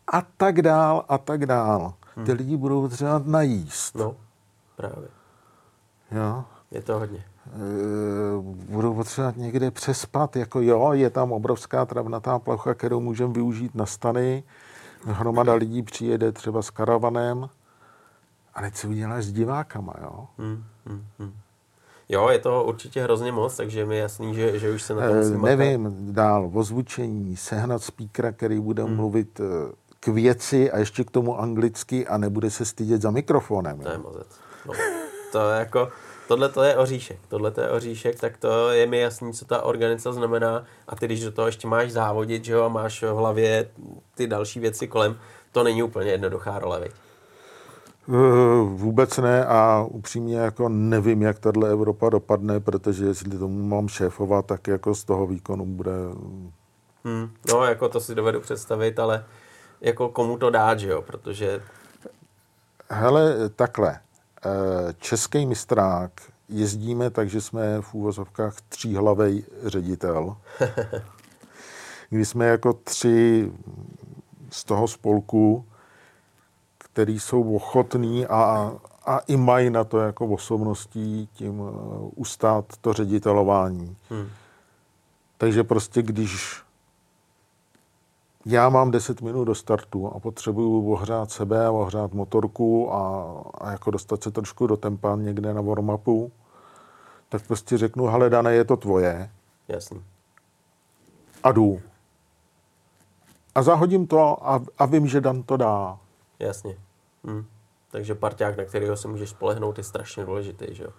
a 0.08 0.22
tak 0.38 0.62
dál, 0.62 1.06
a 1.10 1.18
tak 1.18 1.46
dál. 1.46 1.94
Ty 2.14 2.32
hmm. 2.32 2.38
lidi 2.38 2.58
budou 2.58 2.82
potřebovat 2.82 3.26
najíst. 3.26 3.96
No, 3.96 4.16
právě. 4.76 5.08
Jo. 6.12 6.44
Je 6.72 6.82
to 6.82 7.00
hodně. 7.00 7.20
E, 7.20 8.42
budou 8.72 8.94
potřebovat 8.94 9.38
někde 9.38 9.72
přespat, 9.72 10.36
jako 10.36 10.62
jo, 10.62 10.94
je 10.94 11.10
tam 11.10 11.32
obrovská 11.32 11.86
travnatá 11.86 12.40
plocha, 12.40 12.74
kterou 12.74 13.00
můžeme 13.00 13.34
využít 13.34 13.76
na 13.76 13.86
stany, 13.86 14.44
hromada 15.06 15.54
lidí 15.54 15.84
přijede 15.84 16.32
třeba 16.32 16.62
s 16.62 16.70
karavanem, 16.70 17.50
a 18.56 18.62
teď 18.62 18.76
si 18.76 18.88
uděláš 18.88 19.26
s 19.26 19.34
divákama, 19.34 19.94
jo. 20.02 20.28
Hmm, 20.38 20.64
hmm, 20.86 21.06
hmm. 21.20 21.34
Jo, 22.10 22.30
je 22.30 22.40
to 22.40 22.64
určitě 22.64 23.04
hrozně 23.04 23.32
moc, 23.32 23.58
takže 23.58 23.86
mi 23.86 23.96
je 23.96 24.02
jasný, 24.02 24.36
že, 24.36 24.60
že 24.60 24.72
už 24.72 24.82
se 24.84 24.94
na 24.94 25.08
to 25.08 25.14
musím 25.14 25.42
Nevím, 25.42 25.84
makat. 25.84 26.00
dál, 26.00 26.52
ozvučení, 26.54 27.38
sehnat 27.38 27.84
speakera, 27.84 28.32
který 28.32 28.60
bude 28.60 28.84
hmm. 28.84 28.96
mluvit 28.96 29.40
eh, 29.40 29.72
k 30.00 30.08
věci 30.08 30.72
a 30.72 30.78
ještě 30.78 31.04
k 31.04 31.12
tomu 31.12 31.40
anglicky 31.40 32.08
a 32.08 32.18
nebude 32.18 32.52
se 32.52 32.66
stydět 32.66 33.02
za 33.02 33.12
mikrofonem. 33.12 33.80
To 33.80 33.90
je 33.90 33.98
mozec. 33.98 34.28
No, 34.66 34.74
to 35.32 35.50
je 35.50 35.60
jako, 35.60 35.90
tohle 36.28 36.50
to 36.50 36.64
je 36.64 36.78
oříšek, 36.78 37.20
tohle 37.28 37.52
to 37.52 37.62
je 37.62 37.70
oříšek, 37.70 38.20
tak 38.20 38.38
to 38.38 38.70
je 38.70 38.88
mi 38.88 39.00
jasný, 39.00 39.34
co 39.34 39.46
ta 39.46 39.62
organizace 39.62 40.14
znamená 40.14 40.64
a 40.88 40.96
ty, 40.96 41.06
když 41.06 41.24
do 41.24 41.32
toho 41.32 41.46
ještě 41.46 41.68
máš 41.68 41.92
závodit, 41.92 42.46
že 42.46 42.54
jo, 42.54 42.64
a 42.64 42.68
máš 42.68 43.04
v 43.04 43.16
hlavě 43.16 43.70
ty 44.16 44.28
další 44.28 44.60
věci 44.60 44.88
kolem, 44.88 45.20
to 45.52 45.64
není 45.64 45.84
úplně 45.84 46.12
jednoduchá 46.12 46.60
role, 46.60 46.80
viď? 46.80 46.92
Eh, 48.10 48.14
vůbec 48.64 49.18
ne 49.18 49.46
a 49.46 49.88
upřímně 49.90 50.38
jako 50.38 50.70
nevím, 50.70 51.22
jak 51.22 51.40
tahle 51.40 51.72
Evropa 51.72 52.10
dopadne, 52.10 52.60
protože 52.60 53.06
jestli 53.06 53.38
tomu 53.38 53.68
mám 53.68 53.88
šéfovat, 53.88 54.46
tak 54.46 54.68
jako 54.68 54.96
z 54.96 55.04
toho 55.04 55.28
výkonu 55.28 55.66
bude... 55.66 55.92
Hmm, 57.04 57.30
no, 57.52 57.64
jako 57.64 57.90
to 57.90 58.00
si 58.00 58.16
dovedu 58.16 58.42
představit, 58.42 59.00
ale 59.00 59.26
jako 59.82 60.10
komu 60.10 60.38
to 60.38 60.50
dát, 60.50 60.80
že 60.80 60.90
jo, 60.90 61.02
protože... 61.02 61.62
Hele, 62.90 63.50
takhle. 63.50 64.00
Eh, 64.46 64.94
český 64.98 65.46
mistrák 65.46 66.12
jezdíme 66.50 67.10
tak, 67.10 67.30
že 67.30 67.42
jsme 67.42 67.82
v 67.82 67.94
úvozovkách 67.94 68.62
tříhlavej 68.70 69.44
ředitel. 69.64 70.38
kdy 72.10 72.26
jsme 72.26 72.48
jako 72.48 72.74
tři 72.74 73.52
z 74.50 74.64
toho 74.64 74.88
spolku 74.88 75.66
který 76.96 77.20
jsou 77.20 77.56
ochotní 77.56 78.26
a, 78.26 78.74
a 79.06 79.20
i 79.20 79.38
mají 79.38 79.70
na 79.70 79.84
to 79.84 80.00
jako 80.00 80.28
osobností 80.28 81.30
tím 81.34 81.60
uh, 81.60 81.70
ustát 82.16 82.66
to 82.82 82.94
ředitelování. 82.94 83.98
Hmm. 84.10 84.28
Takže 85.38 85.64
prostě 85.64 86.02
když 86.02 86.62
já 88.46 88.70
mám 88.70 88.92
10 88.92 89.22
minut 89.22 89.46
do 89.46 89.56
startu 89.56 90.08
a 90.08 90.20
potřebuju 90.20 90.92
ohřát 90.92 91.32
sebe 91.32 91.70
ohřát 91.70 92.14
motorku 92.14 92.94
a, 92.94 93.34
a 93.58 93.72
jako 93.72 93.92
dostat 93.92 94.24
se 94.24 94.32
trošku 94.32 94.68
do 94.68 94.78
tempa 94.78 95.16
někde 95.16 95.54
na 95.54 95.62
warm-upu, 95.62 96.32
tak 97.30 97.48
prostě 97.48 97.78
řeknu, 97.78 98.06
hele 98.06 98.30
Dane, 98.30 98.54
je 98.54 98.66
to 98.66 98.78
tvoje. 98.78 99.30
Jasný. 99.68 100.04
A 101.44 101.52
jdu. 101.52 101.82
A 103.56 103.64
zahodím 103.64 104.08
to 104.08 104.50
a, 104.50 104.62
a 104.78 104.86
vím, 104.86 105.08
že 105.08 105.22
Dan 105.22 105.44
to 105.44 105.58
dá. 105.58 105.98
Jasně. 106.40 106.85
Hmm. 107.26 107.46
Takže 107.92 108.16
parťák, 108.16 108.58
na 108.58 108.64
kterého 108.64 108.98
se 108.98 109.08
můžeš 109.08 109.30
spolehnout, 109.30 109.78
je 109.78 109.84
strašně 109.84 110.26
důležitý, 110.26 110.76
že 110.76 110.84
jo? 110.84 110.90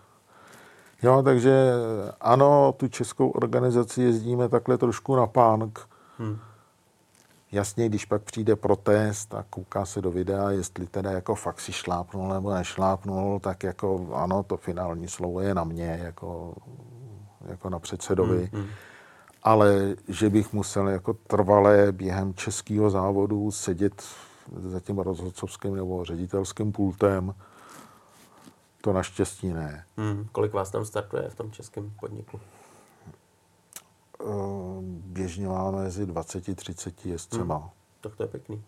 Jo, 1.02 1.22
takže 1.22 1.72
ano, 2.20 2.74
tu 2.76 2.88
českou 2.88 3.28
organizaci 3.28 4.02
jezdíme 4.02 4.48
takhle 4.48 4.78
trošku 4.78 5.16
na 5.16 5.26
pánk. 5.26 5.88
Hmm. 6.18 6.38
Jasně, 7.52 7.88
když 7.88 8.04
pak 8.04 8.22
přijde 8.22 8.56
protest 8.56 9.34
a 9.34 9.44
kouká 9.50 9.86
se 9.86 10.02
do 10.02 10.10
videa, 10.10 10.50
jestli 10.50 10.86
teda 10.86 11.10
jako 11.10 11.34
fakt 11.34 11.60
si 11.60 11.72
šlápnul 11.72 12.28
nebo 12.28 12.54
nešlápnul, 12.54 13.40
tak 13.40 13.62
jako 13.62 14.08
ano, 14.14 14.42
to 14.42 14.56
finální 14.56 15.08
slovo 15.08 15.40
je 15.40 15.54
na 15.54 15.64
mě, 15.64 16.00
jako, 16.04 16.54
jako 17.46 17.70
na 17.70 17.78
předsedovi. 17.78 18.50
Hmm, 18.52 18.62
hmm. 18.62 18.70
Ale 19.42 19.96
že 20.08 20.30
bych 20.30 20.52
musel 20.52 20.88
jako 20.88 21.14
trvalé 21.14 21.92
během 21.92 22.34
českého 22.34 22.90
závodu 22.90 23.50
sedět 23.50 24.02
za 24.56 24.80
tím 24.80 24.98
rozhodcovským 24.98 25.74
nebo 25.76 26.04
ředitelským 26.04 26.72
pultem. 26.72 27.34
To 28.80 28.92
naštěstí 28.92 29.52
ne. 29.52 29.84
Hmm. 29.96 30.28
Kolik 30.32 30.52
vás 30.52 30.70
tam 30.70 30.84
startuje 30.84 31.28
v 31.28 31.34
tom 31.34 31.50
českém 31.50 31.90
podniku? 32.00 32.40
Eh, 34.20 34.24
běžně 34.82 35.48
máme 35.48 35.82
mezi 35.82 36.06
20-30 36.06 36.92
jezdcema. 37.08 37.56
Hmm. 37.56 37.68
Tak 38.00 38.16
to 38.16 38.22
je 38.22 38.28
pěkný. 38.28 38.62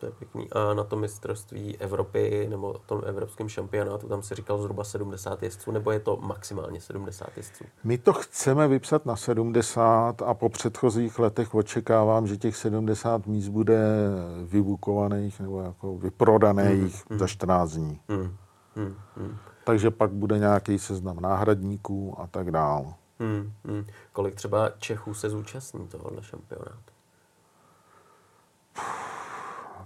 To 0.00 0.06
je 0.06 0.12
pěkný. 0.12 0.50
A 0.52 0.74
na 0.74 0.84
tom 0.84 1.00
mistrovství 1.00 1.76
Evropy 1.76 2.46
nebo 2.50 2.76
tom 2.86 3.02
evropském 3.06 3.48
šampionátu, 3.48 4.08
tam 4.08 4.22
si 4.22 4.34
říkal 4.34 4.58
zhruba 4.58 4.84
70 4.84 5.42
jezdců, 5.42 5.70
nebo 5.70 5.90
je 5.90 6.00
to 6.00 6.16
maximálně 6.16 6.80
70 6.80 7.36
jezdců? 7.36 7.64
My 7.84 7.98
to 7.98 8.12
chceme 8.12 8.68
vypsat 8.68 9.06
na 9.06 9.16
70 9.16 10.22
a 10.22 10.34
po 10.34 10.48
předchozích 10.48 11.18
letech 11.18 11.54
očekávám, 11.54 12.26
že 12.26 12.36
těch 12.36 12.56
70 12.56 13.26
míst 13.26 13.48
bude 13.48 13.78
vybukovaných 14.44 15.40
nebo 15.40 15.60
jako 15.60 15.98
vyprodaných 15.98 17.10
mm, 17.10 17.18
za 17.18 17.26
14 17.26 17.70
dní. 17.70 18.00
Mm, 18.08 18.36
mm, 18.76 18.96
mm. 19.16 19.36
Takže 19.64 19.90
pak 19.90 20.10
bude 20.10 20.38
nějaký 20.38 20.78
seznam 20.78 21.20
náhradníků 21.20 22.20
a 22.20 22.26
tak 22.26 22.50
dál. 22.50 22.94
Mm, 23.18 23.52
mm. 23.64 23.84
Kolik 24.12 24.34
třeba 24.34 24.70
Čechů 24.78 25.14
se 25.14 25.30
zúčastní 25.30 25.88
tohohle 25.88 26.22
šampionátu? 26.22 26.92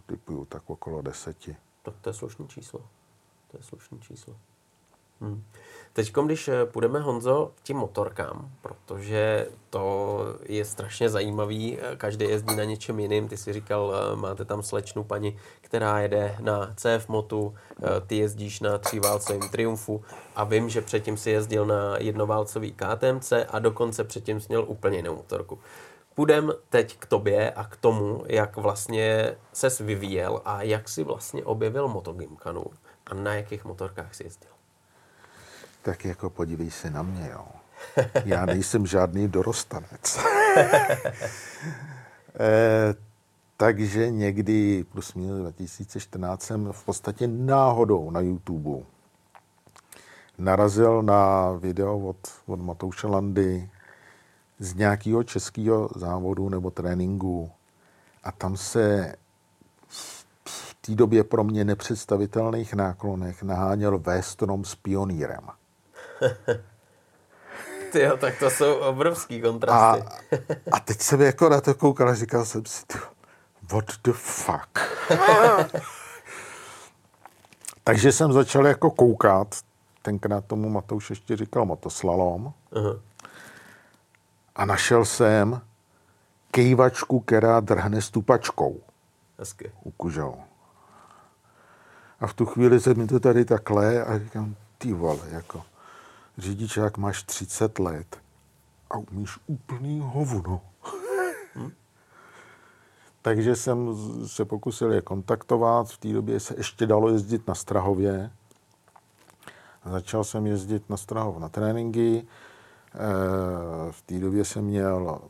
Typuju 0.06 0.44
tak 0.44 0.70
okolo 0.70 1.02
deseti. 1.02 1.56
Tak 1.82 1.94
to 2.00 2.10
je 2.10 2.14
slušný 2.14 2.48
číslo. 2.48 2.80
To 3.50 3.56
je 3.56 3.62
slušný 3.62 4.00
číslo. 4.00 4.36
Hmm. 5.22 5.44
Teď, 5.92 6.12
když 6.12 6.48
eh, 6.48 6.66
půjdeme, 6.66 7.00
Honzo, 7.00 7.52
k 7.54 7.62
tím 7.62 7.76
motorkám, 7.76 8.50
protože 8.62 9.48
to 9.70 10.18
je 10.46 10.64
strašně 10.64 11.08
zajímavý, 11.08 11.78
eh, 11.78 11.96
každý 11.96 12.24
jezdí 12.24 12.56
na 12.56 12.64
něčem 12.64 13.00
jiným. 13.00 13.28
Ty 13.28 13.36
si 13.36 13.52
říkal, 13.52 13.94
eh, 13.94 14.16
máte 14.16 14.44
tam 14.44 14.62
slečnu 14.62 15.04
paní, 15.04 15.36
která 15.60 16.00
jede 16.00 16.36
na 16.40 16.74
CF 16.76 17.08
motu, 17.08 17.54
ty 18.06 18.16
jezdíš 18.16 18.60
na 18.60 18.78
tříválcovém 18.78 19.48
Triumfu 19.48 20.04
a 20.36 20.44
vím, 20.44 20.68
že 20.68 20.80
předtím 20.80 21.16
si 21.16 21.30
jezdil 21.30 21.66
na 21.66 21.98
jednoválcový 21.98 22.72
KTMC 22.72 23.32
a 23.48 23.58
dokonce 23.58 24.04
předtím 24.04 24.40
jsi 24.40 24.46
měl 24.48 24.64
úplně 24.68 24.96
jinou 24.96 25.16
motorku. 25.16 25.58
Půjdem 26.14 26.52
teď 26.68 26.98
k 26.98 27.06
tobě 27.06 27.50
a 27.50 27.64
k 27.64 27.76
tomu, 27.76 28.24
jak 28.26 28.56
vlastně 28.56 29.36
ses 29.52 29.78
vyvíjel 29.78 30.42
a 30.44 30.62
jak 30.62 30.88
si 30.88 31.04
vlastně 31.04 31.44
objevil 31.44 31.88
motogymkanu 31.88 32.64
a 33.06 33.14
na 33.14 33.34
jakých 33.34 33.64
motorkách 33.64 34.14
jsi 34.14 34.24
jezdil. 34.24 34.50
Tak 35.82 36.04
jako 36.04 36.30
podívej 36.30 36.70
se 36.70 36.90
na 36.90 37.02
mě, 37.02 37.30
jo. 37.32 37.44
Já 38.24 38.46
nejsem 38.46 38.86
žádný 38.86 39.28
dorostanec. 39.28 40.18
e, 42.40 42.94
takže 43.56 44.10
někdy 44.10 44.84
plus 44.92 45.14
minus 45.14 45.40
2014 45.40 46.42
jsem 46.42 46.72
v 46.72 46.84
podstatě 46.84 47.26
náhodou 47.28 48.10
na 48.10 48.20
YouTube 48.20 48.84
narazil 50.38 51.02
na 51.02 51.52
video 51.52 51.98
od, 51.98 52.16
od 52.46 52.60
Matouše 52.60 53.06
Landy, 53.06 53.70
z 54.62 54.74
nějakého 54.74 55.22
českého 55.22 55.88
závodu 55.96 56.48
nebo 56.48 56.70
tréninku 56.70 57.50
a 58.24 58.32
tam 58.32 58.56
se 58.56 59.14
v 60.44 60.76
té 60.80 60.94
době 60.94 61.24
pro 61.24 61.44
mě 61.44 61.64
nepředstavitelných 61.64 62.74
náklonech 62.74 63.42
naháněl 63.42 63.98
Westrom 63.98 64.64
s 64.64 64.74
pionýrem. 64.74 65.46
Tyjo, 67.92 68.16
tak 68.16 68.38
to 68.38 68.50
jsou 68.50 68.74
obrovský 68.74 69.40
kontrasty. 69.40 70.02
A, 70.02 70.36
a 70.72 70.80
teď 70.80 71.00
jsem 71.00 71.20
jako 71.20 71.48
na 71.48 71.60
to 71.60 71.74
koukal 71.74 72.08
a 72.08 72.14
říkal 72.14 72.44
jsem 72.44 72.66
si, 72.66 72.84
what 73.72 73.84
the 74.04 74.12
fuck? 74.12 74.78
Takže 77.84 78.12
jsem 78.12 78.32
začal 78.32 78.66
jako 78.66 78.90
koukat, 78.90 79.56
tenkrát 80.02 80.44
tomu 80.44 80.68
Matouš 80.68 81.10
ještě 81.10 81.36
říkal 81.36 81.64
motoslalom. 81.64 82.52
Uh-huh 82.72 83.00
našel 84.64 85.04
jsem 85.04 85.60
kejvačku, 86.50 87.20
která 87.20 87.60
drhne 87.60 88.02
stupačkou. 88.02 88.80
Hezky. 89.38 89.72
U 89.82 89.90
kužel. 89.90 90.34
A 92.20 92.26
v 92.26 92.34
tu 92.34 92.46
chvíli 92.46 92.80
se 92.80 92.94
mi 92.94 93.06
to 93.06 93.20
tady 93.20 93.44
takhle 93.44 94.04
a 94.04 94.18
říkám, 94.18 94.54
ty 94.78 94.92
vole, 94.92 95.28
jako 95.30 95.62
řidičák 96.38 96.98
máš 96.98 97.22
30 97.22 97.78
let 97.78 98.20
a 98.90 98.98
umíš 98.98 99.38
úplný 99.46 100.00
hovno. 100.04 100.60
Hmm? 101.54 101.72
Takže 103.22 103.56
jsem 103.56 103.96
se 104.26 104.44
pokusil 104.44 104.92
je 104.92 105.00
kontaktovat. 105.00 105.88
V 105.88 105.98
té 105.98 106.12
době 106.12 106.40
se 106.40 106.54
ještě 106.56 106.86
dalo 106.86 107.08
jezdit 107.08 107.48
na 107.48 107.54
Strahově. 107.54 108.30
Začal 109.84 110.24
jsem 110.24 110.46
jezdit 110.46 110.90
na 110.90 110.96
Strahov 110.96 111.38
na 111.38 111.48
tréninky. 111.48 112.26
V 113.90 114.02
té 114.02 114.18
době 114.18 114.44
jsem 114.44 114.64
měl 114.64 115.20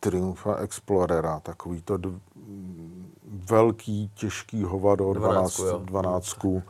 Triumfa 0.00 0.56
Explorera, 0.56 1.40
takový 1.40 1.82
to 1.82 1.96
d- 1.96 2.20
velký, 3.26 4.10
těžký 4.14 4.62
hovado, 4.62 5.12
12, 5.12 5.60
12, 5.60 5.84
12 5.84 6.44
E, 6.44 6.62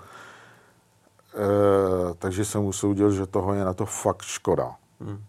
takže 2.14 2.44
jsem 2.44 2.64
usoudil, 2.64 3.10
že 3.10 3.26
toho 3.26 3.54
je 3.54 3.64
na 3.64 3.74
to 3.74 3.86
fakt 3.86 4.22
škoda. 4.22 4.76
Hmm. 5.00 5.24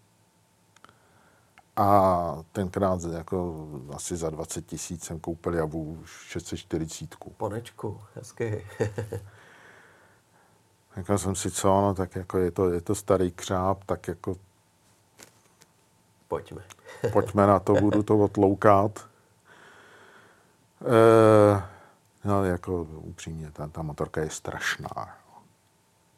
A 1.76 2.44
tenkrát 2.52 3.04
jako 3.04 3.68
asi 3.96 4.18
za 4.18 4.30
20 4.30 4.66
tisíc 4.66 5.04
jsem 5.04 5.20
koupil 5.20 5.54
javu 5.54 6.00
640. 6.06 7.16
Ponečku, 7.38 8.02
hezky. 8.16 8.68
Říkal 10.98 11.18
jsem 11.18 11.36
si, 11.36 11.52
co, 11.52 11.68
no, 11.68 11.94
tak 11.94 12.16
jako 12.16 12.38
je 12.38 12.52
to, 12.52 12.70
je 12.70 12.82
to 12.82 12.96
starý 12.96 13.32
křáp, 13.32 13.84
tak 13.84 14.08
jako 14.08 14.36
Pojďme. 16.36 16.62
pojďme 17.14 17.48
na 17.48 17.60
to, 17.60 17.74
budu 17.74 18.04
to 18.04 18.18
otloukat. 18.18 19.08
E, 20.82 21.64
no, 22.26 22.46
jako 22.46 22.82
upřímně, 22.84 23.52
ta, 23.52 23.68
ta 23.68 23.82
motorka 23.82 24.22
je 24.22 24.30
strašná. 24.30 25.18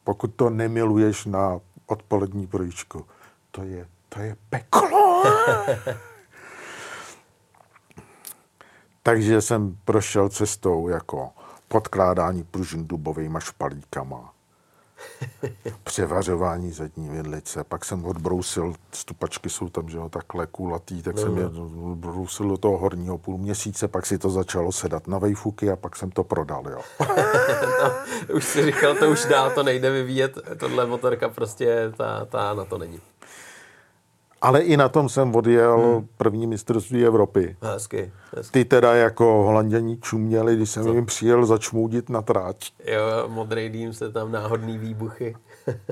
Pokud 0.03 0.27
to 0.35 0.49
nemiluješ 0.49 1.25
na 1.25 1.59
odpolední 1.85 2.47
projíčku, 2.47 3.05
to 3.51 3.63
je, 3.63 3.87
to 4.09 4.19
je 4.21 4.35
peklo. 4.49 5.23
Takže 9.03 9.41
jsem 9.41 9.77
prošel 9.85 10.29
cestou 10.29 10.87
jako 10.87 11.29
podkládání 11.67 12.43
pružin 12.43 12.87
dubovými 12.87 13.39
špalíkama, 13.41 14.33
převařování 15.83 16.71
zadní 16.71 17.09
vidlice, 17.09 17.63
pak 17.63 17.85
jsem 17.85 18.05
odbrousil, 18.05 18.73
stupačky 18.91 19.49
jsou 19.49 19.69
tam, 19.69 19.89
že 19.89 19.97
jo, 19.97 20.09
takhle 20.09 20.47
kulatý, 20.47 21.01
tak 21.01 21.15
no, 21.15 21.21
jsem 21.21 21.37
je 21.37 21.45
odbrousil 21.91 22.49
do 22.49 22.57
toho 22.57 22.77
horního 22.77 23.17
půl 23.17 23.37
měsíce, 23.37 23.87
pak 23.87 24.05
si 24.05 24.17
to 24.17 24.29
začalo 24.29 24.71
sedat 24.71 25.07
na 25.07 25.17
vejfuky 25.17 25.71
a 25.71 25.75
pak 25.75 25.95
jsem 25.95 26.11
to 26.11 26.23
prodal, 26.23 26.63
jo. 26.69 26.81
no, 27.83 27.91
už 28.35 28.45
si 28.45 28.65
říkal, 28.65 28.95
to 28.95 29.09
už 29.09 29.25
dál 29.25 29.51
to 29.51 29.63
nejde 29.63 29.91
vyvíjet, 29.91 30.37
tohle 30.59 30.85
motorka 30.85 31.29
prostě, 31.29 31.91
ta, 31.97 32.25
ta 32.25 32.53
na 32.53 32.65
to 32.65 32.77
není. 32.77 33.01
Ale 34.41 34.61
i 34.61 34.77
na 34.77 34.89
tom 34.89 35.09
jsem 35.09 35.35
odjel 35.35 35.77
hmm. 35.77 36.07
první 36.17 36.47
mistrovství 36.47 37.05
Evropy. 37.05 37.57
Hezky, 37.61 38.11
hezky. 38.35 38.51
Ty 38.51 38.65
teda 38.65 38.93
jako 38.95 39.25
holandění 39.25 39.97
čuměli, 39.97 40.55
když 40.55 40.69
jsem 40.69 40.83
Co? 40.83 40.93
jim 40.93 41.05
přijel 41.05 41.45
začmoudit 41.45 42.09
na 42.09 42.21
tráč. 42.21 42.71
Jo, 42.85 43.27
modrý 43.27 43.69
dým 43.69 43.93
se 43.93 44.11
tam 44.11 44.31
náhodný 44.31 44.77
výbuchy. 44.77 45.35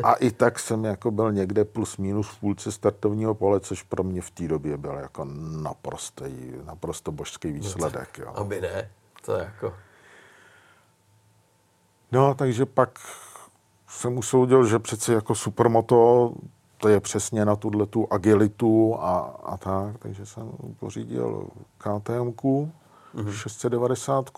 a 0.03 0.13
i 0.13 0.31
tak 0.31 0.59
jsem 0.59 0.85
jako 0.85 1.11
byl 1.11 1.31
někde 1.31 1.65
plus 1.65 1.97
minus 1.97 2.29
v 2.29 2.39
půlce 2.39 2.71
startovního 2.71 3.35
pole, 3.35 3.59
což 3.59 3.83
pro 3.83 4.03
mě 4.03 4.21
v 4.21 4.31
té 4.31 4.47
době 4.47 4.77
byl 4.77 4.93
jako 4.93 5.27
naprostý, 5.61 6.53
naprosto 6.65 7.11
božský 7.11 7.51
výsledek. 7.51 8.17
Jo. 8.19 8.31
Aby 8.35 8.61
ne, 8.61 8.89
to 9.25 9.35
je 9.35 9.43
jako... 9.43 9.73
No, 12.11 12.33
takže 12.33 12.65
pak 12.65 12.99
jsem 13.87 14.17
usoudil, 14.17 14.65
že 14.65 14.79
přece 14.79 15.13
jako 15.13 15.35
supermoto 15.35 16.31
to 16.85 16.89
je 16.89 16.99
přesně 16.99 17.45
na 17.45 17.55
tuhle 17.55 17.85
tu 17.85 18.07
agilitu 18.13 18.95
a, 18.99 19.19
a 19.43 19.57
tak, 19.57 19.97
takže 19.97 20.25
jsem 20.25 20.51
pořídil 20.79 21.47
KTM 21.77 22.29
mm-hmm. 22.29 23.31
690 23.31 24.29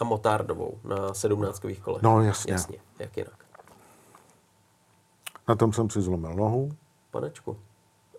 a 0.00 0.04
motardovou 0.04 0.78
na 0.84 1.14
17 1.14 1.62
kolech. 1.82 2.02
No 2.02 2.22
jasně. 2.22 2.52
Jasně, 2.52 2.78
jak 2.98 3.16
jinak. 3.16 3.44
Na 5.48 5.54
tom 5.54 5.72
jsem 5.72 5.90
si 5.90 6.02
zlomil 6.02 6.34
nohu. 6.34 6.72
Panečku. 7.10 7.56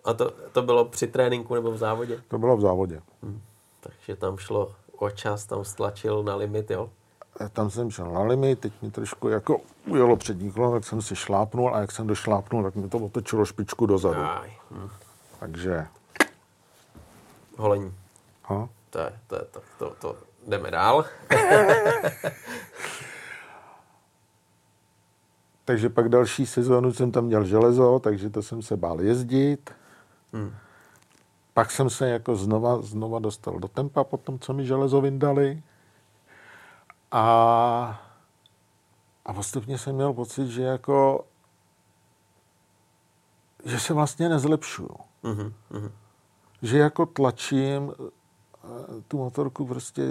A 0.04 0.14
to, 0.14 0.30
to 0.52 0.62
bylo 0.62 0.84
při 0.84 1.06
tréninku 1.06 1.54
nebo 1.54 1.72
v 1.72 1.78
závodě? 1.78 2.22
To 2.28 2.38
bylo 2.38 2.56
v 2.56 2.60
závodě. 2.60 3.00
Hmm. 3.22 3.40
Takže 3.80 4.16
tam 4.16 4.36
šlo 4.36 4.74
o 4.96 5.10
čas, 5.10 5.46
tam 5.46 5.64
stlačil 5.64 6.22
na 6.22 6.36
limit, 6.36 6.70
jo? 6.70 6.90
Tam 7.52 7.70
jsem 7.70 7.90
šel 7.90 8.10
na 8.10 8.22
limit, 8.22 8.60
teď 8.60 8.72
mi 8.82 8.90
trošku 8.90 9.28
jako 9.28 9.60
ujelo 9.86 10.16
přední 10.16 10.52
kolo, 10.52 10.72
tak 10.72 10.84
jsem 10.84 11.02
si 11.02 11.16
šlápnul 11.16 11.74
a 11.74 11.80
jak 11.80 11.92
jsem 11.92 12.06
došlápnul, 12.06 12.62
tak 12.62 12.74
mi 12.74 12.88
to 12.88 12.98
otočilo 12.98 13.44
špičku 13.44 13.86
dozadu. 13.86 14.20
Aj. 14.20 14.52
Hm. 14.70 14.88
Takže... 15.40 15.86
Holení. 17.56 17.94
Ha? 18.44 18.68
To, 18.90 18.98
je, 18.98 19.12
to, 19.26 19.34
je, 19.34 19.42
to, 19.50 19.60
to, 19.78 19.94
to, 20.00 20.16
jdeme 20.46 20.70
dál. 20.70 21.04
takže 25.64 25.88
pak 25.88 26.08
další 26.08 26.46
sezónu 26.46 26.92
jsem 26.92 27.12
tam 27.12 27.24
měl 27.24 27.44
železo, 27.44 27.98
takže 27.98 28.30
to 28.30 28.42
jsem 28.42 28.62
se 28.62 28.76
bál 28.76 29.00
jezdit. 29.00 29.70
Hmm. 30.32 30.54
Pak 31.54 31.70
jsem 31.70 31.90
se 31.90 32.08
jako 32.08 32.36
znova, 32.36 32.82
znova 32.82 33.18
dostal 33.18 33.58
do 33.58 33.68
tempa 33.68 34.04
po 34.04 34.16
tom, 34.16 34.38
co 34.38 34.52
mi 34.52 34.66
železo 34.66 35.00
vyndali. 35.00 35.62
A, 37.12 38.02
a 39.24 39.32
postupně 39.32 39.78
jsem 39.78 39.94
měl 39.94 40.12
pocit, 40.12 40.48
že 40.48 40.62
jako 40.62 41.24
že 43.64 43.80
se 43.80 43.94
vlastně 43.94 44.28
nezlepšuju. 44.28 44.96
Mm-hmm. 45.24 45.90
Že 46.62 46.78
jako 46.78 47.06
tlačím 47.06 47.92
eh, 47.98 48.10
tu 49.08 49.18
motorku 49.18 49.66
prostě 49.66 50.02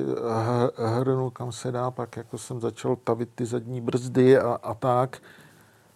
hrnu, 0.77 1.29
kam 1.29 1.51
se 1.51 1.71
dá, 1.71 1.91
pak 1.91 2.17
jako 2.17 2.37
jsem 2.37 2.61
začal 2.61 2.95
tavit 2.95 3.29
ty 3.35 3.45
zadní 3.45 3.81
brzdy 3.81 4.39
a, 4.39 4.53
a 4.63 4.73
tak. 4.73 5.21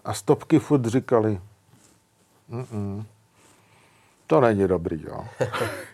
A 0.05 0.13
stopky 0.13 0.59
furt 0.59 0.85
říkali, 0.85 1.41
Mm-mm, 2.49 3.05
to 4.27 4.41
není 4.41 4.67
dobrý, 4.67 5.03
jo. 5.07 5.27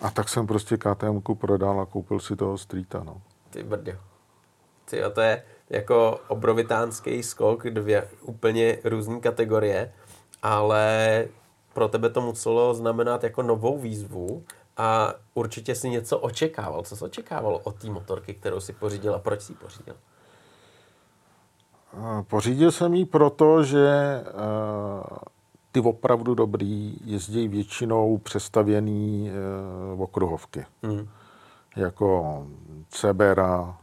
A 0.00 0.10
tak 0.10 0.28
jsem 0.28 0.46
prostě 0.46 0.76
KTM 0.76 1.20
prodal 1.38 1.80
a 1.80 1.86
koupil 1.86 2.20
si 2.20 2.36
toho 2.36 2.58
Streeta, 2.58 3.02
no. 3.04 3.22
Ty 3.50 3.62
brďo. 3.62 3.92
Ty 4.84 5.02
to 5.14 5.20
je 5.20 5.42
jako 5.70 6.20
obrovitánský 6.28 7.22
skok, 7.22 7.66
dvě 7.70 8.08
úplně 8.22 8.78
různé 8.84 9.20
kategorie, 9.20 9.92
ale 10.42 11.28
pro 11.74 11.88
tebe 11.88 12.10
to 12.10 12.20
muselo 12.20 12.74
znamenat 12.74 13.24
jako 13.24 13.42
novou 13.42 13.78
výzvu 13.78 14.44
a 14.76 15.14
určitě 15.34 15.74
si 15.74 15.90
něco 15.90 16.18
očekával. 16.18 16.82
Co 16.82 16.96
jsi 16.96 17.04
očekával 17.04 17.60
od 17.64 17.80
té 17.80 17.90
motorky, 17.90 18.34
kterou 18.34 18.60
si 18.60 18.72
pořídil 18.72 19.14
a 19.14 19.18
proč 19.18 19.42
si 19.42 19.52
ji 19.52 19.56
pořídil? 19.56 19.96
Pořídil 22.22 22.72
jsem 22.72 22.94
ji 22.94 23.04
proto, 23.04 23.64
že 23.64 24.24
ty 25.72 25.80
opravdu 25.80 26.34
dobrý 26.34 26.96
jezdí 27.04 27.48
většinou 27.48 28.18
přestavěný 28.18 29.30
e, 29.30 30.02
okruhovky. 30.02 30.66
Hmm. 30.82 31.08
Jako 31.76 32.46
Cebera, 32.88 33.76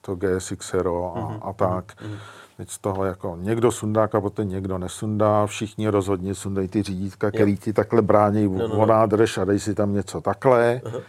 to 0.00 0.16
GSX 0.16 0.74
a, 0.74 0.78
hmm. 1.20 1.40
a 1.42 1.52
tak. 1.52 2.02
Hmm. 2.02 2.16
Teď 2.56 2.70
z 2.70 2.78
toho 2.78 3.04
jako 3.04 3.36
někdo 3.40 3.72
sundá 3.72 4.08
kapoty, 4.08 4.46
někdo 4.46 4.78
nesundá, 4.78 5.46
všichni 5.46 5.88
rozhodně 5.88 6.34
sundají 6.34 6.68
ty 6.68 6.82
řídítka, 6.82 7.30
který 7.30 7.56
ti 7.56 7.72
takhle 7.72 8.02
brání 8.02 8.48
no, 8.48 8.68
no, 8.68 8.76
no. 8.76 8.86
nádrž 8.86 9.38
a 9.38 9.44
dej 9.44 9.60
si 9.60 9.74
tam 9.74 9.94
něco 9.94 10.20
takhle. 10.20 10.80
Uh-huh. 10.84 11.02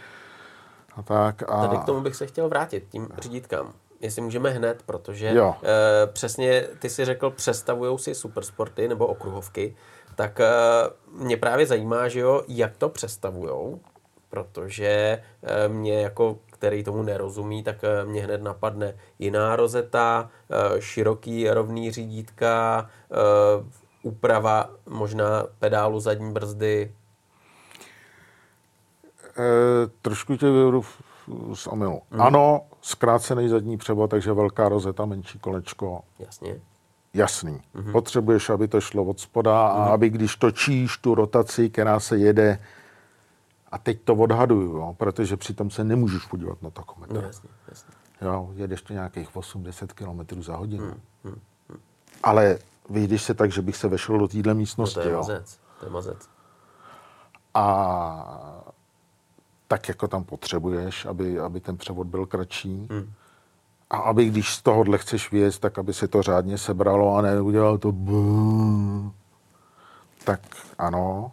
A 0.96 1.02
tak. 1.02 1.42
A... 1.48 1.66
Tady 1.66 1.78
k 1.78 1.84
tomu 1.84 2.00
bych 2.00 2.16
se 2.16 2.26
chtěl 2.26 2.48
vrátit, 2.48 2.84
tím 2.88 3.08
řídítkám 3.18 3.72
jestli 4.00 4.22
můžeme 4.22 4.50
hned, 4.50 4.82
protože 4.86 5.34
jo. 5.34 5.54
E, 5.62 6.06
přesně 6.06 6.66
ty 6.78 6.90
si 6.90 7.04
řekl, 7.04 7.30
přestavují 7.30 7.98
si 7.98 8.14
supersporty 8.14 8.88
nebo 8.88 9.06
okruhovky 9.06 9.76
tak 10.20 10.40
eh, 10.40 10.46
mě 11.12 11.36
právě 11.36 11.66
zajímá, 11.66 12.08
že 12.08 12.20
jo, 12.20 12.42
jak 12.48 12.76
to 12.76 12.88
přestavujou, 12.88 13.80
protože 14.30 15.22
eh, 15.42 15.68
mě 15.68 16.00
jako 16.02 16.38
který 16.50 16.84
tomu 16.84 17.02
nerozumí, 17.02 17.62
tak 17.62 17.76
eh, 17.84 18.04
mě 18.04 18.22
hned 18.22 18.42
napadne 18.42 18.96
jiná 19.18 19.56
rozeta, 19.56 20.30
široký 20.78 21.50
rovný 21.50 21.90
řídítka, 21.90 22.86
úprava 24.02 24.70
možná 24.86 25.46
pedálu 25.58 26.00
zadní 26.00 26.32
brzdy. 26.32 26.94
E, 29.38 29.88
trošku 30.02 30.36
tě 30.36 30.46
vyvedu 30.46 30.82
z 31.54 31.66
omilu. 31.66 32.02
Hmm. 32.10 32.20
Ano, 32.20 32.60
zkrácený 32.80 33.48
zadní 33.48 33.76
převod, 33.76 34.10
takže 34.10 34.32
velká 34.32 34.68
rozeta, 34.68 35.06
menší 35.06 35.38
kolečko. 35.38 36.00
Jasně 36.18 36.60
jasný. 37.14 37.62
Mm-hmm. 37.74 37.92
Potřebuješ, 37.92 38.50
aby 38.50 38.68
to 38.68 38.80
šlo 38.80 39.04
od 39.04 39.20
spoda 39.20 39.52
mm-hmm. 39.52 39.80
a 39.80 39.84
mhm. 39.84 39.92
aby 39.92 40.10
když 40.10 40.36
točíš 40.36 40.96
tu 40.96 41.14
rotaci, 41.14 41.70
která 41.70 42.00
se 42.00 42.18
jede, 42.18 42.58
a 43.72 43.78
teď 43.78 44.00
to 44.04 44.14
odhaduju, 44.14 44.76
jo, 44.76 44.94
protože 44.98 45.36
přitom 45.36 45.70
se 45.70 45.84
nemůžeš 45.84 46.24
podívat 46.24 46.62
na 46.62 46.70
takometr. 46.70 47.14
No, 47.14 47.20
jasně, 47.20 47.48
jasně. 47.68 47.94
Jo, 48.22 48.50
jedeš 48.54 48.82
to 48.82 48.92
nějakých 48.92 49.36
80 49.36 49.92
km 49.92 50.42
za 50.42 50.56
hodinu. 50.56 50.84
Mm, 50.84 51.00
mm, 51.24 51.40
mm. 51.68 51.80
Ale 52.22 52.58
vyjdeš 52.90 53.22
se 53.22 53.34
tak, 53.34 53.52
že 53.52 53.62
bych 53.62 53.76
se 53.76 53.88
vešel 53.88 54.18
do 54.18 54.28
téhle 54.28 54.54
místnosti. 54.54 54.98
No, 54.98 55.04
to 55.04 55.08
je 55.08 55.16
mazec. 55.16 55.60
To 55.80 55.86
je 55.86 55.92
mazec. 55.92 56.28
A 57.54 58.64
tak 59.68 59.88
jako 59.88 60.08
tam 60.08 60.24
potřebuješ, 60.24 61.06
aby, 61.06 61.40
aby 61.40 61.60
ten 61.60 61.76
převod 61.76 62.06
byl 62.06 62.26
kratší. 62.26 62.88
Mm. 62.90 63.12
A 63.90 63.96
aby 63.96 64.24
když 64.24 64.54
z 64.54 64.62
tohohle 64.62 64.98
chceš 64.98 65.32
věc, 65.32 65.58
tak 65.58 65.78
aby 65.78 65.92
se 65.92 66.08
to 66.08 66.22
řádně 66.22 66.58
sebralo 66.58 67.16
a 67.16 67.22
neudělal 67.22 67.78
to 67.78 67.92
bů. 67.92 69.12
Tak 70.24 70.40
ano. 70.78 71.32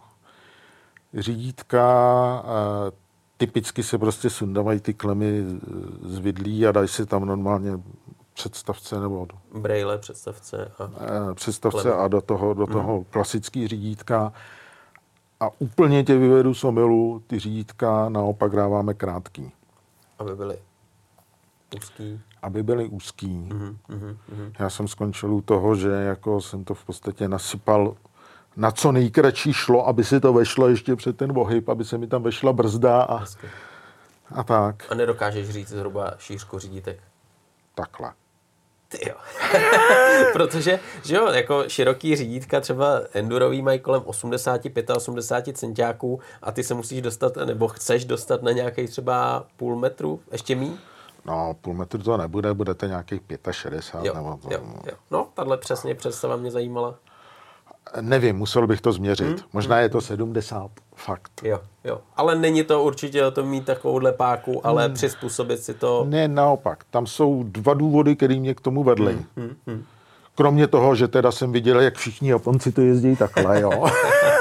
Řídítka, 1.14 1.84
typicky 3.36 3.82
se 3.82 3.98
prostě 3.98 4.30
sundávají 4.30 4.80
ty 4.80 4.94
klemy 4.94 5.44
z 6.02 6.18
vidlí 6.18 6.66
a 6.66 6.72
dají 6.72 6.88
se 6.88 7.06
tam 7.06 7.24
normálně 7.24 7.70
představce 8.34 9.00
nebo 9.00 9.26
Braille, 9.54 9.98
představce 9.98 10.72
a... 10.78 10.90
eh, 11.30 11.34
představce 11.34 11.94
a 11.94 12.08
do 12.08 12.20
toho, 12.20 12.54
do 12.54 12.66
toho 12.66 13.04
klasický 13.04 13.68
řídítka. 13.68 14.32
A 15.40 15.50
úplně 15.58 16.04
tě 16.04 16.16
vyvedu 16.18 16.54
z 16.54 16.64
omylu, 16.64 17.22
ty 17.26 17.38
řídítka 17.38 18.08
naopak 18.08 18.56
dáváme 18.56 18.94
krátký, 18.94 19.52
aby 20.18 20.34
byly 20.36 20.58
úzký. 21.76 22.20
Aby 22.42 22.62
byly 22.62 22.84
úzký. 22.86 23.28
Mhm, 23.28 23.78
Já 24.58 24.70
jsem 24.70 24.88
skončil 24.88 25.34
u 25.34 25.40
toho, 25.40 25.74
že 25.76 25.88
jako 25.88 26.40
jsem 26.40 26.64
to 26.64 26.74
v 26.74 26.84
podstatě 26.84 27.28
nasypal 27.28 27.96
na 28.56 28.70
co 28.70 28.92
nejkratší 28.92 29.52
šlo, 29.52 29.88
aby 29.88 30.04
si 30.04 30.20
to 30.20 30.32
vešlo 30.32 30.68
ještě 30.68 30.96
před 30.96 31.16
ten 31.16 31.32
ohyb, 31.38 31.68
aby 31.68 31.84
se 31.84 31.98
mi 31.98 32.06
tam 32.06 32.22
vešla 32.22 32.52
brzda 32.52 33.02
a, 33.02 33.16
Hezky. 33.16 33.46
a 34.34 34.42
tak. 34.44 34.84
A 34.90 34.94
nedokážeš 34.94 35.50
říct 35.50 35.68
zhruba 35.68 36.14
šířku 36.18 36.58
řídítek. 36.58 36.98
Takhle. 37.74 38.12
Ty 38.88 39.08
jo. 39.08 39.14
Protože, 40.32 40.80
že 41.04 41.16
jo, 41.16 41.26
jako 41.26 41.64
široký 41.68 42.16
řídítka, 42.16 42.60
třeba 42.60 43.00
endurový 43.14 43.62
mají 43.62 43.78
kolem 43.80 44.02
85 44.04 44.90
80 44.90 45.44
centiáků 45.52 46.20
a 46.42 46.52
ty 46.52 46.62
se 46.64 46.74
musíš 46.74 47.02
dostat, 47.02 47.36
nebo 47.36 47.68
chceš 47.68 48.04
dostat 48.04 48.42
na 48.42 48.52
nějaký 48.52 48.86
třeba 48.86 49.46
půl 49.56 49.76
metru, 49.76 50.20
ještě 50.32 50.54
mý? 50.56 50.78
No, 51.24 51.56
půl 51.60 51.74
metru 51.74 52.02
to 52.02 52.16
nebude, 52.16 52.54
budete 52.54 52.86
nějakých 52.88 53.20
65 53.50 54.06
Jo, 54.08 54.14
nebo 54.14 54.38
to. 54.42 54.48
jo, 54.54 54.60
jo. 54.86 54.92
No, 55.10 55.28
tahle 55.34 55.56
přesně 55.56 55.94
představa 55.94 56.36
mě 56.36 56.50
zajímala. 56.50 56.94
Nevím, 58.00 58.36
musel 58.36 58.66
bych 58.66 58.80
to 58.80 58.92
změřit. 58.92 59.26
Hmm, 59.26 59.38
Možná 59.52 59.78
je 59.80 59.88
to 59.88 60.00
70, 60.00 60.70
fakt. 60.96 61.30
Jo, 61.42 61.60
jo. 61.84 62.00
Ale 62.16 62.34
není 62.34 62.64
to 62.64 62.82
určitě 62.82 63.26
o 63.26 63.30
tom 63.30 63.48
mít 63.48 63.64
takovouhle 63.66 64.12
páku, 64.12 64.66
ale 64.66 64.84
Hmm. 64.84 64.94
přizpůsobit 64.94 65.62
si 65.62 65.74
to. 65.74 66.04
Ne, 66.08 66.28
naopak. 66.28 66.84
Tam 66.90 67.06
jsou 67.06 67.42
dva 67.46 67.74
důvody, 67.74 68.16
které 68.16 68.34
mě 68.36 68.54
k 68.54 68.60
tomu 68.60 68.84
vedly. 68.84 69.18
Hmm, 69.36 69.84
Kromě 70.34 70.66
toho, 70.66 70.94
že 70.94 71.08
teda 71.08 71.32
jsem 71.32 71.52
viděl, 71.52 71.80
jak 71.80 71.94
všichni 71.96 72.30
Japonci 72.30 72.72
to 72.72 72.80
jezdí 72.80 73.16
takhle, 73.16 73.60
jo. 73.60 73.70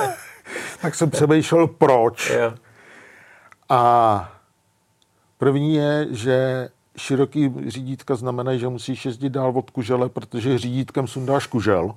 tak 0.82 0.95
jsem 0.95 1.09
přemýšlel, 1.09 1.67
proč. 1.67 2.30
Jo, 2.30 2.53
A 3.69 4.32
první 5.38 5.75
je, 5.75 6.07
že 6.11 6.69
široký 6.97 7.53
řídítka 7.67 8.15
znamená, 8.15 8.57
že 8.57 8.67
musíš 8.67 9.05
jezdit 9.05 9.29
dál 9.29 9.51
od 9.55 9.69
kužele, 9.69 10.09
protože 10.09 10.57
řídítkem 10.57 11.07
sundáš 11.07 11.47
kužel. 11.47 11.95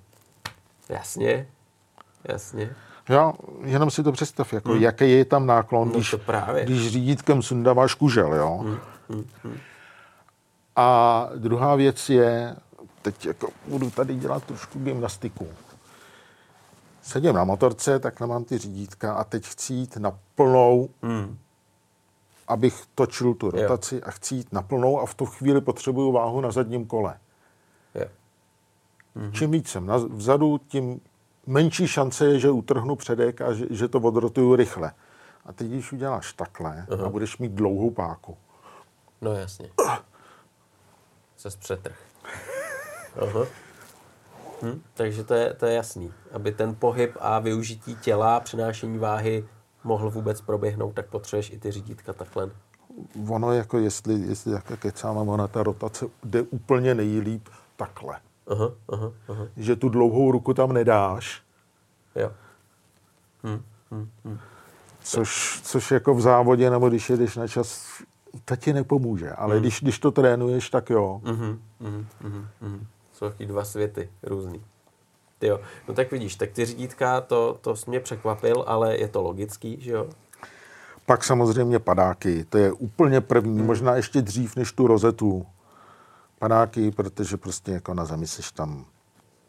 jasně, 0.89 1.47
jasně. 2.25 2.71
Jo, 3.09 3.33
jenom 3.65 3.91
si 3.91 4.03
to 4.03 4.13
představ, 4.13 4.53
jako 4.53 4.73
hmm. 4.73 4.83
jaký 4.83 5.11
je 5.11 5.25
tam 5.25 5.47
náklon, 5.47 5.89
No 5.89 5.95
když, 5.95 6.15
právě. 6.27 6.65
když 6.65 6.89
řídítkem 6.91 7.43
sundáváš 7.43 7.95
kužel, 7.95 8.35
jo. 8.35 8.59
Hmm. 9.09 9.57
A 10.77 11.29
druhá 11.37 11.75
věc 11.77 12.11
je, 12.11 12.57
teď 13.03 13.27
jako 13.27 13.49
budu 13.69 13.91
tady 13.91 14.15
dělat 14.15 14.45
trošku 14.45 14.79
gymnastiku. 14.79 15.49
Sedím 17.03 17.35
na 17.35 17.45
motorce, 17.45 17.99
takhle 17.99 18.27
mám 18.27 18.45
ty 18.45 18.59
řídítka 18.59 19.15
a 19.15 19.25
teď 19.25 19.47
chci 19.47 19.75
jít 19.75 19.97
na 19.97 20.13
plnou, 20.35 20.89
Hmm. 21.03 21.39
Abych 22.51 22.83
točil 22.95 23.35
tu 23.35 23.51
rotaci 23.51 24.03
a 24.03 24.11
chci 24.11 24.35
jít 24.35 24.53
na 24.53 24.63
plnou 24.63 25.01
a 25.01 25.07
v 25.07 25.15
tu 25.15 25.27
chvíli 25.27 25.61
potřebuju 25.61 26.13
váhu 26.13 26.41
na 26.41 26.51
zadním 26.51 26.87
kole. 26.87 27.19
Jo. 27.95 28.07
Mm-hmm. 29.17 29.33
Čím 29.33 29.51
víc 29.51 29.69
jsem 29.69 29.87
na, 29.87 29.97
vzadu, 29.97 30.61
tím 30.69 31.01
menší 31.47 31.89
šance 31.89 32.27
je, 32.27 32.39
že 32.39 32.51
utrhnu 32.51 32.97
předek 32.97 33.41
a 33.41 33.53
že, 33.53 33.67
že 33.71 33.89
to 33.89 34.01
odrotuju 34.01 34.57
rychle. 34.57 34.93
A 35.47 35.53
teď, 35.53 35.69
když 35.69 35.93
uděláš 35.93 36.33
takhle 36.33 36.87
uh-huh. 36.89 37.07
a 37.07 37.09
budeš 37.09 37.39
mít 37.39 37.53
dlouhou 37.53 37.91
páku, 37.91 38.37
No 39.21 39.33
jasně. 39.33 39.71
Se 41.37 41.49
přetrh. 41.59 41.99
Aha. 43.23 43.47
Hm, 44.63 44.83
takže 44.95 45.25
to 45.25 45.35
je, 45.35 45.55
to 45.55 45.67
je 45.67 45.75
jasný. 45.75 46.13
Aby 46.33 46.53
ten 46.53 46.75
pohyb 46.75 47.17
a 47.21 47.39
využití 47.39 47.97
těla, 47.97 48.41
přenášení 48.41 48.99
váhy 48.99 49.49
mohl 49.85 50.11
vůbec 50.11 50.41
proběhnout, 50.41 50.93
tak 50.95 51.07
potřebuješ 51.07 51.51
i 51.51 51.59
ty 51.59 51.71
řídítka 51.71 52.13
takhle. 52.13 52.51
ono 53.29 53.53
jako 53.53 53.79
jestli, 53.79 54.15
jestli 54.15 54.53
jak 54.53 54.79
kecáme, 54.79 55.21
ona 55.21 55.49
ta 55.49 55.63
rotace 55.63 56.07
jde 56.25 56.43
úplně 56.43 56.95
nejlíp 56.95 57.49
takhle. 57.77 58.17
Aha, 58.47 58.71
aha, 58.93 59.13
aha. 59.29 59.47
Že 59.57 59.77
tu 59.77 59.89
dlouhou 59.89 60.33
ruku 60.33 60.55
tam 60.55 60.73
nedáš, 60.73 61.43
Jo. 62.15 62.31
což, 65.03 65.61
což 65.65 65.91
jako 65.91 66.15
v 66.15 66.21
závodě, 66.21 66.71
nebo 66.71 66.89
když 66.89 67.11
jedeš 67.11 67.37
na 67.37 67.49
čas, 67.49 67.87
to 68.45 68.57
ti 68.57 68.73
nepomůže. 68.73 69.31
Ale 69.33 69.55
Hmm. 69.55 69.61
když, 69.63 69.81
když 69.81 69.99
to 69.99 70.11
trénuješ, 70.11 70.71
tak 70.71 70.91
jo. 70.91 71.21
Mhm, 71.25 71.63
mhm, 71.81 72.07
mhm, 72.21 72.49
mhm. 72.61 72.87
Jsou 73.13 73.29
taky 73.29 73.47
dva 73.47 73.65
světy 73.65 74.11
různý. 74.23 74.65
Ty 75.41 75.47
jo. 75.47 75.61
No 75.89 75.95
tak 75.95 76.11
vidíš, 76.13 76.37
tak 76.37 76.51
ty 76.51 76.65
řídítka, 76.67 77.21
to, 77.21 77.59
to 77.61 77.75
mě 77.87 78.01
překvapil, 78.01 78.65
ale 78.67 78.97
je 78.97 79.09
to 79.09 79.23
logický, 79.23 79.81
že 79.81 79.91
jo? 79.91 80.09
Pak 81.07 81.25
samozřejmě 81.25 81.79
padáky, 81.79 82.45
to 82.45 82.59
je 82.59 82.73
úplně 82.73 83.21
první, 83.21 83.59
hmm. 83.59 83.67
možná 83.67 83.97
ještě 83.97 84.23
dřív 84.23 84.57
než 84.57 84.73
tu 84.73 84.87
rozetu. 84.87 85.47
Padáky, 86.39 86.91
protože 86.91 87.37
prostě 87.37 87.73
jako 87.73 87.95
na 87.95 88.05
zemi 88.05 88.27
seš 88.27 88.53
tam, 88.53 88.87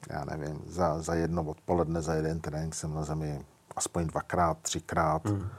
já 0.09 0.25
nevím, 0.25 0.61
za, 0.67 1.01
za 1.01 1.13
jedno 1.15 1.43
odpoledne, 1.43 2.01
za 2.01 2.13
jeden 2.13 2.39
trénink 2.39 2.75
jsem 2.75 2.93
na 2.93 3.03
zemi 3.03 3.45
aspoň 3.75 4.07
dvakrát, 4.07 4.57
třikrát. 4.61 5.25
Hmm. 5.25 5.49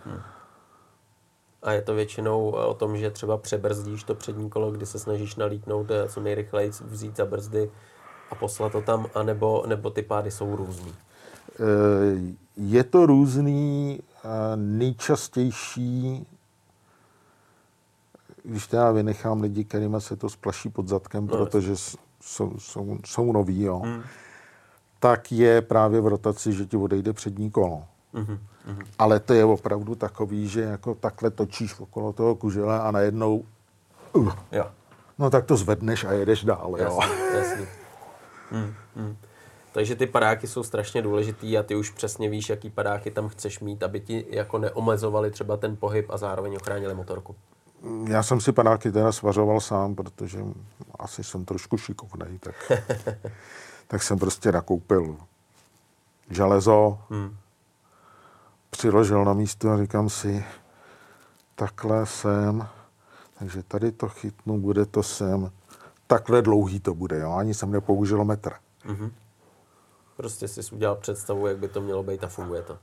A 1.63 1.73
je 1.73 1.83
to 1.83 1.95
většinou 1.95 2.51
o 2.51 2.75
tom, 2.75 2.97
že 2.97 3.11
třeba 3.11 3.37
přebrzdíš 3.37 4.05
to 4.05 4.15
přední 4.15 4.51
kolo, 4.51 4.71
kdy 4.71 4.87
se 4.87 4.99
snažíš 4.99 5.37
nalítnout 5.37 5.91
eh, 5.91 6.09
co 6.09 6.21
nejrychleji, 6.21 6.71
vzít 6.85 7.17
za 7.17 7.27
brzdy 7.27 7.71
a 8.33 8.35
poslat 8.35 8.73
to 8.73 8.81
tam, 8.81 9.07
anebo, 9.15 9.65
nebo 9.67 9.91
ty 9.91 10.03
pády 10.03 10.31
jsou 10.31 10.57
různý. 10.57 10.95
Eh, 11.61 12.35
Je 12.57 12.85
to 12.85 13.07
různý, 13.07 14.01
eh, 14.25 14.29
nejčastější, 14.57 16.27
když 18.43 18.67
teda 18.67 18.91
vynechám 18.93 19.41
lidi, 19.41 19.65
kterým 19.65 20.01
se 20.01 20.17
to 20.17 20.29
splaší 20.29 20.69
pod 20.69 20.89
zadkem, 20.89 21.27
no, 21.27 21.37
protože 21.37 21.77
jsou, 22.21 22.53
jsou, 22.59 22.99
jsou 23.07 23.33
noví, 23.33 23.63
jo, 23.63 23.79
hmm. 23.79 24.03
tak 25.01 25.33
je 25.33 25.63
právě 25.63 26.01
v 26.01 26.07
rotaci, 26.07 26.53
že 26.53 26.67
ti 26.67 26.77
odejde 26.77 27.13
přední 27.13 27.51
kolo. 27.51 27.85
Mhm, 28.13 28.39
Ale 28.99 29.21
to 29.21 29.35
je 29.35 29.45
opravdu 29.45 29.95
takový, 29.95 30.49
že 30.49 30.61
jako 30.61 30.95
takhle 30.95 31.31
točíš 31.31 31.81
okolo 31.81 32.13
toho 32.13 32.35
kužele 32.35 32.81
a 32.81 32.91
najednou, 32.91 33.45
uh, 34.13 34.33
Jo, 34.53 34.67
no 35.19 35.31
tak 35.31 35.45
to 35.45 35.57
zvedneš 35.57 36.05
a 36.05 36.13
jedeš 36.13 36.45
dál, 36.45 36.75
jo. 36.79 36.99
jasný, 37.35 37.67
jasný. 38.53 38.75
Hmm, 38.97 39.05
hmm. 39.05 39.17
Takže 39.73 39.97
ty 39.97 40.07
padáky 40.07 40.47
jsou 40.47 40.63
strašně 40.63 41.03
důležitý 41.03 41.59
a 41.59 41.63
ty 41.63 41.77
už 41.77 41.91
přesně 41.91 42.29
víš, 42.29 42.49
jaký 42.49 42.71
padáky 42.71 43.11
tam 43.11 43.29
chceš 43.29 43.61
mít, 43.61 43.83
aby 43.83 44.01
ti 44.01 44.27
jako 44.31 44.59
neomezovali 44.59 45.31
třeba 45.31 45.57
ten 45.57 45.77
pohyb 45.77 46.11
a 46.11 46.17
zároveň 46.17 46.57
ochránili 46.57 46.95
motorku. 46.95 47.37
Já 48.09 48.23
jsem 48.23 48.41
si 48.41 48.53
panáky 48.53 48.93
teda 48.93 49.13
svařoval 49.13 49.61
sám, 49.61 49.95
protože 49.95 50.39
asi 50.99 51.25
jsem 51.25 51.45
trošku 51.45 51.79
šikovnej, 51.79 52.39
tak, 52.39 52.73
tak 53.87 54.03
jsem 54.03 54.19
prostě 54.19 54.53
nakoupil 54.53 55.17
železo, 56.31 56.99
hmm. 57.11 57.37
přiložil 58.71 59.25
na 59.25 59.33
místo 59.33 59.71
a 59.71 59.79
říkám 59.79 60.11
si, 60.11 60.45
takhle 61.55 62.07
jsem, 62.07 62.69
takže 63.39 63.63
tady 63.63 63.93
to 63.93 64.09
chytnu, 64.09 64.59
bude 64.59 64.87
to 64.87 65.03
sem, 65.03 65.51
takhle 66.13 66.43
dlouhý 66.43 66.81
to 66.81 66.95
bude, 66.95 67.19
jo? 67.19 67.33
ani 67.33 67.55
jsem 67.55 67.71
nepoužil 67.71 68.25
metr. 68.25 68.53
Prostě 70.17 70.49
jsi 70.49 70.61
udělal 70.75 70.97
představu, 70.97 71.47
jak 71.47 71.59
by 71.59 71.69
to 71.69 71.81
mělo 71.81 72.03
být 72.03 72.25
a 72.25 72.29
funguje 72.29 72.63
to. 72.63 72.79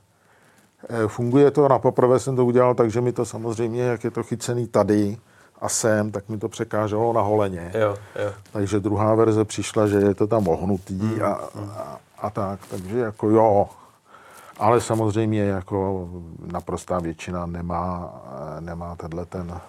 Eh, 0.90 1.08
Funguje 1.08 1.52
to, 1.52 1.68
na 1.68 1.80
poprvé 1.80 2.20
jsem 2.20 2.36
to 2.36 2.46
udělal 2.46 2.76
tak, 2.76 2.92
že 2.92 3.02
mi 3.02 3.12
to 3.12 3.26
samozřejmě, 3.26 3.82
jak 3.84 4.04
je 4.04 4.12
to 4.12 4.24
chycený 4.24 4.68
tady 4.68 5.18
a 5.62 5.70
sem, 5.70 6.12
tak 6.12 6.30
mi 6.30 6.38
to 6.38 6.50
překáželo 6.50 7.14
na 7.14 7.22
holeně. 7.22 7.72
Jo, 7.76 7.96
jo. 8.26 8.34
Takže 8.52 8.80
druhá 8.80 9.16
verze 9.16 9.46
přišla, 9.46 9.88
že 9.88 9.98
je 9.98 10.16
to 10.16 10.28
tam 10.28 10.48
ohnutý 10.48 11.22
a, 11.22 11.28
a, 11.28 12.00
a 12.18 12.30
tak, 12.30 12.60
takže 12.70 13.00
jako 13.00 13.30
jo. 13.30 13.70
Ale 14.58 14.82
samozřejmě 14.82 15.42
jako 15.42 16.10
naprostá 16.52 17.00
většina 17.00 17.46
nemá, 17.46 18.14
nemá 18.60 18.96
tenhle 18.96 19.26
ten, 19.26 19.60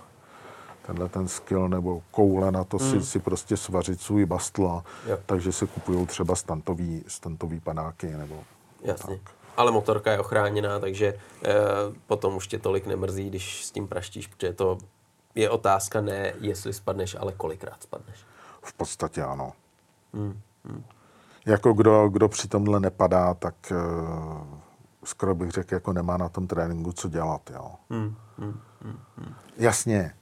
tenhle 0.90 1.08
ten 1.08 1.28
skill 1.28 1.68
nebo 1.68 2.02
koule 2.10 2.52
na 2.52 2.64
to 2.64 2.78
si, 2.78 3.02
si 3.02 3.18
prostě 3.18 3.56
svařit 3.56 4.00
svůj 4.00 4.26
bastla, 4.26 4.84
Jo. 5.06 5.18
takže 5.26 5.52
se 5.52 5.66
kupují 5.66 6.06
třeba 6.06 6.34
stantový, 6.34 7.04
stantový 7.08 7.60
panáky 7.60 8.06
nebo 8.06 8.44
Jasně. 8.82 9.20
Ale 9.56 9.72
motorka 9.72 10.12
je 10.12 10.20
ochráněná, 10.20 10.78
takže 10.78 11.06
e, 11.06 11.16
potom 12.06 12.36
už 12.36 12.46
tě 12.48 12.58
tolik 12.58 12.86
nemrzí, 12.86 13.28
když 13.30 13.64
s 13.64 13.70
tím 13.70 13.88
praštíš, 13.88 14.26
protože 14.26 14.52
to 14.52 14.78
je 15.34 15.50
otázka 15.50 16.00
ne, 16.00 16.32
jestli 16.40 16.72
spadneš, 16.72 17.16
ale 17.20 17.32
kolikrát 17.32 17.82
spadneš. 17.82 18.24
v 18.62 18.72
podstatě 18.72 19.22
ano. 19.22 19.52
Jako 21.46 21.72
kdo, 21.72 22.08
kdo 22.08 22.28
při 22.28 22.48
tomhle 22.48 22.80
nepadá, 22.80 23.34
tak 23.34 23.54
uh, 23.70 24.46
skoro 25.04 25.34
bych 25.34 25.50
řekl, 25.50 25.74
jako 25.74 25.92
nemá 25.92 26.16
na 26.16 26.28
tom 26.28 26.46
tréninku 26.46 26.92
co 26.92 27.08
dělat. 27.08 27.50
Jo. 27.54 27.70
Hmm, 27.90 28.14
hmm. 28.38 28.60
Jasně, 29.56 30.14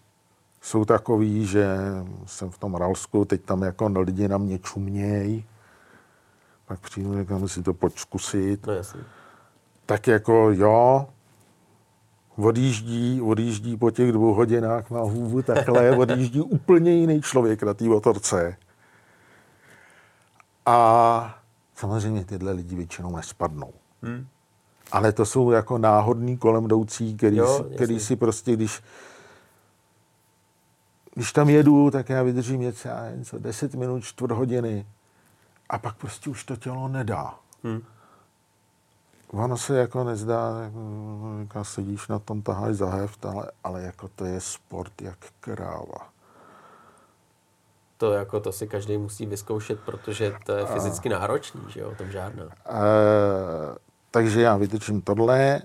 jsou 0.60 0.84
takový, 0.84 1.46
že 1.46 1.76
jsem 2.26 2.50
v 2.50 2.58
tom 2.58 2.74
Ralsku, 2.74 3.24
teď 3.24 3.42
tam 3.42 3.62
jako 3.62 3.86
lidi 3.86 4.28
na 4.28 4.38
mě 4.38 4.58
čuměj, 4.58 5.44
pak 6.66 6.80
přijdu, 6.80 7.18
říkám 7.18 7.48
si 7.48 7.62
to 7.62 7.74
pojď 7.74 7.98
zkusit. 7.98 8.66
No. 8.66 8.74
Tak 9.86 10.06
jako 10.06 10.50
jo, 10.52 11.06
odjíždí, 12.36 13.20
odjíždí 13.20 13.76
po 13.76 13.90
těch 13.90 14.12
dvou 14.12 14.34
hodinách, 14.34 14.90
má 14.90 15.00
hůvu 15.00 15.42
takhle, 15.42 15.96
odjíždí 15.96 16.40
úplně 16.40 16.92
jiný 16.92 17.22
člověk 17.22 17.62
na 17.62 17.74
té 17.74 17.84
motorce. 17.84 18.56
A 20.66 21.38
samozřejmě 21.74 22.24
tyhle 22.24 22.52
lidi 22.52 22.76
většinou 22.76 23.16
nespadnou. 23.16 23.72
Hmm. 24.02 24.26
Ale 24.92 25.12
to 25.12 25.26
jsou 25.26 25.50
jako 25.50 25.78
náhodní 25.78 26.36
kolem 26.36 26.64
jdoucí, 26.64 27.16
který, 27.16 27.36
Jo, 27.36 27.56
si, 27.56 27.74
který 27.74 28.00
si 28.00 28.16
prostě, 28.16 28.52
když 28.52 28.82
když 31.18 31.32
tam 31.32 31.48
jedu, 31.48 31.90
tak 31.90 32.08
já 32.08 32.22
vydržím 32.22 32.60
něco, 32.60 32.88
já 32.88 33.02
nevím 33.02 33.24
co, 33.24 33.38
10 33.38 33.74
minut, 33.74 34.04
čtvrt 34.04 34.30
hodiny 34.30 34.86
a 35.68 35.78
pak 35.78 35.96
prostě 35.96 36.30
už 36.30 36.44
to 36.44 36.56
tělo 36.56 36.88
nedá. 36.88 37.34
Hmm. 37.64 37.82
Ono 39.30 39.56
se 39.56 39.78
jako 39.78 40.04
nezdá, 40.04 40.54
jako, 41.40 41.64
sedíš 41.64 42.08
na 42.08 42.18
tom, 42.18 42.42
taháš 42.42 42.74
za 42.74 42.90
heft, 42.90 43.26
ale, 43.26 43.50
ale 43.64 43.82
jako 43.82 44.08
to 44.08 44.24
je 44.24 44.40
sport 44.40 45.02
jak 45.02 45.18
kráva. 45.40 46.08
To 47.96 48.12
jako 48.12 48.40
to 48.40 48.52
si 48.52 48.68
každý 48.68 48.98
musí 48.98 49.26
vyzkoušet, 49.26 49.80
protože 49.80 50.36
to 50.46 50.52
je 50.52 50.66
fyzicky 50.66 51.08
náročný, 51.08 51.60
že 51.68 51.80
jo, 51.80 51.90
o 51.90 51.94
tom 51.94 52.10
žádná. 52.10 52.44
E, 52.44 52.48
takže 54.10 54.40
já 54.40 54.56
vytečím 54.56 55.02
tohle, 55.02 55.62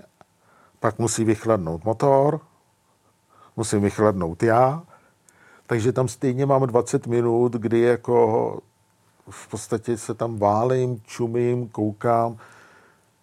pak 0.80 0.98
musí 0.98 1.24
vychladnout 1.24 1.84
motor, 1.84 2.40
musím 3.56 3.82
vychladnout 3.82 4.42
já, 4.42 4.82
takže 5.66 5.92
tam 5.92 6.08
stejně 6.08 6.46
mám 6.46 6.62
20 6.62 7.06
minut, 7.06 7.52
kdy 7.52 7.80
jako 7.80 8.60
v 9.30 9.48
podstatě 9.48 9.98
se 9.98 10.14
tam 10.14 10.38
válím, 10.38 11.00
čumím, 11.06 11.68
koukám. 11.68 12.36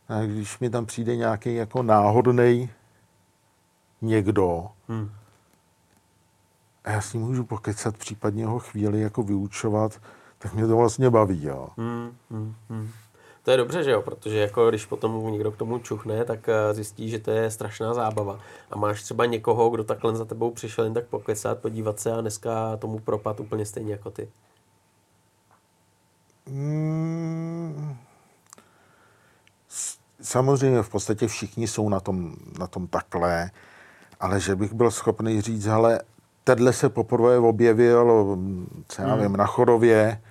A 0.09 0.21
když 0.21 0.59
mi 0.59 0.69
tam 0.69 0.85
přijde 0.85 1.15
nějaký 1.15 1.55
jako 1.55 1.83
náhodný 1.83 2.69
někdo, 4.01 4.67
Hmm. 4.87 5.11
a 6.83 6.91
já 6.91 7.01
s 7.01 7.13
ním 7.13 7.23
můžu 7.23 7.43
pokecat, 7.43 7.97
případně 7.97 8.45
ho 8.45 8.59
chvíli 8.59 9.01
jako 9.01 9.23
vyučovat, 9.23 10.01
tak 10.37 10.53
mě 10.53 10.67
to 10.67 10.77
vlastně 10.77 11.09
baví, 11.09 11.43
jo. 11.43 11.69
Hmm, 11.77 12.15
hmm, 12.31 12.55
hmm. 12.69 12.89
To 13.43 13.51
je 13.51 13.57
dobře, 13.57 13.83
že 13.83 13.91
jo, 13.91 14.01
protože 14.01 14.39
jako 14.39 14.69
když 14.69 14.85
potom 14.85 15.31
někdo 15.31 15.51
k 15.51 15.57
tomu 15.57 15.79
čuchne, 15.79 16.25
tak 16.25 16.49
eh, 16.49 16.73
zjistí, 16.73 17.09
že 17.09 17.19
to 17.19 17.31
je 17.31 17.51
strašná 17.51 17.93
zábava. 17.93 18.39
A 18.71 18.77
máš 18.77 19.03
třeba 19.03 19.25
někoho, 19.25 19.69
kdo 19.69 19.83
takhle 19.83 20.15
za 20.15 20.25
tebou 20.25 20.51
přišel 20.51 20.83
jen 20.83 20.93
tak 20.93 21.05
pokecat, 21.05 21.59
podívat 21.59 21.99
se 21.99 22.11
a 22.11 22.21
dneska 22.21 22.77
tomu 22.77 22.99
propad 22.99 23.39
úplně 23.39 23.65
stejně 23.65 23.91
jako 23.91 24.11
ty. 24.11 24.29
Mm, 26.49 27.97
Samozřejmě 30.21 30.81
v 30.81 30.89
podstatě 30.89 31.27
všichni 31.27 31.67
jsou 31.67 31.89
na 31.89 31.99
tom, 31.99 32.35
na 32.59 32.67
tom 32.67 32.87
takhle, 32.87 33.51
ale 34.19 34.39
že 34.39 34.55
bych 34.55 34.73
byl 34.73 34.91
schopný 34.91 35.41
říct, 35.41 35.65
hele, 35.65 35.99
tenhle 36.43 36.73
se 36.73 36.89
poprvé 36.89 37.37
objevil, 37.37 38.37
co 38.87 39.01
já 39.01 39.15
vím, 39.15 39.37
na 39.37 39.45
Chorově 39.45 40.21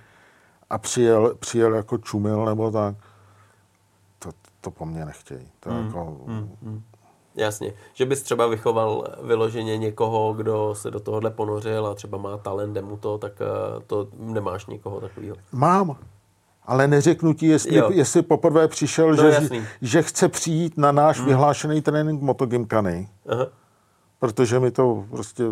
a 0.71 0.77
přijel, 0.77 1.35
přijel 1.39 1.75
jako 1.75 1.97
čumil 1.97 2.45
nebo 2.45 2.71
tak, 2.71 2.95
to, 4.19 4.29
to 4.61 4.71
po 4.71 4.85
mně 4.85 5.05
nechtějí. 5.05 5.47
To 5.59 5.69
Hmm. 5.69 5.85
jako, 5.85 6.17
Jasně, 7.35 7.73
že 7.93 8.05
bys 8.05 8.23
třeba 8.23 8.47
vychoval 8.47 9.07
vyloženě 9.23 9.77
někoho, 9.77 10.33
kdo 10.33 10.75
se 10.75 10.91
do 10.91 10.99
tohohle 10.99 11.31
ponořil 11.31 11.87
a 11.87 11.93
třeba 11.93 12.17
má 12.17 12.37
talent, 12.37 12.73
jde 12.73 12.81
mu 12.81 12.97
to, 12.97 13.17
tak 13.17 13.31
eh, 13.41 13.45
to 13.87 14.07
nemáš 14.17 14.65
nikoho 14.65 15.01
takového. 15.01 15.35
Mám, 15.51 15.95
ale 16.65 16.87
neřeknu 16.87 17.33
ti, 17.33 17.47
jestli, 17.47 17.75
Jo. 17.75 17.89
jestli 17.91 18.21
poprvé 18.21 18.67
přišel, 18.67 19.09
No, 19.09 19.15
že, 19.15 19.27
jasný. 19.27 19.63
že 19.81 20.01
chce 20.03 20.29
přijít 20.29 20.77
na 20.77 20.91
náš 20.91 21.17
hmm. 21.17 21.27
vyhlášený 21.27 21.81
trénink 21.81 22.21
motogymkany. 22.21 23.09
Aha. 23.29 23.45
protože 24.19 24.59
my 24.59 24.71
to 24.71 25.05
prostě 25.09 25.43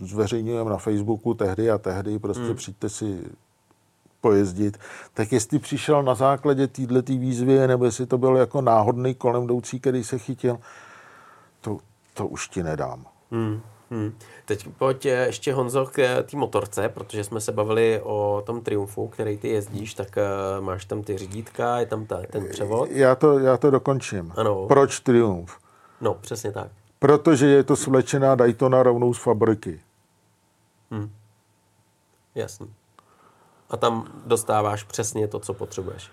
zveřejňujeme 0.00 0.70
na 0.70 0.78
Facebooku 0.78 1.34
tehdy 1.34 1.70
a 1.70 1.78
tehdy, 1.78 2.18
prostě 2.18 2.42
hmm. 2.44 2.54
přijďte 2.56 2.88
si 2.88 3.24
pojezdit. 4.24 4.78
Tak 5.14 5.32
jestli 5.32 5.58
přišel 5.58 6.02
na 6.02 6.14
základě 6.14 6.66
této 6.66 7.12
výzvy, 7.12 7.66
nebo 7.66 7.84
jestli 7.84 8.06
to 8.06 8.18
byl 8.18 8.36
jako 8.36 8.60
náhodný 8.60 9.14
kolem 9.14 9.44
jdoucí, 9.44 9.80
který 9.80 10.04
se 10.04 10.18
chytil, 10.18 10.58
to, 11.60 11.78
to 12.14 12.26
už 12.26 12.48
ti 12.48 12.62
nedám. 12.62 13.06
Hmm. 13.30 13.60
Hmm. 13.90 14.12
Teď 14.44 14.68
pojď 14.78 15.06
eh, 15.06 15.26
ještě 15.26 15.52
Honzo 15.52 15.86
k 15.86 15.98
eh, 15.98 16.22
té 16.22 16.36
motorce, 16.36 16.88
protože 16.88 17.24
jsme 17.24 17.40
se 17.40 17.52
bavili 17.52 18.00
o 18.04 18.42
tom 18.46 18.60
Triumfu, 18.60 19.08
který 19.08 19.38
ty 19.38 19.48
jezdíš, 19.48 19.94
tak 19.94 20.18
eh, 20.18 20.24
máš 20.60 20.84
tam 20.84 21.02
ty 21.02 21.18
řídítka, 21.18 21.78
je 21.78 21.86
tam 21.86 22.06
ta, 22.06 22.22
ten 22.30 22.48
převod. 22.48 22.88
Já 22.90 23.14
to, 23.14 23.38
já 23.38 23.56
to 23.56 23.70
dokončím. 23.70 24.32
Ano. 24.36 24.66
Proč 24.66 25.00
Triumph? 25.00 25.52
No, 26.00 26.14
přesně 26.14 26.52
tak. 26.52 26.68
Protože 26.98 27.46
je 27.46 27.64
to 27.64 27.76
svlečená 27.76 28.34
Daytona 28.34 28.82
rovnou 28.82 29.14
z 29.14 29.18
fabriky. 29.18 29.80
Hmm. 30.90 31.10
Jasný. 32.34 32.68
A 33.70 33.76
tam 33.76 34.04
dostáváš 34.26 34.82
přesně 34.82 35.28
to, 35.28 35.38
co 35.38 35.54
potřebuješ. 35.54 36.10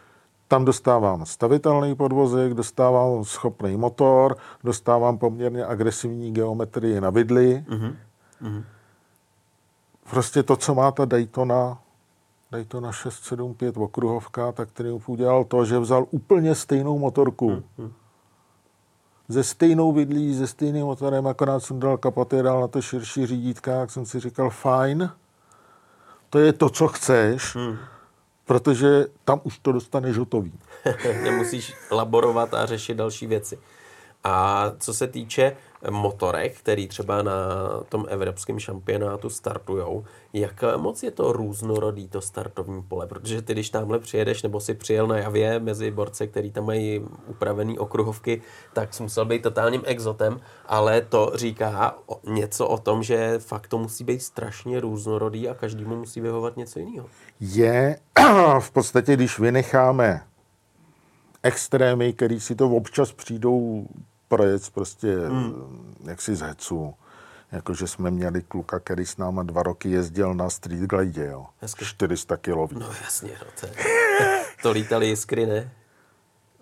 Tam 0.47 0.65
dostávám 0.65 1.25
stavitelný 1.25 1.95
podvozek, 1.95 2.53
dostávám 2.53 3.23
schopný 3.23 3.77
motor, 3.77 4.37
dostávám 4.63 5.17
poměrně 5.17 5.65
agresivní 5.65 6.31
geometrii 6.31 7.01
na 7.01 7.09
vidli. 7.09 7.65
Mhm. 7.67 7.97
Mhm. 8.41 8.63
Prostě 10.09 10.43
to, 10.43 10.55
co 10.55 10.75
má 10.75 10.91
ta 10.91 11.05
Daytona, 11.05 11.77
Daytona 12.51 12.91
675 12.91 13.77
okruhovka, 13.77 14.51
tak 14.51 14.71
Triumph 14.71 15.09
udělal 15.09 15.43
to, 15.43 15.65
že 15.65 15.79
vzal 15.79 16.05
úplně 16.11 16.55
stejnou 16.55 16.99
motorku. 16.99 17.63
Ze 19.27 19.43
stejnou 19.43 19.91
vidlí, 19.91 20.35
ze 20.35 20.47
stejným 20.47 20.85
motorem, 20.85 21.27
akorát 21.27 21.59
jsem 21.59 21.79
dal 21.79 21.97
kapoty, 21.97 22.41
dal 22.41 22.61
na 22.61 22.67
to 22.67 22.81
širší 22.81 23.25
řídítka, 23.25 23.71
jak 23.71 23.91
jsem 23.91 24.05
si 24.05 24.19
říkal, 24.19 24.49
fajn, 24.49 25.09
to 26.31 26.39
je 26.39 26.53
to, 26.53 26.69
co 26.69 26.87
chceš, 26.87 27.55
Hmm. 27.55 27.77
protože 28.45 29.05
tam 29.25 29.41
už 29.43 29.57
to 29.59 29.71
dostaneš 29.71 30.17
hotový. 30.17 30.53
Nemusíš 31.23 31.73
laborovat 31.91 32.53
a 32.53 32.65
řešit 32.65 32.93
další 32.93 33.27
věci. 33.27 33.59
A 34.23 34.65
co 34.79 34.93
se 34.93 35.07
týče 35.07 35.55
motorek, 35.89 36.57
který 36.57 36.87
třeba 36.87 37.21
na 37.21 37.33
tom 37.89 38.05
evropském 38.09 38.59
šampionátu 38.59 39.29
startujou, 39.29 40.03
jak 40.33 40.63
moc 40.77 41.03
je 41.03 41.11
to 41.11 41.31
různorodý 41.31 42.07
to 42.07 42.21
startovní 42.21 42.81
pole? 42.81 43.07
Protože 43.07 43.41
ty, 43.41 43.53
když 43.53 43.69
tamhle 43.69 43.99
přijedeš, 43.99 44.43
nebo 44.43 44.59
si 44.59 44.73
přijel 44.73 45.07
na 45.07 45.17
javě 45.17 45.59
mezi 45.59 45.91
borce, 45.91 46.27
který 46.27 46.51
tam 46.51 46.65
mají 46.65 47.05
upravený 47.27 47.79
okruhovky, 47.79 48.41
tak 48.73 48.93
jsi 48.93 49.03
musel 49.03 49.25
být 49.25 49.41
totálním 49.41 49.81
exotem, 49.85 50.39
ale 50.65 51.01
to 51.01 51.31
říká 51.35 51.95
něco 52.27 52.67
o 52.67 52.77
tom, 52.77 53.03
že 53.03 53.39
fakt 53.39 53.67
to 53.67 53.77
musí 53.77 54.03
být 54.03 54.21
strašně 54.21 54.79
různorodý 54.79 55.49
a 55.49 55.53
každému 55.53 55.95
musí 55.95 56.21
vyhovovat 56.21 56.57
něco 56.57 56.79
jiného. 56.79 57.07
je 57.39 57.99
v 58.59 58.71
podstatě, 58.71 59.13
když 59.13 59.39
vynecháme 59.39 60.21
extrémy, 61.43 62.13
který 62.13 62.39
si 62.39 62.55
to 62.55 62.69
občas 62.69 63.11
přijdou 63.11 63.87
projet 64.31 64.69
prostě 64.69 65.17
hmm. 65.27 65.95
jaksi 66.03 66.35
z 66.35 66.41
hecu. 66.41 66.93
Jakože 67.51 67.87
jsme 67.87 68.11
měli 68.11 68.41
kluka, 68.41 68.79
který 68.79 69.05
s 69.05 69.17
náma 69.17 69.43
dva 69.43 69.63
roky 69.63 69.89
jezdil 69.89 70.33
na 70.33 70.49
street 70.49 70.81
glide, 70.81 71.25
jo. 71.25 71.45
Hezky. 71.61 71.85
400 71.85 72.37
kilový. 72.37 72.79
No 72.79 72.89
jasně, 73.03 73.31
no 73.39 73.47
to, 73.59 73.65
je, 73.67 73.73
to 74.61 74.71
lítali 74.71 75.07
jiskry, 75.07 75.45
ne? 75.45 75.71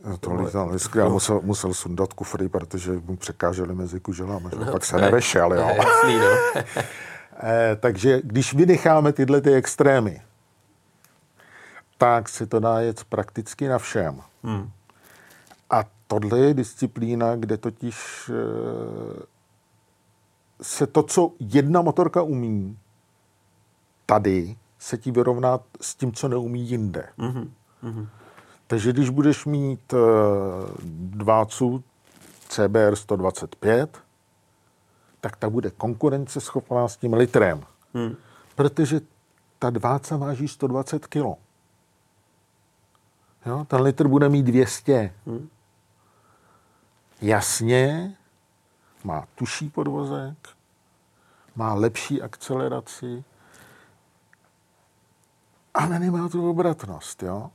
No. 0.06 0.18
To 0.18 0.34
lítal 0.34 0.70
vždycky 0.70 1.02
a 1.02 1.10
musel, 1.10 1.42
musel 1.44 1.74
sundat 1.74 2.14
kufry, 2.14 2.50
protože 2.50 2.92
mu 2.92 3.16
překáželi 3.16 3.76
mezi 3.76 4.00
kuželami. 4.00 4.50
No, 4.60 4.72
pak 4.72 4.86
se 4.86 4.98
je- 4.98 5.02
nevešel, 5.02 5.54
jo. 5.54 5.68
je 5.70 5.76
Jasný, 5.78 6.18
no. 6.18 6.62
Eh, 7.44 7.76
takže 7.76 8.22
když 8.24 8.54
vynecháme 8.54 9.14
tyhle 9.14 9.42
ty 9.42 9.54
extrémy, 9.54 10.22
tak 11.98 12.30
se 12.30 12.46
to 12.46 12.60
dá 12.60 12.80
jet 12.80 13.04
prakticky 13.04 13.68
na 13.68 13.78
všem. 13.78 14.22
Hmm. 14.44 14.72
Tohle 16.12 16.40
je 16.40 16.54
disciplína, 16.54 17.36
kde 17.36 17.58
totiž 17.58 18.30
eh, 18.34 19.24
se 20.62 20.88
to, 20.88 21.04
co 21.04 21.32
jedna 21.40 21.82
motorka 21.82 22.22
umí, 22.22 22.78
tady 24.06 24.56
se 24.80 24.98
ti 24.98 25.12
vyrovná 25.12 25.60
s 25.82 25.96
tím, 25.96 26.14
co 26.14 26.28
neumí 26.28 26.62
jinde. 26.70 27.10
Mhm. 27.18 27.54
Mhm. 27.82 28.08
Takže 28.68 28.94
když 28.94 29.10
budeš 29.10 29.46
mít 29.46 29.94
eh, 29.94 29.98
dvácu 31.00 31.84
CBR 32.50 32.96
125, 32.96 33.98
tak 35.22 35.36
ta 35.36 35.50
bude 35.50 35.70
konkurenceschopná 35.70 36.88
s 36.88 36.98
tím 36.98 37.14
litrem. 37.14 37.64
Hmm. 37.94 38.16
Protože 38.56 39.02
ta 39.60 39.70
dváca 39.70 40.18
váží 40.18 40.48
120 40.48 41.08
kg. 41.08 41.24
Jo, 43.46 43.66
ten 43.68 43.82
litr 43.82 44.08
bude 44.08 44.30
mít 44.30 44.44
200. 44.44 45.14
Hmm. 45.26 45.50
Jasně, 47.22 48.14
má 49.04 49.28
tuší 49.36 49.70
podvozek, 49.70 50.38
má 51.56 51.74
lepší 51.74 52.22
akceleraci, 52.22 53.24
ale 55.74 56.00
nemá 56.00 56.30
tu 56.30 56.50
obratnost, 56.50 57.24
jo. 57.24 57.50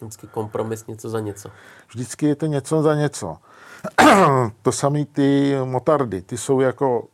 Vždycky 0.00 0.26
kompromis 0.26 0.86
něco 0.86 1.08
za 1.08 1.20
něco. 1.20 1.50
Vždycky 1.88 2.26
je 2.26 2.34
to 2.36 2.46
něco 2.46 2.82
za 2.82 2.94
něco. 2.94 3.38
to 4.62 4.72
samé 4.72 5.04
ty 5.04 5.56
motardy, 5.64 6.22
ty 6.22 6.38
jsou 6.38 6.60
jako 6.60 7.08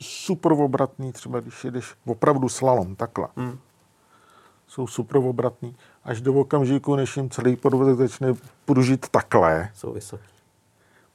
super 0.00 0.52
obratný, 0.52 1.12
třeba 1.12 1.40
když 1.40 1.64
jedeš 1.64 1.94
opravdu 2.06 2.48
slalom, 2.48 2.96
takhle. 2.96 3.28
Hmm. 3.36 3.58
Jsou 4.66 4.86
super 4.86 5.16
obratný, 5.16 5.76
až 6.04 6.20
do 6.20 6.34
okamžiku, 6.34 6.96
než 6.96 7.16
jim 7.16 7.30
celý 7.30 7.56
podvozek 7.56 7.96
začne 7.96 8.34
pružit 8.64 9.08
takhle. 9.08 9.70
Jsou 9.74 9.92
vysoký. 9.92 10.39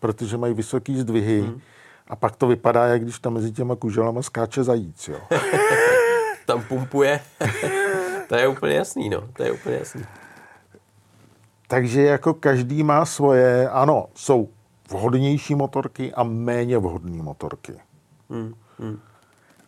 Protože 0.05 0.37
mají 0.37 0.53
vysoký 0.53 0.97
zdvihy. 0.97 1.41
Hmm. 1.41 1.61
A 2.07 2.15
pak 2.15 2.35
to 2.35 2.47
vypadá, 2.47 2.85
jak 2.85 3.01
když 3.01 3.19
tam 3.19 3.33
mezi 3.33 3.51
těma 3.51 3.75
kuželama 3.75 4.21
skáče 4.21 4.63
zajíc, 4.63 5.07
jo. 5.07 5.17
tam 6.45 6.63
pumpuje. 6.63 7.19
to 8.29 8.35
je 8.35 8.47
úplně 8.47 8.75
jasný, 8.75 9.09
no. 9.09 9.23
To 9.33 9.43
je 9.43 9.51
úplně 9.51 9.75
jasný. 9.75 10.05
Takže 11.67 12.01
jako 12.01 12.33
každý 12.33 12.83
má 12.83 13.05
svoje, 13.05 13.69
ano, 13.69 14.05
jsou 14.15 14.49
vhodnější 14.89 15.55
motorky 15.55 16.13
a 16.13 16.23
méně 16.23 16.77
vhodné 16.77 17.23
motorky. 17.23 17.73
Hmm, 18.29 18.53
hmm. 18.79 18.99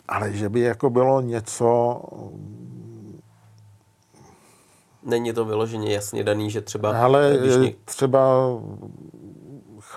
Ale 0.07 0.33
že 0.33 0.49
by 0.49 0.59
jako 0.59 0.89
bylo 0.89 1.21
něco... 1.21 2.01
Není 5.03 5.33
to 5.33 5.45
vyloženě 5.45 5.93
jasně 5.93 6.23
daný, 6.23 6.51
že 6.51 6.61
třeba... 6.61 7.03
Ale 7.03 7.37
když... 7.41 7.75
třeba 7.85 8.19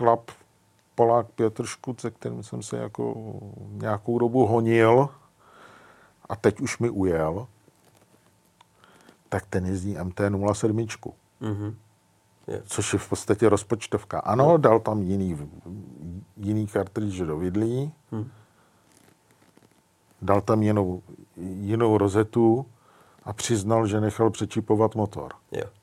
chlap 0.00 0.30
Polák 0.94 1.26
Pětr 1.26 1.66
Škut, 1.66 2.00
se 2.00 2.10
kterým 2.10 2.42
jsem 2.42 2.62
se 2.62 2.76
jako 2.76 3.14
nějakou 3.70 4.18
dobu 4.18 4.46
honil 4.46 5.08
a 6.28 6.36
teď 6.36 6.60
už 6.60 6.78
mi 6.78 6.90
ujel, 6.90 7.46
tak 9.28 9.46
ten 9.46 9.66
jezdí 9.66 9.96
MT-07. 9.96 10.86
Mm-hmm. 11.42 11.74
Yes. 12.48 12.62
Což 12.64 12.92
je 12.92 12.98
v 12.98 13.08
podstatě 13.08 13.48
rozpočtovka. 13.48 14.18
Ano, 14.18 14.56
dal 14.56 14.80
tam 14.80 15.02
jiný, 15.02 15.48
jiný 16.36 16.66
kartridž 16.66 17.18
do 17.18 17.36
vidlí, 17.36 17.92
hmm. 18.12 18.30
dal 20.22 20.40
tam 20.40 20.62
jinou, 20.62 21.02
jinou 21.36 21.98
rozetu 21.98 22.66
a 23.24 23.32
přiznal, 23.32 23.86
že 23.86 24.00
nechal 24.00 24.30
přečipovat 24.30 24.94
motor. 24.94 25.32
Jo. 25.52 25.79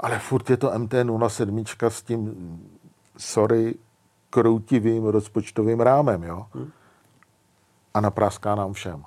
Ale 0.00 0.18
furt 0.18 0.50
je 0.50 0.56
to 0.56 0.70
MT-07 0.70 1.86
s 1.88 2.02
tím, 2.02 2.34
sorry, 3.16 3.74
kroutivým 4.30 5.04
rozpočtovým 5.06 5.80
rámem, 5.80 6.22
jo? 6.22 6.46
Hmm. 6.54 6.70
A 7.94 8.00
napráská 8.00 8.54
nám 8.54 8.72
všem. 8.72 9.04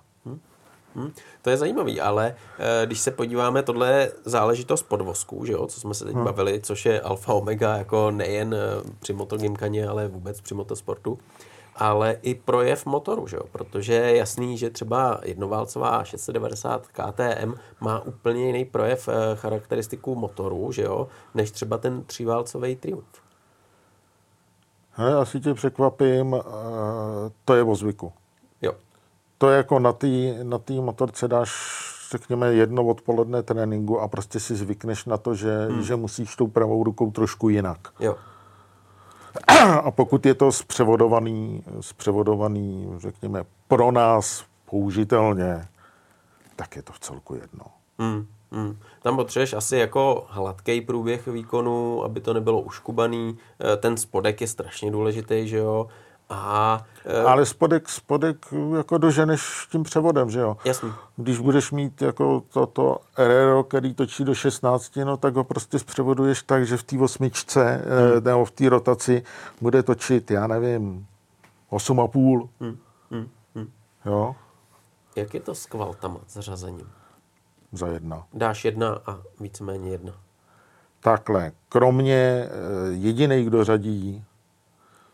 Hmm, 0.96 1.12
to 1.42 1.50
je 1.50 1.58
zajímavý, 1.58 2.02
ale 2.02 2.36
e, 2.60 2.86
když 2.86 3.00
se 3.00 3.12
podíváme, 3.12 3.64
tohle 3.64 3.92
je 3.92 4.12
záležitost 4.26 4.84
podvozků, 4.84 5.46
že 5.46 5.54
jo, 5.54 5.68
co 5.68 5.80
jsme 5.80 5.94
se 5.94 6.06
teď 6.06 6.16
hmm. 6.16 6.24
bavili, 6.24 6.62
což 6.62 6.86
je 6.86 7.02
alfa 7.02 7.34
omega, 7.34 7.78
jako 7.78 8.12
nejen 8.12 8.54
eh, 8.54 8.92
při 9.00 9.14
motogymkaně, 9.14 9.88
ale 9.88 10.08
vůbec 10.08 10.42
při 10.42 10.54
motosportu, 10.54 11.20
ale 11.76 12.18
i 12.22 12.36
projev 12.36 12.86
motoru, 12.86 13.28
že 13.28 13.38
jo, 13.38 13.44
protože 13.52 13.94
je 13.94 14.18
jasný, 14.18 14.58
že 14.58 14.70
třeba 14.70 15.20
jednoválcová 15.24 16.04
690 16.04 16.88
KTM 16.88 17.54
má 17.80 18.00
úplně 18.00 18.46
jiný 18.46 18.66
projev 18.66 19.08
e, 19.08 19.36
charakteristiku 19.36 20.16
motoru, 20.16 20.72
že 20.72 20.82
jo, 20.82 21.08
než 21.34 21.52
třeba 21.52 21.78
ten 21.78 22.04
tříválcový 22.04 22.76
Triumph. 22.76 23.24
Hele, 24.92 25.14
asi 25.16 25.40
tě 25.40 25.54
překvapím, 25.54 26.36
to 27.46 27.56
je 27.56 27.64
o 27.64 27.76
zvyku. 27.76 28.14
Jo 28.62 28.74
to 29.44 29.50
je 29.50 29.58
jako 29.58 29.80
na 29.80 29.94
té 29.94 30.08
na 30.44 30.58
tý 30.58 30.82
motorce 30.82 31.28
dáš 31.28 31.52
řekněme 32.12 32.54
jedno 32.54 32.86
odpoledne 32.86 33.44
tréninku 33.44 34.00
a 34.00 34.08
prostě 34.08 34.40
si 34.40 34.56
zvykneš 34.56 35.06
na 35.06 35.18
to, 35.18 35.36
že, 35.36 35.66
hmm. 35.66 35.82
že 35.82 35.96
musíš 35.96 36.36
tou 36.36 36.48
pravou 36.48 36.84
rukou 36.84 37.12
trošku 37.12 37.50
jinak. 37.50 37.80
Jo. 38.00 38.16
A 39.84 39.92
pokud 39.92 40.26
je 40.26 40.34
to 40.34 40.52
zpřevodovaný, 40.52 41.64
zpřevodovaný, 41.82 42.90
řekněme, 42.98 43.44
pro 43.68 43.92
nás 43.92 44.46
použitelně, 44.70 45.68
tak 46.56 46.76
je 46.76 46.82
to 46.82 46.94
v 46.94 47.00
celku 47.00 47.36
jedno. 47.36 47.66
Hmm. 48.00 48.26
Hmm. 48.52 48.80
Tam 49.02 49.16
potřebuješ 49.16 49.54
asi 49.54 49.78
jako 49.78 50.26
hladký 50.30 50.82
průběh 50.82 51.28
výkonu, 51.28 52.04
aby 52.04 52.22
to 52.22 52.34
nebylo 52.34 52.62
uškubaný. 52.62 53.38
Eh, 53.60 53.78
ten 53.78 53.98
spodek 53.98 54.42
je 54.42 54.48
strašně 54.48 54.92
důležitý, 54.92 55.48
že 55.48 55.58
jo. 55.58 55.88
A, 56.34 56.86
e... 57.06 57.22
Ale 57.22 57.46
spodek, 57.46 57.90
spodek 57.90 58.46
jako 58.78 58.98
doženeš 58.98 59.68
tím 59.72 59.84
převodem, 59.84 60.30
že 60.30 60.40
jo? 60.40 60.58
Jasný. 60.66 60.94
Když 61.16 61.40
budeš 61.40 61.72
mít 61.72 62.02
jako 62.02 62.44
toto 62.54 62.98
RRO, 63.18 63.64
který 63.64 63.94
točí 63.94 64.24
do 64.24 64.36
16, 64.36 64.96
no 64.96 65.18
tak 65.18 65.36
ho 65.36 65.44
prostě 65.44 65.80
zpřevoduješ 65.80 66.44
tak, 66.44 66.66
že 66.66 66.78
v 66.78 66.84
té 66.84 67.00
osmičce 67.00 67.64
hmm. 67.64 68.24
nebo 68.24 68.46
v 68.46 68.52
té 68.52 68.70
rotaci 68.70 69.24
bude 69.62 69.84
točit, 69.84 70.32
já 70.32 70.48
nevím, 70.48 71.08
8,5. 71.72 72.50
Hmm. 72.60 72.78
Hmm. 73.12 73.30
Hmm. 73.56 73.72
Jo? 74.06 74.36
Jak 75.16 75.34
je 75.34 75.40
to 75.40 75.56
s 75.56 75.66
kvaltama, 75.66 76.20
s 76.28 76.40
řazením? 76.40 76.90
Za 77.72 77.88
jedna. 77.88 78.24
Dáš 78.34 78.66
jedna 78.66 79.00
a 79.06 79.20
víceméně 79.40 79.92
jedna. 79.92 80.14
Takhle. 81.00 81.52
Kromě 81.70 82.16
e, 82.16 82.50
jediný, 82.92 83.44
kdo 83.44 83.64
řadí 83.64 84.26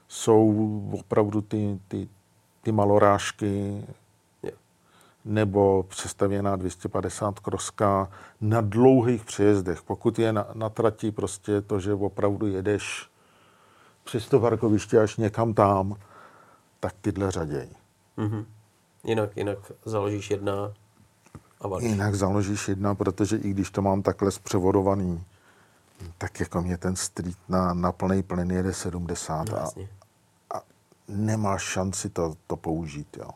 jsou 0.10 0.82
opravdu 0.99 1.41
ty, 1.41 1.80
ty, 1.88 2.10
ty 2.62 2.72
malorážky 2.72 3.84
nebo 5.26 5.84
přestavěná 5.84 6.55
250 6.55 7.39
kroska 7.39 8.10
na 8.41 8.62
dlouhých 8.62 9.26
přejezdech. 9.26 9.82
Pokud 9.82 10.20
je 10.20 10.34
na, 10.34 10.47
na 10.53 10.70
trati 10.70 11.12
prostě 11.12 11.62
to, 11.62 11.80
že 11.80 11.93
opravdu 11.93 12.47
jedeš 12.47 13.10
přes 14.03 14.28
to 14.28 14.39
parkoviště 14.39 14.99
až 14.99 15.18
někam 15.18 15.53
tam, 15.53 15.95
tak 16.80 16.93
tyhle 17.01 17.32
řaděj. 17.32 17.70
Mm-hmm. 18.18 18.45
Jinak, 19.03 19.38
jinak 19.38 19.72
založíš 19.86 20.32
jedna 20.32 20.74
a 21.62 21.68
valíš. 21.68 21.89
Jinak 21.89 22.16
založíš 22.16 22.68
jedna, 22.68 22.95
protože 22.95 23.38
i 23.38 23.49
když 23.49 23.72
to 23.72 23.82
mám 23.82 24.01
takhle 24.01 24.32
zpřevodovaný, 24.32 25.24
tak 26.18 26.39
jako 26.39 26.62
mě 26.62 26.78
ten 26.78 26.95
street 26.95 27.38
na, 27.49 27.74
na 27.74 27.91
plný 27.91 28.24
plyn 28.24 28.51
jede 28.51 28.74
70 28.74 29.49
no, 29.49 29.57
a, 29.57 29.70
nemáš 31.10 31.64
šanci 31.64 32.10
to, 32.10 32.34
to 32.47 32.55
použít. 32.55 33.18
Jo. 33.18 33.30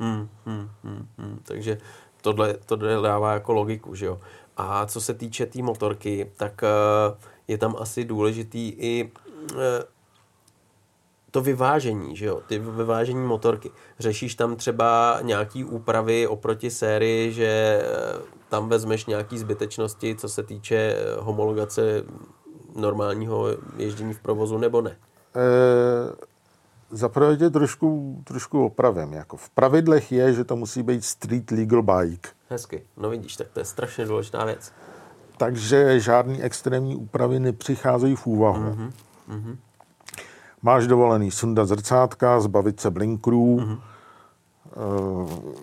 Hmm, 0.00 0.28
hmm, 0.46 0.68
hmm, 0.84 1.06
hmm. 1.18 1.40
Takže 1.44 1.78
tohle, 2.22 2.54
tohle 2.66 3.02
dává 3.02 3.32
jako 3.32 3.52
logiku, 3.52 3.94
že 3.94 4.06
jo. 4.06 4.20
A 4.56 4.86
co 4.86 5.00
se 5.00 5.14
týče 5.14 5.46
té 5.46 5.52
tý 5.52 5.62
motorky, 5.62 6.30
tak 6.36 6.62
uh, 6.62 7.18
je 7.48 7.58
tam 7.58 7.76
asi 7.78 8.04
důležitý 8.04 8.68
i 8.68 9.12
uh, 9.54 9.58
to 11.30 11.40
vyvážení, 11.40 12.16
že 12.16 12.26
jo, 12.26 12.40
ty 12.46 12.58
vyvážení 12.58 13.26
motorky. 13.26 13.70
Řešíš 13.98 14.34
tam 14.34 14.56
třeba 14.56 15.18
nějaký 15.22 15.64
úpravy 15.64 16.26
oproti 16.26 16.70
sérii, 16.70 17.32
že 17.32 17.82
eh, 17.82 18.18
tam 18.48 18.68
vezmeš 18.68 19.06
nějaký 19.06 19.38
zbytečnosti, 19.38 20.16
co 20.16 20.28
se 20.28 20.42
týče 20.42 20.96
homologace 21.18 22.02
normálního 22.76 23.48
ježdění 23.76 24.14
v 24.14 24.20
provozu, 24.20 24.58
nebo 24.58 24.80
ne? 24.82 24.90
E, 24.90 25.46
Zaprvé 26.90 27.36
tě 27.36 27.50
trošku, 27.50 28.20
trošku 28.24 28.64
opravím. 28.64 29.12
Jako 29.12 29.36
v 29.36 29.50
pravidlech 29.50 30.12
je, 30.12 30.32
že 30.32 30.44
to 30.44 30.56
musí 30.56 30.82
být 30.82 31.04
street 31.04 31.50
legal 31.50 31.82
bike. 31.82 32.28
Hezky. 32.48 32.82
No 32.96 33.10
vidíš, 33.10 33.36
tak 33.36 33.46
to 33.48 33.60
je 33.60 33.64
strašně 33.64 34.06
důležitá 34.06 34.44
věc. 34.44 34.72
Takže 35.36 36.00
žádný 36.00 36.42
extrémní 36.42 36.96
úpravy 36.96 37.40
nepřicházejí 37.40 38.16
v 38.16 38.26
úvahu. 38.26 38.62
Mm-hmm. 38.62 38.92
Mm-hmm. 39.30 39.56
Máš 40.62 40.86
dovolený 40.86 41.30
sundat 41.30 41.68
zrcátka, 41.68 42.40
zbavit 42.40 42.80
se 42.80 42.90
blinkrů. 42.90 43.56
Mm-hmm. 43.56 43.80
Uh, 44.76 45.54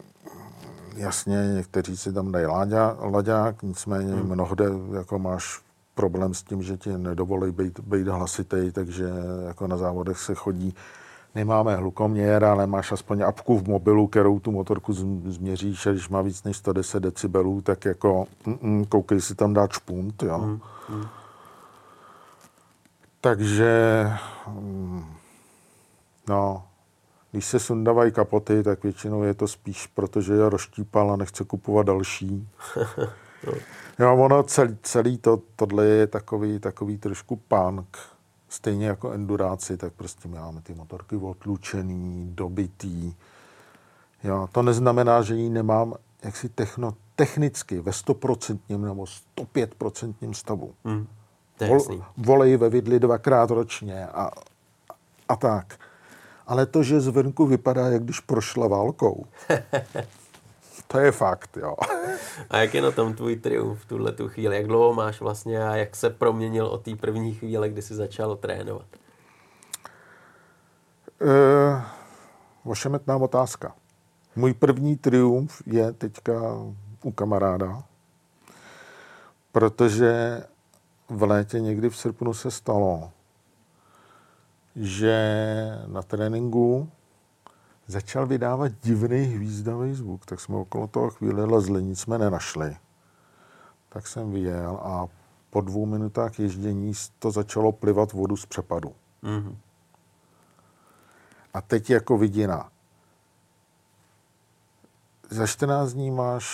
jasně, 0.96 1.52
někteří 1.56 1.98
si 1.98 2.14
tam 2.14 2.32
dají 2.32 2.46
láďa, 2.46 2.98
laďák, 3.02 3.64
nicméně 3.64 4.14
mm. 4.14 4.30
mnohde 4.30 4.66
jako 4.94 5.20
máš 5.20 5.62
problém 5.96 6.34
s 6.34 6.44
tím, 6.44 6.64
že 6.64 6.78
ti 6.78 6.98
nedovolí 6.98 7.52
být, 7.52 7.80
být 7.80 8.08
hlasitý, 8.08 8.72
takže 8.72 9.06
jako 9.46 9.68
na 9.68 9.78
závodech 9.78 10.18
se 10.18 10.36
chodí 10.36 10.76
nemáme 11.36 11.76
hlukoměr, 11.76 12.44
ale 12.44 12.68
máš 12.68 12.92
aspoň 12.92 13.22
apku 13.22 13.60
v 13.60 13.68
mobilu, 13.68 14.08
kterou 14.08 14.40
tu 14.40 14.52
motorku 14.52 14.94
změříš 15.30 15.86
a 15.86 15.92
když 15.92 16.10
má 16.10 16.22
víc 16.22 16.44
než 16.44 16.58
110 16.58 17.00
decibelů, 17.00 17.62
tak 17.62 17.86
jako 17.86 18.28
mm, 18.62 18.86
koukej 18.86 19.22
si 19.22 19.36
tam 19.36 19.54
dát 19.54 19.72
špunt, 19.72 20.24
jo. 20.24 20.38
Mm, 20.38 20.60
mm. 20.90 21.06
Takže 23.22 24.06
mm, 24.48 25.06
no, 26.30 26.64
když 27.32 27.46
se 27.46 27.60
sundávají 27.60 28.12
kapoty, 28.12 28.64
tak 28.64 28.84
většinou 28.84 29.24
je 29.24 29.34
to 29.34 29.48
spíš, 29.48 29.88
protože 29.88 30.34
je 30.34 30.50
rozštípal 30.50 31.12
a 31.12 31.16
nechce 31.16 31.44
kupovat 31.44 31.86
další. 31.86 32.50
jo, 34.00 34.18
ono 34.18 34.44
celý, 34.44 34.78
celý 34.84 35.18
to, 35.18 35.42
tohle 35.56 35.86
je 35.86 36.08
takový, 36.08 36.60
takový 36.60 36.98
trošku 36.98 37.36
punk 37.36 38.15
Stejně 38.50 38.88
jako 38.88 39.12
enduráci, 39.12 39.78
tak 39.78 39.94
prostě 39.94 40.28
máme 40.28 40.62
ty 40.62 40.74
motorky 40.74 41.16
otlučený, 41.16 42.32
dobitý. 42.36 43.14
Jo, 44.24 44.50
to 44.52 44.62
neznamená, 44.62 45.22
že 45.22 45.36
ji 45.36 45.50
nemám 45.50 45.94
jaksi 46.24 46.50
techno, 46.50 46.94
technicky 47.16 47.80
ve 47.80 47.92
100% 47.92 48.60
nebo 48.68 49.06
105% 49.38 50.34
stavu. 50.34 50.74
Hmm. 50.86 51.08
Vol, 51.68 51.80
volej 52.18 52.58
ve 52.58 52.70
vidli 52.70 53.00
dvakrát 53.00 53.50
ročně 53.50 54.08
a, 54.08 54.32
a 55.30 55.36
tak. 55.36 55.80
Ale 56.48 56.66
to, 56.66 56.84
že 56.84 57.02
zvenku 57.02 57.46
vypadá, 57.46 57.88
jak 57.88 58.04
když 58.04 58.20
prošla 58.20 58.68
válkou, 58.68 59.26
to 60.88 61.00
je 61.00 61.12
fakt, 61.12 61.58
jo. 61.58 61.76
A 62.50 62.58
jak 62.58 62.74
je 62.74 62.82
na 62.82 62.92
tom 62.92 63.14
tvůj 63.14 63.36
triumf 63.36 63.82
v 63.82 63.86
tuhle 63.86 64.12
tu 64.12 64.30
chvíli? 64.30 64.56
Jak 64.56 64.68
dlouho 64.68 64.94
máš 64.94 65.22
vlastně 65.22 65.68
a 65.68 65.76
jak 65.76 65.96
se 65.96 66.10
proměnil 66.10 66.66
od 66.68 66.82
té 66.82 66.96
první 66.96 67.34
chvíle, 67.34 67.70
kdy 67.70 67.82
jsi 67.82 67.96
začal 67.96 68.36
trénovat? 68.36 68.88
E, 71.22 71.82
ošemetná 72.64 73.16
otázka. 73.16 73.76
Můj 74.36 74.54
první 74.54 74.98
triumf 74.98 75.62
je 75.66 75.92
teďka 75.92 76.34
u 77.04 77.12
kamaráda, 77.12 77.84
protože 79.52 80.44
v 81.10 81.24
létě 81.24 81.60
někdy 81.60 81.90
v 81.90 81.98
srpnu 81.98 82.34
se 82.34 82.52
stalo, 82.52 83.12
že 84.76 85.18
na 85.88 86.02
tréninku 86.02 86.90
začal 87.88 88.28
vydávat 88.28 88.72
divný 88.84 89.24
hvízdavý 89.24 89.94
zvuk, 89.94 90.26
tak 90.26 90.40
jsme 90.40 90.56
okolo 90.56 90.88
toho 90.88 91.10
chvíli 91.10 91.46
lezli, 91.46 91.84
nic 91.84 92.00
jsme 92.00 92.18
nenašli. 92.18 92.78
Tak 93.90 94.08
jsem 94.08 94.32
vyjel 94.32 94.80
a 94.84 95.08
po 95.50 95.62
dvou 95.62 95.86
minutách 95.86 96.40
ježdění 96.40 96.94
to 97.20 97.32
začalo 97.32 97.72
plivat 97.72 98.14
vodu 98.14 98.38
z 98.38 98.46
přepadu. 98.46 98.96
Mm-hmm. 99.24 99.56
A 101.54 101.62
teď 101.62 101.90
jako 101.90 102.18
vidina 102.18 102.70
za 105.30 105.48
14 105.48 105.94
dní 105.94 106.12
máš 106.12 106.48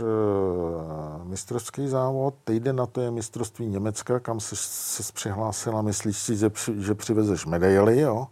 uh, 0.00 1.24
mistrovský 1.24 1.88
závod, 1.88 2.34
týden 2.44 2.76
na 2.76 2.86
to 2.86 3.00
je 3.00 3.10
mistrovství 3.10 3.66
Německa, 3.66 4.20
kam 4.20 4.40
se, 4.40 4.56
se 4.56 5.12
přihlásila, 5.12 5.82
myslíš 5.82 6.18
si, 6.18 6.36
že, 6.36 6.50
při, 6.50 6.82
že 6.82 6.94
přivezeš 6.94 7.46
medaily, 7.46 8.00
jo? 8.00 8.26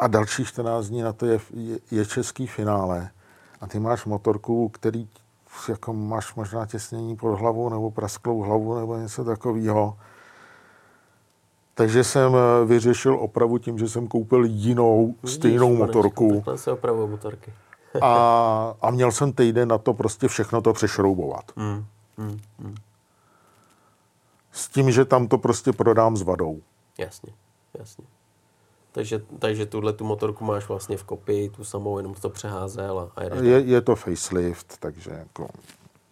A 0.00 0.06
další 0.06 0.44
14 0.44 0.86
dní 0.86 1.02
na 1.02 1.12
to 1.12 1.26
je, 1.26 1.40
je, 1.54 1.78
je 1.90 2.06
český 2.06 2.46
finále. 2.46 3.10
A 3.60 3.66
ty 3.66 3.78
máš 3.78 4.04
motorku, 4.04 4.68
který 4.68 5.08
jako 5.68 5.92
máš 5.92 6.34
možná 6.34 6.66
těsnění 6.66 7.16
pod 7.16 7.34
hlavou 7.34 7.68
nebo 7.68 7.90
prasklou 7.90 8.40
hlavu 8.40 8.78
nebo 8.78 8.96
něco 8.96 9.24
takového. 9.24 9.98
Takže 11.74 12.04
jsem 12.04 12.32
eh, 12.34 12.64
vyřešil 12.64 13.14
opravu 13.14 13.58
tím, 13.58 13.78
že 13.78 13.88
jsem 13.88 14.06
koupil 14.06 14.44
jinou, 14.44 15.14
Vidíš, 15.22 15.36
stejnou 15.36 15.76
motorku. 15.76 16.34
Takhle 16.34 16.58
se 16.58 16.70
motorky 17.06 17.52
a, 18.00 18.74
a 18.82 18.90
měl 18.90 19.12
jsem 19.12 19.32
týden 19.32 19.68
na 19.68 19.78
to 19.78 19.94
prostě 19.94 20.28
všechno 20.28 20.62
to 20.62 20.72
přešroubovat. 20.72 21.44
Mm, 21.56 21.86
mm, 22.16 22.40
mm. 22.58 22.74
S 24.52 24.68
tím, 24.68 24.90
že 24.90 25.04
tam 25.04 25.28
to 25.28 25.38
prostě 25.38 25.72
prodám 25.72 26.16
s 26.16 26.22
vadou. 26.22 26.60
Jasně, 26.98 27.32
jasně. 27.78 28.04
Takže, 28.94 29.22
takže 29.38 29.66
tuhle 29.66 29.92
tu 29.92 30.04
motorku 30.04 30.44
máš 30.44 30.68
vlastně 30.68 30.96
v 30.96 31.04
kopii, 31.04 31.48
tu 31.48 31.64
samou, 31.64 31.98
jenom 31.98 32.14
to 32.14 32.30
přeházel 32.30 32.98
a, 32.98 33.20
a 33.20 33.24
je, 33.24 33.60
je 33.60 33.80
to 33.80 33.96
facelift, 33.96 34.76
takže 34.78 35.10
jako, 35.10 35.48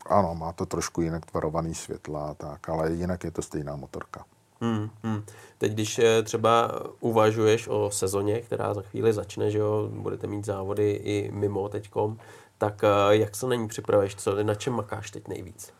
ano, 0.06 0.34
má 0.34 0.52
to 0.52 0.66
trošku 0.66 1.00
jinak 1.00 1.26
tvarovaný 1.26 1.74
světla, 1.74 2.34
tak, 2.34 2.68
ale 2.68 2.92
jinak 2.92 3.24
je 3.24 3.30
to 3.30 3.42
stejná 3.42 3.76
motorka. 3.76 4.24
Hmm, 4.60 4.90
hmm. 5.02 5.22
Teď, 5.58 5.72
když 5.72 5.98
eh, 5.98 6.22
třeba 6.22 6.70
uvažuješ 7.00 7.68
o 7.68 7.90
sezóně, 7.90 8.40
která 8.40 8.74
za 8.74 8.82
chvíli 8.82 9.12
začne, 9.12 9.50
že 9.50 9.58
jo, 9.58 9.88
budete 9.92 10.26
mít 10.26 10.44
závody 10.44 10.90
i 10.90 11.30
mimo 11.32 11.68
teďkom, 11.68 12.18
tak 12.58 12.84
eh, 12.84 13.16
jak 13.16 13.36
se 13.36 13.46
na 13.46 13.54
ní 13.54 13.68
připravuješ? 13.68 14.14
Co, 14.14 14.42
na 14.42 14.54
čem 14.54 14.72
makáš 14.72 15.10
teď 15.10 15.28
nejvíc? 15.28 15.72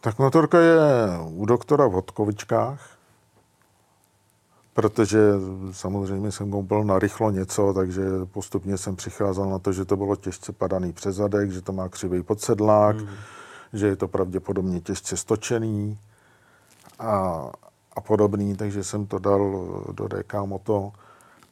Tak 0.00 0.18
motorka 0.18 0.60
je 0.60 0.78
u 1.26 1.46
doktora 1.46 1.86
v 1.86 1.92
Hodkovičkách, 1.92 2.93
protože 4.74 5.18
samozřejmě 5.70 6.32
jsem 6.32 6.50
koupil 6.50 6.84
na 6.84 6.98
rychlo 6.98 7.30
něco, 7.30 7.72
takže 7.74 8.02
postupně 8.32 8.78
jsem 8.78 8.96
přicházel 8.96 9.50
na 9.50 9.58
to, 9.58 9.72
že 9.72 9.84
to 9.84 9.96
bylo 9.96 10.16
těžce 10.16 10.52
padaný 10.52 10.92
přes 10.92 11.16
zadek, 11.16 11.50
že 11.50 11.62
to 11.62 11.72
má 11.72 11.88
křivý 11.88 12.22
podsedlák, 12.22 12.96
mm. 12.96 13.08
že 13.72 13.86
je 13.86 13.96
to 13.96 14.08
pravděpodobně 14.08 14.80
těžce 14.80 15.16
stočený 15.16 15.98
a, 16.98 17.44
a 17.96 18.00
podobný, 18.00 18.56
takže 18.56 18.84
jsem 18.84 19.06
to 19.06 19.18
dal 19.18 19.40
do 19.92 20.08
DK 20.08 20.34
Moto. 20.44 20.92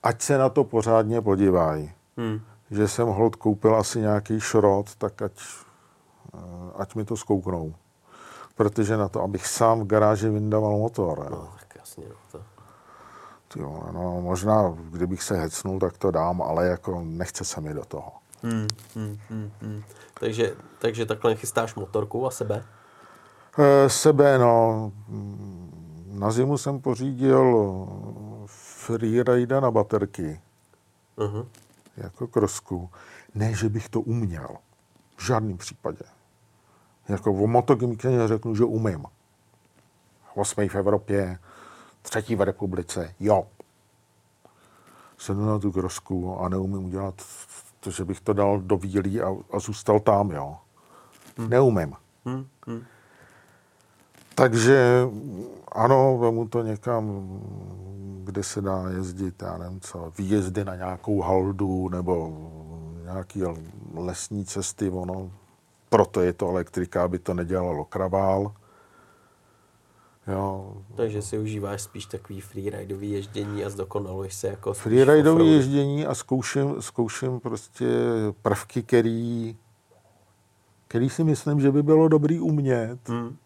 Ať 0.02 0.22
se 0.22 0.38
na 0.38 0.48
to 0.48 0.64
pořádně 0.64 1.20
podívají. 1.20 1.92
Hmm. 2.16 2.40
Že 2.70 2.88
jsem 2.88 3.08
hold 3.08 3.36
koupil 3.36 3.76
asi 3.76 4.00
nějaký 4.00 4.40
šrot, 4.40 4.94
tak 4.94 5.22
ať, 5.22 5.32
ať 6.76 6.94
mi 6.94 7.04
to 7.04 7.16
zkouknou. 7.16 7.74
Protože 8.54 8.96
na 8.96 9.08
to, 9.08 9.22
abych 9.22 9.46
sám 9.46 9.80
v 9.80 9.86
garáži 9.86 10.28
vyndaval 10.28 10.78
motor. 10.78 11.28
No, 11.30 11.48
tak 11.60 11.76
jasně. 11.76 12.04
No, 12.08 12.14
to... 12.32 12.51
Jo, 13.56 13.82
no, 13.92 14.20
možná, 14.20 14.74
kdybych 14.90 15.22
se 15.22 15.36
hecnul, 15.36 15.78
tak 15.78 15.98
to 15.98 16.10
dám, 16.10 16.42
ale 16.42 16.66
jako 16.66 17.02
nechce 17.04 17.44
se 17.44 17.60
mi 17.60 17.74
do 17.74 17.84
toho. 17.84 18.12
Hmm, 18.42 18.68
hmm, 18.94 19.18
hmm, 19.28 19.50
hmm. 19.60 19.82
Takže, 20.20 20.54
takže 20.78 21.06
takhle 21.06 21.36
chystáš 21.36 21.74
motorku 21.74 22.26
a 22.26 22.30
sebe? 22.30 22.64
Eh, 23.58 23.88
sebe, 23.88 24.38
no. 24.38 24.92
Na 26.06 26.30
zimu 26.30 26.58
jsem 26.58 26.80
pořídil 26.80 27.86
freeride 28.46 29.60
na 29.60 29.70
baterky. 29.70 30.40
Uh-huh. 31.18 31.46
Jako 31.96 32.26
krosku. 32.26 32.90
Ne, 33.34 33.54
že 33.54 33.68
bych 33.68 33.88
to 33.88 34.00
uměl. 34.00 34.48
V 35.16 35.26
žádném 35.26 35.58
případě. 35.58 36.04
Jako 37.08 37.32
o 37.32 37.46
motogymkě 37.46 38.10
řeknu, 38.26 38.54
že 38.54 38.64
umím. 38.64 39.04
Osmý 40.34 40.68
v 40.68 40.74
Evropě, 40.74 41.38
třetí 42.02 42.36
v 42.36 42.40
republice, 42.40 43.14
jo. 43.20 43.46
Sednu 45.18 45.46
na 45.46 45.58
tu 45.58 45.72
krosku 45.72 46.38
a 46.40 46.48
neumím 46.48 46.84
udělat 46.84 47.22
to, 47.80 47.90
že 47.90 48.04
bych 48.04 48.20
to 48.20 48.32
dal 48.32 48.60
do 48.60 48.76
výlí 48.76 49.20
a, 49.20 49.36
a 49.52 49.58
zůstal 49.58 50.00
tam, 50.00 50.30
jo. 50.30 50.56
Hmm. 51.38 51.50
Neumím. 51.50 51.94
Hmm. 52.24 52.46
Hmm. 52.66 52.82
Takže 54.34 55.08
ano, 55.72 56.18
vemu 56.18 56.48
to 56.48 56.62
někam, 56.62 57.28
kde 58.24 58.42
se 58.42 58.60
dá 58.60 58.84
jezdit, 58.90 59.42
já 59.42 59.58
nevím 59.58 59.80
co, 59.80 60.12
výjezdy 60.18 60.64
na 60.64 60.76
nějakou 60.76 61.20
haldu 61.20 61.88
nebo 61.88 62.38
nějaký 63.04 63.42
lesní 63.94 64.44
cesty, 64.44 64.90
ono, 64.90 65.30
proto 65.88 66.20
je 66.20 66.32
to 66.32 66.48
elektrika, 66.48 67.04
aby 67.04 67.18
to 67.18 67.34
nedělalo 67.34 67.84
kravál. 67.84 68.52
Jo. 70.26 70.76
Takže 70.94 71.22
si 71.22 71.38
užíváš 71.38 71.82
spíš 71.82 72.06
takový 72.06 72.40
freeridový 72.40 73.10
ježdění 73.10 73.64
a 73.64 73.70
zdokonaluješ 73.70 74.34
se 74.34 74.48
jako 74.48 74.72
Freeridový 74.72 75.52
ježdění 75.52 76.06
a 76.06 76.14
zkouším, 76.14 76.82
zkouším 76.82 77.40
prostě 77.40 77.86
prvky, 78.42 78.82
který, 78.82 79.56
který 80.88 81.10
si 81.10 81.24
myslím, 81.24 81.60
že 81.60 81.72
by 81.72 81.82
bylo 81.82 82.08
dobrý 82.08 82.40
umět. 82.40 83.08
Hmm 83.08 83.36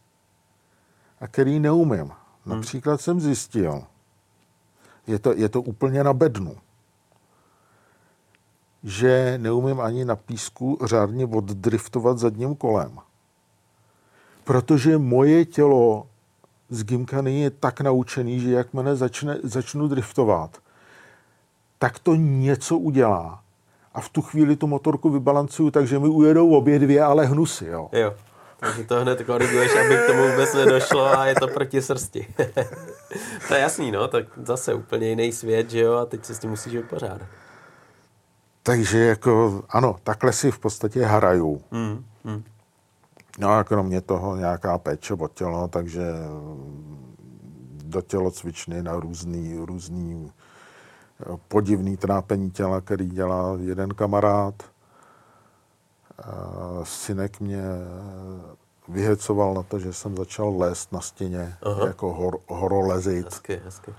a 1.21 1.27
který 1.27 1.61
neumím. 1.61 2.01
Hmm. 2.01 2.13
Například 2.47 3.01
jsem 3.01 3.21
zjistil, 3.21 3.83
je 5.07 5.19
to, 5.19 5.35
je 5.35 5.49
to 5.49 5.63
úplně 5.63 6.05
na 6.05 6.13
bednu, 6.13 6.57
že 8.83 9.39
neumím 9.39 9.81
ani 9.81 10.05
na 10.05 10.17
písku 10.17 10.79
řádně 10.85 11.27
oddriftovat 11.27 12.19
zadním 12.19 12.57
kolem. 12.57 12.99
Protože 14.45 14.99
moje 14.99 15.45
tělo 15.45 16.09
z 16.71 16.85
Gimkany 16.85 17.41
je 17.41 17.51
tak 17.51 17.81
naučený, 17.81 18.41
že 18.41 18.51
jakmile 18.51 18.97
začne, 18.97 19.39
začnu 19.43 19.89
driftovat, 19.89 20.59
tak 21.79 21.99
to 21.99 22.15
něco 22.15 22.79
udělá. 22.79 23.41
A 23.95 24.01
v 24.01 24.09
tu 24.09 24.23
chvíli 24.23 24.57
tu 24.57 24.67
motorku 24.67 25.11
vybalancuju 25.11 25.71
tak, 25.71 25.87
že 25.87 25.99
mi 25.99 26.09
ujedou 26.09 26.51
obě 26.51 26.79
dvě, 26.79 27.03
ale 27.03 27.27
hnusy. 27.27 27.67
Jo. 27.67 27.89
jo. 27.93 28.15
Takže 28.61 28.85
to 28.85 29.01
hned 29.01 29.23
koriguješ, 29.23 29.73
aby 29.77 29.97
k 29.97 30.07
tomu 30.07 30.29
vůbec 30.29 30.55
nedošlo 30.55 31.19
a 31.19 31.27
je 31.27 31.35
to 31.35 31.49
proti 31.49 31.83
srsti. 31.83 32.27
to 33.49 33.55
je 33.55 33.61
jasný, 33.61 33.91
no, 33.91 34.09
tak 34.09 34.25
zase 34.43 34.75
úplně 34.75 35.09
jiný 35.09 35.33
svět, 35.33 35.71
že 35.71 35.81
jo, 35.81 35.95
a 35.95 36.07
teď 36.07 36.25
se 36.25 36.35
s 36.35 36.39
tím 36.39 36.51
musíš 36.51 36.73
vypořádat. 36.73 37.29
Takže 38.63 38.99
jako, 38.99 39.63
ano, 39.69 39.97
takhle 40.03 40.33
si 40.33 40.51
v 40.51 40.59
podstatě 40.59 41.05
hraju. 41.05 41.63
Mm, 41.71 42.05
mm. 42.25 42.43
No 43.39 43.53
a 43.53 43.65
kromě 43.65 44.01
toho 44.01 44.37
nějaká 44.37 44.79
péče 44.79 45.15
o 45.15 45.29
tělo, 45.29 45.69
takže 45.69 46.13
do 47.85 48.03
tělocvičny 48.03 48.83
na 48.83 49.01
různý, 49.01 49.59
různý 49.59 50.33
podivný 51.49 51.97
trápení 51.97 52.51
těla, 52.51 52.81
který 52.81 53.09
dělá 53.09 53.57
jeden 53.61 53.91
kamarád– 53.91 54.55
synek 56.83 57.41
mě 57.41 57.63
vyhecoval 58.89 59.55
na 59.55 59.63
to, 59.63 59.79
že 59.79 59.93
jsem 59.93 60.17
začal 60.17 60.57
lézt 60.59 60.93
na 60.93 61.01
stěně, 61.01 61.57
Aha. 61.63 61.87
jako 61.87 62.15
hor, 62.15 62.39
horolezit. 62.49 63.25
Hezky, 63.25 63.61
hezky. 63.65 63.95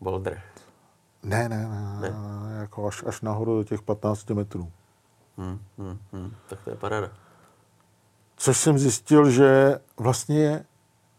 Boulder. 0.00 0.42
Ne, 1.22 1.48
ne, 1.48 1.68
ne, 1.68 2.00
ne. 2.00 2.10
ne 2.10 2.58
jako 2.60 2.86
až, 2.86 3.04
až 3.06 3.20
nahoru 3.20 3.56
do 3.56 3.64
těch 3.64 3.82
15 3.82 4.30
metrů. 4.30 4.72
Hmm, 5.36 5.58
hmm, 5.78 5.98
hmm. 6.12 6.34
Tak 6.48 6.58
to 6.64 6.70
je 6.70 6.76
paráda. 6.76 7.10
Což 8.36 8.58
jsem 8.58 8.78
zjistil, 8.78 9.30
že 9.30 9.78
vlastně 9.96 10.38
je 10.38 10.64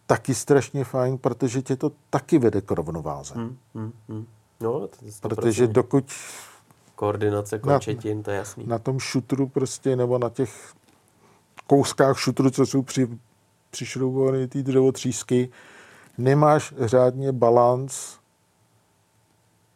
taky 0.06 0.36
strašně 0.36 0.84
fajn, 0.84 1.18
protože 1.18 1.62
tě 1.62 1.76
to 1.76 1.92
taky 2.10 2.40
vede 2.40 2.62
k 2.62 2.72
rovnováze. 2.72 3.36
Hmm, 3.36 3.58
hmm, 3.76 3.94
hmm. 4.10 4.26
No, 4.62 4.88
to 5.22 5.30
protože 5.30 5.68
dokud... 5.68 6.06
Koordinace 6.96 7.60
končetin, 7.60 8.18
na, 8.18 8.24
to 8.24 8.32
je 8.32 8.38
jasný. 8.38 8.66
Na 8.68 8.80
tom 8.80 9.00
šutru 9.00 9.48
prostě, 9.48 9.96
nebo 9.96 10.18
na 10.18 10.30
těch 10.30 10.74
kouskách 11.68 12.20
šutru, 12.20 12.50
co 12.50 12.66
jsou 12.66 12.82
při, 12.82 13.08
přišroubované 13.70 14.48
ty 14.48 14.64
dřevotřísky, 14.64 15.50
nemáš 16.18 16.74
řádně 16.78 17.32
balans, 17.32 18.18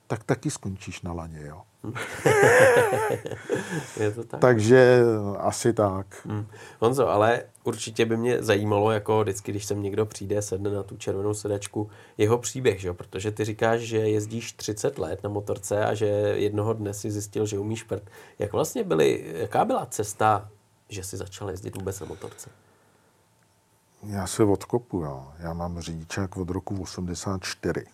tak 0.08 0.24
taky 0.24 0.52
skončíš 0.52 1.02
na 1.02 1.14
laně, 1.14 1.42
jo. 1.42 1.62
je 4.00 4.12
to 4.12 4.24
tak. 4.24 4.40
Takže 4.40 5.02
asi 5.38 5.74
tak. 5.74 6.08
Hmm. 6.26 6.48
Honzo, 6.80 7.10
ale 7.10 7.44
určitě 7.64 8.06
by 8.06 8.18
mě 8.18 8.44
zajímalo, 8.44 8.92
jako 8.92 9.22
vždycky, 9.22 9.52
když 9.52 9.66
sem 9.66 9.84
někdo 9.84 10.06
přijde, 10.06 10.42
sedne 10.42 10.70
na 10.70 10.84
tu 10.84 10.98
červenou 10.98 11.34
sedačku, 11.34 11.90
jeho 12.18 12.38
příběh, 12.38 12.80
že? 12.80 12.94
protože 12.94 13.32
ty 13.32 13.46
říkáš, 13.46 13.82
že 13.82 13.98
jezdíš 13.98 14.54
30 14.54 14.98
let 14.98 15.24
na 15.24 15.30
motorce 15.30 15.86
a 15.86 15.94
že 15.94 16.06
jednoho 16.36 16.74
dne 16.74 16.94
si 16.94 17.12
zjistil, 17.12 17.46
že 17.46 17.60
umíš 17.60 17.84
prd. 17.84 18.04
Jak 18.40 18.54
vlastně 18.54 18.84
byly, 18.84 19.34
jaká 19.36 19.66
byla 19.66 19.86
cesta, 19.86 20.50
že 20.90 21.04
si 21.04 21.18
začal 21.18 21.50
jezdit 21.50 21.76
vůbec 21.76 22.00
na 22.00 22.06
motorce? 22.06 22.50
Já 24.04 24.28
se 24.28 24.44
odkopu, 24.44 25.00
jo. 25.00 25.28
Já 25.40 25.54
mám 25.54 25.80
řidičák 25.80 26.38
od 26.38 26.50
roku 26.50 26.82
84. 26.82 27.86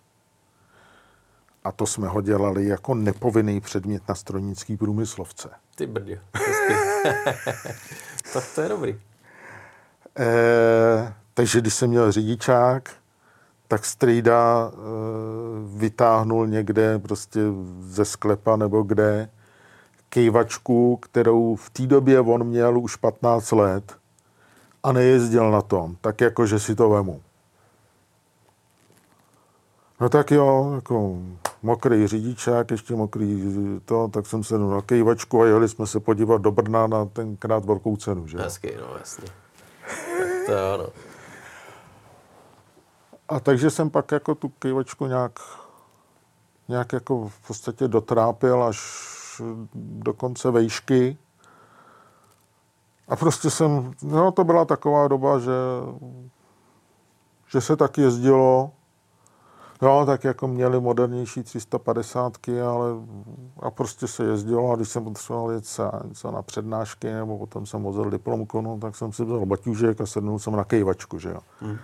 A 1.64 1.72
to 1.72 1.86
jsme 1.86 2.08
ho 2.08 2.22
dělali 2.22 2.66
jako 2.66 2.96
nepovinný 2.96 3.62
předmět 3.62 4.10
na 4.10 4.16
strojnický 4.16 4.78
průmyslovce. 4.78 5.50
Ty 5.76 5.88
brdě. 5.88 6.22
tak 8.34 8.44
to 8.56 8.62
je 8.62 8.70
dobrý. 8.70 9.00
E, 10.20 11.14
takže 11.34 11.62
když 11.62 11.74
jsem 11.74 11.90
měl 11.90 12.12
řidičák, 12.12 12.90
tak 13.68 13.86
strýda 13.86 14.72
e, 14.72 14.76
vytáhnul 15.78 16.48
někde 16.48 17.00
prostě 17.00 17.40
ze 17.80 18.06
sklepa 18.06 18.56
nebo 18.56 18.84
kde 18.84 19.30
kejvačku, 20.10 20.98
kterou 20.98 21.56
v 21.56 21.70
té 21.70 21.88
době 21.88 22.20
on 22.20 22.44
měl 22.44 22.80
už 22.80 22.96
15 22.96 23.52
let 23.52 23.98
a 24.84 24.92
nejezdil 24.92 25.52
na 25.52 25.62
tom, 25.62 25.96
tak 26.02 26.22
jako, 26.22 26.46
že 26.46 26.60
si 26.60 26.76
to 26.76 26.90
vemu. 26.90 27.22
No 30.02 30.10
tak 30.10 30.32
jo, 30.32 30.72
jako 30.76 31.18
mokrý 31.64 32.08
řidičák, 32.08 32.72
ještě 32.72 32.96
mokrý 32.96 33.44
to, 33.86 34.08
tak 34.08 34.26
jsem 34.26 34.44
se 34.44 34.58
na 34.58 34.82
kejvačku 34.82 35.42
a 35.42 35.46
jeli 35.46 35.70
jsme 35.70 35.88
se 35.88 36.00
podívat 36.00 36.42
do 36.42 36.52
Brna 36.52 36.88
na 36.88 37.06
tenkrát 37.06 37.66
velkou 37.66 37.98
cenu, 37.98 38.28
že 38.28 38.38
Hezky, 38.38 38.78
no 38.80 38.98
jasně. 39.00 39.28
to 40.46 40.52
jo, 40.52 40.78
no. 40.78 40.88
A 43.30 43.40
takže 43.40 43.70
jsem 43.70 43.90
pak 43.90 44.12
jako 44.12 44.36
tu 44.36 44.50
kejvačku 44.50 45.06
nějak, 45.06 45.40
nějak 46.68 46.94
jako 46.94 47.28
v 47.28 47.48
podstatě 47.48 47.88
dotrápil 47.88 48.64
až 48.64 48.82
do 49.76 50.14
konce 50.14 50.52
vejšky. 50.52 51.18
A 53.08 53.16
prostě 53.16 53.50
jsem, 53.50 53.92
no 54.02 54.32
to 54.32 54.44
byla 54.44 54.66
taková 54.66 55.08
doba, 55.08 55.40
že, 55.40 55.52
že 57.48 57.62
se 57.62 57.76
tak 57.76 57.98
jezdilo, 57.98 58.72
Jo, 59.84 60.04
tak 60.06 60.24
jako 60.24 60.48
měli 60.48 60.80
modernější 60.80 61.44
350, 61.44 62.38
ale 62.66 62.90
a 63.60 63.72
prostě 63.72 64.08
se 64.08 64.24
jezdilo 64.24 64.72
a 64.72 64.76
když 64.76 64.90
jsem 64.90 65.04
potřeboval 65.04 65.52
jet 65.52 65.66
se, 65.66 65.84
něco 66.06 66.32
na 66.32 66.42
přednášky 66.42 67.08
nebo 67.14 67.38
potom 67.38 67.66
jsem 67.66 67.84
vozil 67.84 68.10
diplomku, 68.10 68.62
no, 68.62 68.78
tak 68.78 68.96
jsem 68.96 69.14
si 69.14 69.26
vzal 69.26 69.46
baťůžek 69.46 70.02
a 70.02 70.06
sednul 70.06 70.40
jsem 70.40 70.56
na 70.56 70.64
kejvačku, 70.64 71.20
že 71.20 71.30
jo. 71.30 71.40
Hmm. 71.60 71.78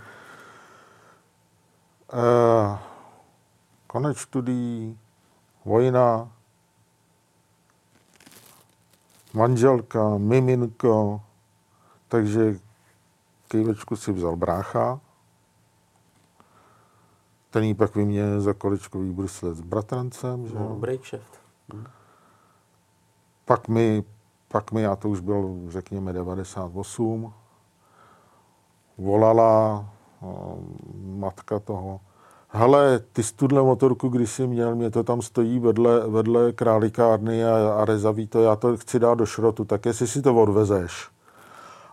E, 2.13 2.79
konec 3.87 4.17
studií, 4.17 4.99
vojna, 5.65 6.31
manželka, 9.33 10.17
miminko, 10.17 11.21
takže 12.07 12.59
kejvečku 13.47 13.95
si 13.95 14.11
vzal 14.11 14.35
brácha, 14.35 14.99
ten 17.49 17.63
jí 17.63 17.73
pak 17.73 17.95
vyměnil 17.95 18.41
za 18.41 18.53
kolečkový 18.53 19.11
brusle 19.11 19.53
s 19.53 19.61
bratrancem. 19.61 20.47
Že? 20.47 20.55
No, 20.55 20.75
break 20.75 21.05
shift. 21.05 21.39
Hm. 21.73 21.83
Pak 23.45 23.67
mi, 23.67 24.03
pak 24.47 24.71
mi, 24.71 24.85
a 24.85 24.95
to 24.95 25.09
už 25.09 25.19
byl, 25.19 25.59
řekněme, 25.67 26.13
98, 26.13 27.33
volala 28.97 29.85
o, 30.21 30.59
matka 31.03 31.59
toho, 31.59 31.99
hele, 32.49 32.99
ty 32.99 33.23
studle 33.23 33.61
motorku, 33.61 34.09
když 34.09 34.31
jsi 34.31 34.47
měl, 34.47 34.75
mě 34.75 34.91
to 34.91 35.03
tam 35.03 35.21
stojí 35.21 35.59
vedle, 35.59 36.07
vedle 36.07 36.51
králikárny 36.53 37.45
a, 37.45 37.73
a 37.73 37.85
rezaví 37.85 38.27
to, 38.27 38.41
já 38.41 38.55
to 38.55 38.77
chci 38.77 38.99
dát 38.99 39.15
do 39.15 39.25
šrotu, 39.25 39.65
tak 39.65 39.85
jestli 39.85 40.07
si 40.07 40.21
to 40.21 40.35
odvezeš. 40.35 41.09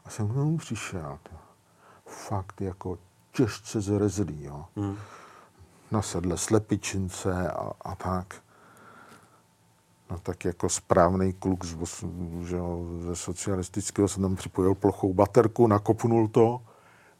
A 0.04 0.10
jsem 0.10 0.28
k 0.28 0.36
němu 0.36 0.56
přišel. 0.56 1.18
Fakt 2.06 2.60
jako 2.60 2.98
těžce 3.32 3.80
zrezlý, 3.80 4.44
jo. 4.44 4.64
Hmm 4.76 4.96
na 5.90 6.02
sedle 6.02 6.38
slepičince 6.38 7.50
a, 7.50 7.70
a 7.80 7.94
tak. 7.94 8.34
No 10.10 10.18
tak 10.18 10.44
jako 10.44 10.68
správný 10.68 11.32
kluk 11.32 11.64
z, 11.64 11.76
že, 12.42 12.58
ze 13.00 13.16
socialistického 13.16 14.08
jsem 14.08 14.22
tam 14.22 14.36
připojil 14.36 14.74
plochou 14.74 15.14
baterku, 15.14 15.66
nakopnul 15.66 16.28
to, 16.28 16.60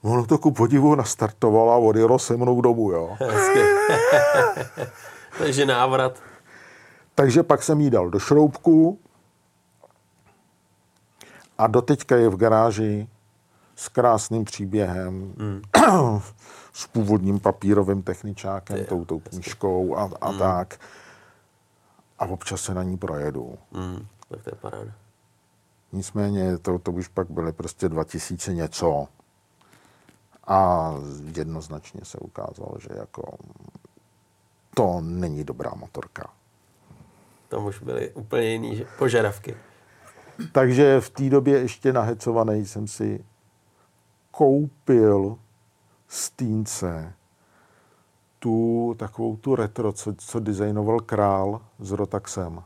ono 0.03 0.27
to 0.27 0.39
ku 0.39 0.51
podivu 0.51 0.95
nastartovalo 0.95 1.73
a 1.73 1.77
odjelo 1.77 2.19
se 2.19 2.37
mnou 2.37 2.61
domů, 2.61 2.91
jo. 2.91 3.17
Takže 5.39 5.67
návrat. 5.67 6.23
Takže 7.15 7.43
pak 7.43 7.63
jsem 7.63 7.81
jí 7.81 7.91
dal 7.91 8.11
do 8.11 8.19
šroubku 8.19 8.99
a 11.59 11.67
doteďka 11.67 12.17
je 12.17 12.29
v 12.29 12.37
garáži 12.37 13.09
s 13.77 13.89
krásným 13.89 14.45
příběhem. 14.45 15.15
Mm. 15.15 15.63
s 16.77 16.87
původním 16.87 17.41
papírovým 17.41 18.03
techničákem, 18.03 18.85
tou, 18.85 19.05
tou 19.05 19.21
knížkou 19.21 19.97
a, 19.97 20.11
a 20.21 20.31
mm. 20.31 20.39
tak. 20.39 20.81
A 22.19 22.27
občas 22.27 22.61
se 22.61 22.75
na 22.75 22.83
ní 22.83 22.97
projedu. 22.99 23.59
Mm, 23.73 24.07
tak 24.29 24.43
to 24.43 24.51
je 24.51 24.57
paráda. 24.61 24.93
Nicméně 25.93 26.59
to, 26.59 26.79
to 26.79 26.93
už 26.93 27.09
pak 27.09 27.31
byly 27.31 27.53
prostě 27.53 27.89
2000 27.89 28.55
něco. 28.55 29.09
A 30.47 30.93
jednoznačně 31.37 32.01
se 32.03 32.19
ukázalo, 32.19 32.73
že 32.81 32.89
jako 32.99 33.39
to 34.75 35.01
není 35.01 35.45
dobrá 35.45 35.71
motorka. 35.77 36.31
Tam 37.49 37.67
už 37.67 37.83
byly 37.83 38.11
úplně 38.11 38.53
jiné 38.53 38.85
požadavky. 38.99 39.57
Takže 40.53 41.01
v 41.01 41.11
té 41.11 41.31
době 41.31 41.59
ještě 41.59 41.93
nahecovaný 41.93 42.67
jsem 42.67 42.89
si 42.89 43.25
koupil 44.31 45.39
Stínce 46.09 47.15
tu 48.39 48.95
takovou 48.99 49.37
tu 49.37 49.57
retro, 49.57 49.93
co, 49.93 50.15
co 50.19 50.41
designoval 50.41 51.01
král 51.01 51.61
s 51.79 51.93
Rotaxem. 51.93 52.63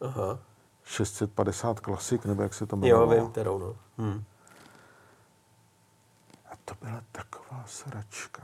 Aha. 0.00 0.38
650 0.84 1.80
klasik, 1.80 2.26
nebo 2.26 2.42
jak 2.42 2.54
se 2.54 2.66
to 2.66 2.76
jmenovalo. 2.76 3.14
Jo, 3.14 3.20
vím, 3.20 3.30
kterou, 3.30 3.58
no. 3.58 3.76
Hmm. 3.98 4.24
A 6.52 6.56
to 6.64 6.74
byla 6.82 7.02
taková 7.12 7.64
sračka. 7.66 8.42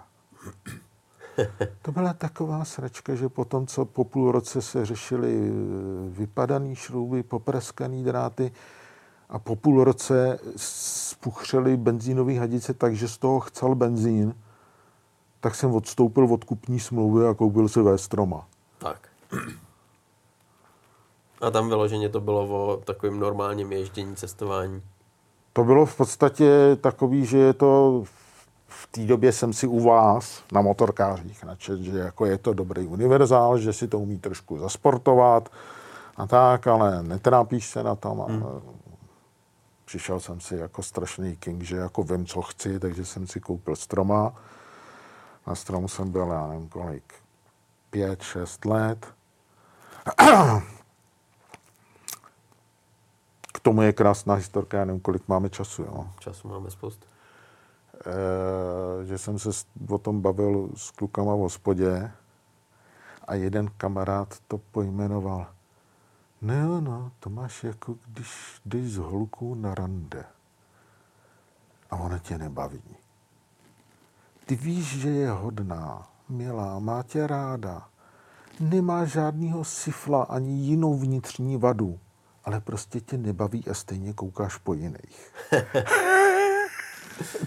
to 1.83 1.93
byla 1.93 2.13
taková 2.13 2.65
sračka, 2.65 3.15
že 3.15 3.29
potom, 3.29 3.67
co 3.67 3.85
po 3.85 4.05
půl 4.05 4.33
roce 4.33 4.63
se 4.63 4.87
řešily 4.87 5.51
eh, 5.51 5.53
vypadaný 6.09 6.77
šrouby, 6.77 7.23
popreskaný 7.23 8.05
dráty, 8.05 8.53
a 9.33 9.39
po 9.39 9.57
půl 9.57 9.85
roce 9.85 10.39
spuchřeli 10.57 11.77
benzínové 11.77 12.39
hadice 12.39 12.75
tak, 12.75 12.97
že 12.97 13.09
z 13.09 13.19
toho 13.19 13.41
chcel 13.41 13.75
benzín, 13.75 14.35
tak 15.41 15.55
jsem 15.55 15.75
odstoupil 15.75 16.25
od 16.25 16.45
kupní 16.45 16.81
smlouvy 16.81 17.27
a 17.27 17.35
koupil 17.35 17.69
si 17.69 17.83
V-stroma. 17.83 18.47
Tak. 18.79 19.09
A 21.41 21.51
tam 21.51 21.69
vyloženě 21.69 22.09
to 22.09 22.21
bylo 22.21 22.47
o 22.47 22.77
takovým 22.77 23.21
normálním 23.21 23.73
ježdění, 23.73 24.17
cestování. 24.17 24.83
To 25.53 25.65
bylo 25.65 25.87
v 25.87 25.97
podstatě 25.97 26.77
takový, 26.81 27.27
že 27.27 27.39
je 27.39 27.53
to 27.53 28.03
v 28.69 28.87
té 28.87 29.01
době 29.01 29.33
jsem 29.33 29.53
si 29.53 29.67
u 29.67 29.81
vás 29.81 30.43
na 30.53 30.61
motorkářích 30.61 31.45
načet, 31.45 31.81
že 31.81 31.99
jako 31.99 32.27
je 32.27 32.39
to 32.39 32.53
dobrý 32.55 32.87
univerzál, 32.87 33.59
že 33.59 33.73
si 33.73 33.89
to 33.89 33.99
umí 33.99 34.19
trošku 34.19 34.59
zasportovat 34.59 35.49
a 36.17 36.27
tak, 36.27 36.67
ale 36.67 37.03
netrápíš 37.03 37.67
se 37.67 37.83
na 37.83 37.95
tom. 37.95 38.25
Hmm 38.29 38.82
přišel 39.93 40.21
jsem 40.21 40.41
si 40.41 40.57
jako 40.57 40.83
strašný 40.83 41.37
king, 41.37 41.63
že 41.63 41.77
jako 41.77 42.03
vím, 42.03 42.27
co 42.27 42.43
chci, 42.43 42.81
takže 42.81 43.05
jsem 43.05 43.27
si 43.27 43.41
koupil 43.41 43.77
stroma. 43.77 44.35
Na 45.47 45.55
stromu 45.55 45.89
jsem 45.89 46.11
byl, 46.11 46.27
já 46.27 46.47
nevím 46.47 46.69
kolik, 46.69 47.15
pět, 47.91 48.23
šest 48.23 48.65
let. 48.65 49.15
K 53.53 53.61
tomu 53.63 53.83
je 53.83 53.93
krásná 53.93 54.35
historka, 54.35 54.79
já 54.79 54.85
nevím, 54.85 55.01
kolik 55.01 55.29
máme 55.29 55.51
času. 55.51 55.83
Jo. 55.83 56.09
Času 56.19 56.49
máme 56.49 56.71
spoustu. 56.71 57.07
E, 58.07 59.07
že 59.07 59.19
jsem 59.19 59.39
se 59.39 59.51
o 59.89 59.99
tom 59.99 60.21
bavil 60.21 60.71
s 60.75 60.91
klukama 60.91 61.35
v 61.35 61.39
hospodě 61.39 62.13
a 63.25 63.35
jeden 63.35 63.71
kamarád 63.77 64.41
to 64.49 64.59
pojmenoval. 64.59 65.47
No, 66.43 66.81
no, 66.81 67.13
to 67.21 67.31
máš 67.31 67.65
jako 67.65 67.97
když 68.07 68.61
jdeš 68.65 68.93
z 68.93 68.97
holkou 68.97 69.55
na 69.55 69.75
rande 69.75 70.25
a 71.91 71.97
ona 71.97 72.19
tě 72.19 72.39
nebaví. 72.39 72.83
Ty 74.47 74.57
víš, 74.57 74.99
že 75.01 75.09
je 75.09 75.31
hodná, 75.31 76.09
milá, 76.29 76.79
má 76.79 77.03
tě 77.03 77.27
ráda, 77.27 77.89
nemá 78.61 79.05
žádného 79.05 79.65
sifla 79.65 80.23
ani 80.23 80.53
jinou 80.53 80.99
vnitřní 80.99 81.57
vadu, 81.57 81.99
ale 82.45 82.61
prostě 82.61 83.01
tě 83.01 83.19
nebaví 83.19 83.65
a 83.71 83.75
stejně 83.75 84.13
koukáš 84.13 84.57
po 84.57 84.75
jiných. 84.75 85.33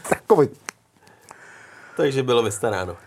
Takový. 0.10 0.50
Takže 1.98 2.24
bylo 2.24 2.44
vystaráno. 2.44 2.98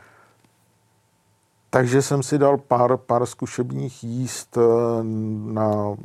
Takže 1.71 2.03
jsem 2.03 2.23
si 2.23 2.39
dal 2.39 2.59
pár, 2.59 2.97
pár 2.97 3.27
zkušebních 3.27 4.05
jíst 4.05 4.57
eh, 4.57 4.61
na 5.53 5.97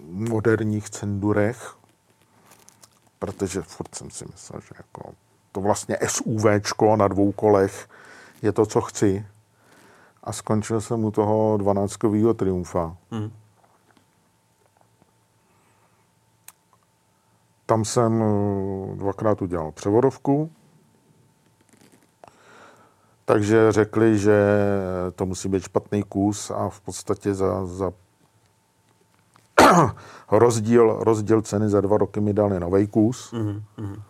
moderních 0.00 0.90
cendurech, 0.90 1.74
protože 3.18 3.62
furt 3.62 3.94
jsem 3.94 4.10
si 4.10 4.24
myslel, 4.32 4.60
že 4.60 4.74
jako 4.76 5.12
to 5.52 5.60
vlastně 5.60 5.98
SUVčko 6.06 6.96
na 6.96 7.08
dvou 7.08 7.32
kolech 7.32 7.88
je 8.42 8.52
to, 8.52 8.66
co 8.66 8.80
chci. 8.80 9.26
A 10.24 10.32
skončil 10.32 10.80
jsem 10.80 11.04
u 11.04 11.10
toho 11.10 11.56
12 11.56 11.98
Triumfa. 12.36 12.96
Hmm. 13.10 13.32
Tam 17.66 17.84
jsem 17.84 18.22
eh, 18.22 18.96
dvakrát 18.96 19.42
udělal 19.42 19.72
převodovku, 19.72 20.50
takže 23.30 23.72
řekli, 23.72 24.18
že 24.18 24.36
to 25.14 25.26
musí 25.26 25.48
být 25.48 25.62
špatný 25.62 26.02
kus 26.02 26.50
a 26.50 26.68
v 26.68 26.80
podstatě 26.80 27.34
za, 27.34 27.66
za 27.66 27.92
rozdíl, 30.30 30.96
rozdíl 31.00 31.42
ceny 31.42 31.68
za 31.68 31.80
dva 31.80 31.98
roky 31.98 32.20
mi 32.20 32.32
dali 32.32 32.60
nový 32.60 32.86
kus. 32.86 33.32
Mm-hmm. 33.32 34.02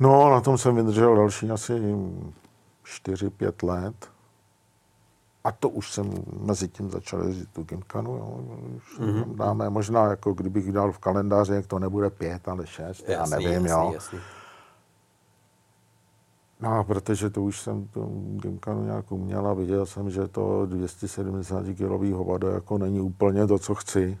No, 0.00 0.30
na 0.30 0.40
tom 0.40 0.58
jsem 0.58 0.76
vydržel 0.76 1.16
další 1.16 1.50
asi 1.50 1.72
4-5 2.84 3.66
let. 3.66 4.10
A 5.44 5.52
to 5.52 5.68
už 5.68 5.92
jsem 5.92 6.10
mezi 6.40 6.68
tím 6.68 6.90
začal 6.90 7.22
jezdit 7.22 7.48
tu 7.52 7.62
Gimkanu. 7.62 8.16
Jo. 8.16 8.40
Už 8.76 8.98
mm-hmm. 8.98 9.36
dáme, 9.36 9.70
možná 9.70 10.06
jako 10.06 10.32
kdybych 10.32 10.72
dal 10.72 10.92
v 10.92 10.98
kalendáři, 10.98 11.54
jak 11.54 11.66
to 11.66 11.78
nebude 11.78 12.10
pět, 12.10 12.48
ale 12.48 12.66
šest, 12.66 13.08
jasný, 13.08 13.32
já 13.32 13.38
nevím. 13.38 13.66
Jasný, 13.66 13.70
jo. 13.70 13.90
Jasný. 13.94 14.20
No, 16.60 16.84
protože 16.84 17.30
to 17.30 17.42
už 17.42 17.60
jsem 17.60 17.88
to 17.88 18.06
Gimkanu 18.42 18.84
nějak 18.84 19.12
uměl 19.12 19.48
a 19.48 19.54
viděl 19.54 19.86
jsem, 19.86 20.10
že 20.10 20.28
to 20.28 20.66
270 20.66 21.64
kg 21.64 22.12
hovado 22.12 22.48
jako 22.48 22.78
není 22.78 23.00
úplně 23.00 23.46
to, 23.46 23.58
co 23.58 23.74
chci. 23.74 24.18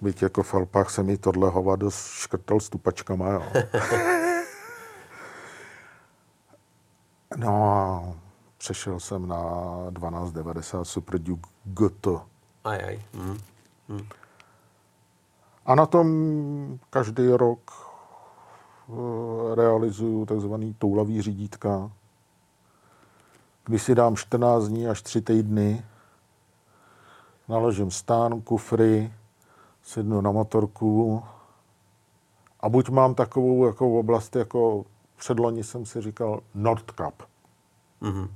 Byť 0.00 0.22
jako 0.22 0.42
v 0.42 0.54
Alpách 0.54 0.90
se 0.90 1.02
mi 1.02 1.16
tohle 1.18 1.50
hovado 1.50 1.90
škrtal 1.90 2.60
stupačkama, 2.60 3.28
jo. 3.28 3.42
no 7.36 7.72
a 7.72 8.04
přešel 8.58 9.00
jsem 9.00 9.28
na 9.28 9.36
1290 9.96 10.84
Super 10.84 11.20
Duke 11.20 11.50
GT. 11.64 12.06
Aj, 12.64 12.84
aj. 12.84 13.00
Mm. 13.14 13.38
Mm. 13.88 14.06
A 15.66 15.74
na 15.74 15.86
tom 15.86 16.08
každý 16.90 17.28
rok 17.28 17.89
realizuju 19.54 20.26
takzvaný 20.26 20.74
toulavý 20.78 21.22
řídítka, 21.22 21.90
kdy 23.64 23.78
si 23.78 23.94
dám 23.94 24.16
14 24.16 24.64
dní 24.64 24.88
až 24.88 25.02
3 25.02 25.20
týdny, 25.20 25.84
naložím 27.48 27.90
stán, 27.90 28.40
kufry, 28.40 29.12
sednu 29.82 30.20
na 30.20 30.30
motorku 30.30 31.22
a 32.60 32.68
buď 32.68 32.88
mám 32.88 33.14
takovou 33.14 33.66
jako 33.66 33.98
oblast, 33.98 34.36
jako 34.36 34.84
předloni 35.16 35.64
jsem 35.64 35.86
si 35.86 36.00
říkal 36.00 36.40
Nordkap. 36.54 37.22
Mm-hmm. 38.02 38.28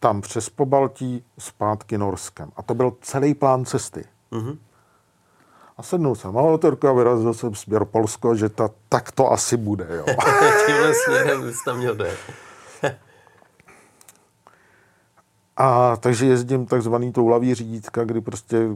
Tam 0.00 0.20
přes 0.20 0.48
Pobaltí 0.48 1.24
zpátky 1.38 1.98
Norskem. 1.98 2.52
A 2.56 2.62
to 2.62 2.74
byl 2.74 2.96
celý 3.00 3.34
plán 3.34 3.64
cesty. 3.64 4.04
Mm-hmm. 4.32 4.58
A 5.76 5.82
sednul 5.82 6.14
jsem 6.14 6.34
na 6.34 6.42
motorku 6.42 6.88
a 6.88 6.92
vyrazil 6.92 7.34
jsem 7.34 7.54
směr 7.54 7.84
Polsko, 7.84 8.34
že 8.36 8.48
ta, 8.48 8.70
tak 8.88 9.12
to 9.12 9.32
asi 9.32 9.56
bude. 9.56 9.86
Jo. 9.90 10.04
Tímhle 10.66 10.94
směrem 10.94 11.52
jsi 11.52 11.58
tam 11.64 11.78
měl 11.78 11.94
jde. 11.94 12.10
a 15.56 15.96
takže 15.96 16.26
jezdím 16.26 16.66
takzvaný 16.66 17.12
toulavý 17.12 17.54
řídítka, 17.54 18.04
kdy 18.04 18.20
prostě 18.20 18.68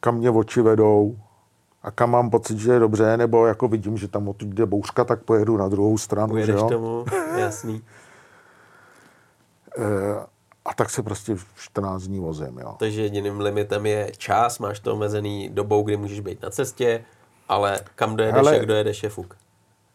kam 0.00 0.16
mě 0.16 0.30
oči 0.30 0.62
vedou 0.62 1.16
a 1.82 1.90
kam 1.90 2.10
mám 2.10 2.30
pocit, 2.30 2.58
že 2.58 2.72
je 2.72 2.78
dobře, 2.78 3.16
nebo 3.16 3.46
jako 3.46 3.68
vidím, 3.68 3.96
že 3.96 4.08
tam 4.08 4.28
odtud 4.28 4.48
jde 4.48 4.66
bouřka, 4.66 5.04
tak 5.04 5.22
pojedu 5.22 5.56
na 5.56 5.68
druhou 5.68 5.98
stranu. 5.98 6.28
Pojedeš 6.28 6.54
jo? 6.54 6.68
tomu, 6.68 7.04
jasný. 7.36 7.82
E, 9.78 9.82
a 10.64 10.74
tak 10.74 10.90
se 10.90 11.02
prostě 11.02 11.36
14 11.56 12.02
dní 12.02 12.20
vozím. 12.20 12.58
Jo. 12.58 12.76
Takže 12.78 13.02
jediným 13.02 13.40
limitem 13.40 13.86
je 13.86 14.12
čas, 14.16 14.58
máš 14.58 14.80
to 14.80 14.92
omezený 14.92 15.48
dobou, 15.48 15.82
kdy 15.82 15.96
můžeš 15.96 16.20
být 16.20 16.42
na 16.42 16.50
cestě, 16.50 17.04
ale 17.48 17.80
kam 17.94 18.16
dojedeš 18.16 18.38
ale, 18.38 18.58
a 18.58 18.62
kdo 18.62 18.74
jedeš 18.74 19.02
je 19.02 19.08
fuk. 19.08 19.36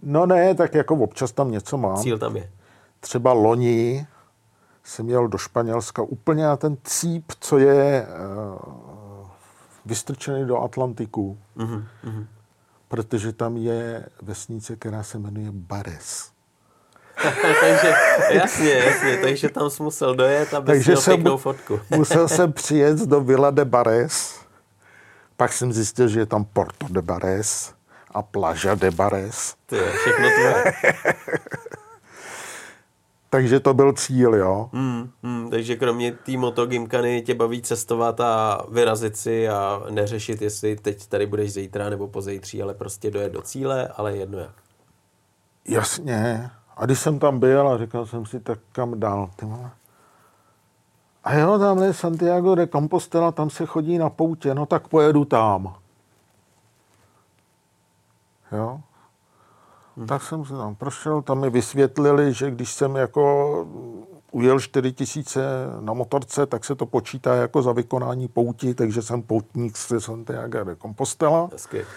No 0.03 0.25
ne, 0.25 0.55
tak 0.55 0.73
jako 0.73 0.95
občas 0.95 1.31
tam 1.31 1.51
něco 1.51 1.77
mám. 1.77 1.97
Cíl 1.97 2.17
tam 2.17 2.35
je. 2.35 2.51
Třeba 2.99 3.33
loni 3.33 4.07
jsem 4.83 5.09
jel 5.09 5.27
do 5.27 5.37
Španělska 5.37 6.01
úplně 6.01 6.43
na 6.43 6.57
ten 6.57 6.77
cíp, 6.83 7.31
co 7.39 7.57
je 7.57 8.07
uh, 8.07 9.27
vystrčený 9.85 10.45
do 10.45 10.57
Atlantiku. 10.57 11.37
Mm-hmm. 11.57 12.25
Protože 12.87 13.33
tam 13.33 13.57
je 13.57 14.05
vesnice, 14.21 14.75
která 14.75 15.03
se 15.03 15.19
jmenuje 15.19 15.51
Bares. 15.51 16.31
takže, 17.61 17.93
jasně, 18.29 18.71
jasně, 18.71 19.17
takže 19.17 19.49
tam 19.49 19.69
jsi 19.69 19.83
musel 19.83 20.15
dojet, 20.15 20.53
aby 20.53 20.65
takže 20.65 20.91
měl 20.91 21.01
pěknou 21.01 21.37
fotku. 21.37 21.79
musel 21.89 22.27
jsem 22.27 22.53
přijet 22.53 22.97
do 22.99 23.21
Villa 23.21 23.51
de 23.51 23.65
Bares, 23.65 24.39
pak 25.37 25.53
jsem 25.53 25.73
zjistil, 25.73 26.07
že 26.07 26.19
je 26.19 26.25
tam 26.25 26.45
Porto 26.45 26.85
de 26.89 27.01
Bares 27.01 27.73
a 28.11 28.21
Plaža 28.21 28.75
de 28.75 28.91
Bares. 28.91 29.55
Ty 29.65 29.75
je, 29.75 29.91
všechno 29.91 30.29
tvoje. 30.29 30.73
takže 33.29 33.59
to 33.59 33.73
byl 33.73 33.93
cíl, 33.93 34.35
jo. 34.35 34.69
Mm, 34.71 35.09
mm, 35.23 35.49
takže 35.49 35.75
kromě 35.75 36.11
té 36.11 36.31
motogymkany 36.31 37.21
tě 37.21 37.33
baví 37.33 37.61
cestovat 37.61 38.19
a 38.19 38.61
vyrazit 38.71 39.17
si 39.17 39.49
a 39.49 39.83
neřešit, 39.89 40.41
jestli 40.41 40.75
teď 40.75 41.07
tady 41.07 41.25
budeš 41.25 41.53
zítra 41.53 41.89
nebo 41.89 42.07
pozejtří, 42.07 42.61
ale 42.61 42.73
prostě 42.73 43.11
dojet 43.11 43.31
do 43.31 43.41
cíle, 43.41 43.87
ale 43.87 44.17
jedno 44.17 44.39
jak. 44.39 44.53
Jasně. 45.67 46.49
A 46.79 46.85
když 46.85 46.99
jsem 46.99 47.19
tam 47.19 47.39
byl 47.39 47.67
a 47.67 47.77
říkal 47.77 48.05
jsem 48.05 48.25
si, 48.25 48.39
tak 48.39 48.59
kam 48.71 48.99
dál, 48.99 49.29
ty 49.35 49.45
A 51.23 51.33
jo, 51.33 51.59
tam 51.59 51.83
je 51.83 51.93
Santiago 51.93 52.55
de 52.55 52.67
Compostela, 52.67 53.31
tam 53.31 53.49
se 53.49 53.65
chodí 53.65 53.97
na 53.97 54.09
poutě, 54.09 54.53
no 54.55 54.65
tak 54.65 54.87
pojedu 54.87 55.25
tam. 55.25 55.75
Jo. 58.51 58.81
Hmm. 59.97 60.07
Tak 60.07 60.23
jsem 60.23 60.45
se 60.45 60.53
tam 60.53 60.75
prošel, 60.75 61.21
tam 61.21 61.39
mi 61.39 61.49
vysvětlili, 61.49 62.33
že 62.33 62.51
když 62.51 62.73
jsem 62.73 62.95
jako 62.95 63.67
ujel 64.31 64.59
4 64.59 64.91
tisíce 64.91 65.41
na 65.79 65.93
motorce, 65.93 66.45
tak 66.45 66.65
se 66.65 66.75
to 66.75 66.85
počítá 66.85 67.35
jako 67.35 67.61
za 67.61 67.71
vykonání 67.71 68.27
pouti, 68.27 68.73
takže 68.73 69.01
jsem 69.01 69.21
poutník 69.21 69.77
z 69.77 69.99
Santiago 69.99 70.63
de 70.63 70.75
Compostela. 70.75 71.49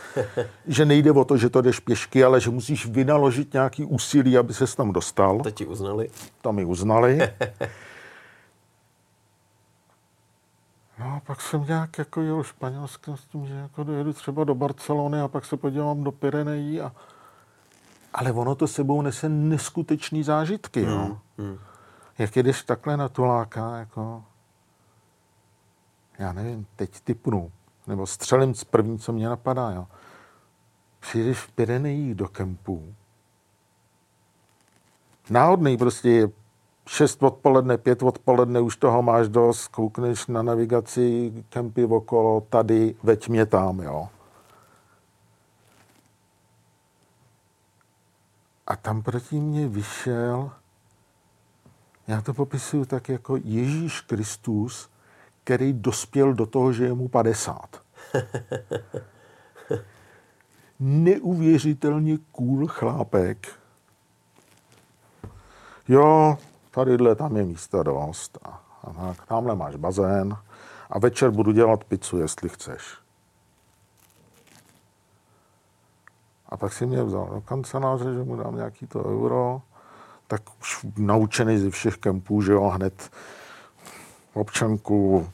že 0.67 0.85
nejde 0.85 1.13
o 1.13 1.25
to, 1.25 1.37
že 1.37 1.51
to 1.51 1.63
jdeš 1.63 1.81
pěšky, 1.81 2.25
ale 2.25 2.41
že 2.41 2.51
musíš 2.51 2.87
vynaložit 2.87 3.53
nějaký 3.53 3.85
úsilí, 3.85 4.39
aby 4.39 4.55
se 4.55 4.77
tam 4.77 4.93
dostal. 4.93 5.41
To 5.41 5.51
ti 5.51 5.67
uznali? 5.67 6.11
To 6.41 6.53
mi 6.53 6.65
uznali. 6.65 7.19
No 10.99 11.09
a 11.09 11.21
pak 11.27 11.41
jsem 11.41 11.65
nějak 11.69 11.99
jako 11.99 12.21
jel 12.21 12.43
Španělskem 12.43 13.17
s 13.17 13.25
tím, 13.25 13.47
že 13.47 13.55
jako 13.55 13.85
dojedu 13.85 14.13
třeba 14.13 14.45
do 14.45 14.55
Barcelony 14.55 15.21
a 15.21 15.29
pak 15.29 15.45
se 15.45 15.57
podívám 15.57 16.05
do 16.05 16.13
Pyrenejí 16.13 16.81
a 16.81 16.93
ale 18.15 18.33
ono 18.33 18.55
to 18.55 18.67
sebou 18.67 19.03
nese 19.03 19.29
neskutečný 19.29 20.23
zážitky, 20.23 20.81
jo. 20.81 20.97
Hmm, 20.97 21.19
hmm 21.39 21.59
jak 22.19 22.37
jdeš 22.37 22.63
takhle 22.63 22.97
na 22.97 23.09
tuláka, 23.09 23.77
jako... 23.77 24.25
já 26.19 26.33
nevím, 26.33 26.67
teď 26.77 27.01
typnu, 27.01 27.53
nebo 27.87 28.07
střelím 28.07 28.55
z 28.55 28.65
první, 28.65 28.99
co 28.99 29.13
mě 29.13 29.29
napadá, 29.29 29.71
jo. 29.71 29.87
Přijdeš 31.01 31.39
v 31.39 31.53
Pyrenejích 31.53 32.15
do 32.15 32.29
kempu, 32.29 32.95
náhodný 35.31 35.77
prostě 35.77 36.11
je 36.11 36.29
6 36.87 37.23
odpoledne, 37.23 37.79
5 37.79 38.03
odpoledne, 38.03 38.61
už 38.61 38.77
toho 38.77 39.03
máš 39.03 39.29
dost, 39.29 39.69
koukneš 39.69 40.27
na 40.27 40.43
navigaci, 40.43 41.33
kempy 41.49 41.85
okolo, 41.85 42.41
tady, 42.41 42.95
veď 43.03 43.29
mě 43.29 43.47
tam, 43.47 43.81
jo. 43.81 44.09
A 48.67 48.77
tam 48.77 49.03
proti 49.03 49.41
mě 49.41 49.69
vyšel, 49.69 50.51
já 52.09 52.21
to 52.21 52.35
popisuju 52.35 52.85
tak 52.85 53.09
jako 53.09 53.37
Ježíš 53.37 54.01
Kristus, 54.01 54.91
který 55.45 55.73
dospěl 55.73 56.33
do 56.33 56.47
toho, 56.47 56.73
že 56.73 56.85
je 56.85 56.93
mu 56.93 57.09
50. 57.09 57.83
Neuvěřitelně 60.81 62.19
cool 62.33 62.67
chlápek. 62.67 63.49
Jo, 65.89 66.39
tadyhle 66.71 67.15
tam 67.15 67.37
je 67.37 67.45
místa 67.45 67.83
dost. 67.83 68.39
A, 68.45 68.63
a 68.83 68.93
tak, 68.93 69.27
tamhle 69.27 69.57
máš 69.57 69.77
bazén 69.77 70.37
a 70.91 70.99
večer 70.99 71.31
budu 71.31 71.53
dělat 71.53 71.85
pizzu, 71.85 72.19
jestli 72.19 72.49
chceš. 72.49 72.83
A 76.49 76.57
tak 76.57 76.73
si 76.73 76.87
mě 76.87 77.03
vzal 77.03 77.27
do 77.27 77.41
kanceláře, 77.41 78.13
že 78.13 78.23
mu 78.23 78.37
dám 78.37 78.57
nějaký 78.57 78.87
to 78.87 79.05
euro, 79.05 79.63
tak 80.33 80.43
už 80.61 80.87
naučený 80.97 81.59
ze 81.59 81.71
všech 81.71 81.97
kempů, 81.97 82.43
že 82.43 82.53
jo, 82.53 82.63
hned 82.63 83.11
občanku. 84.33 85.31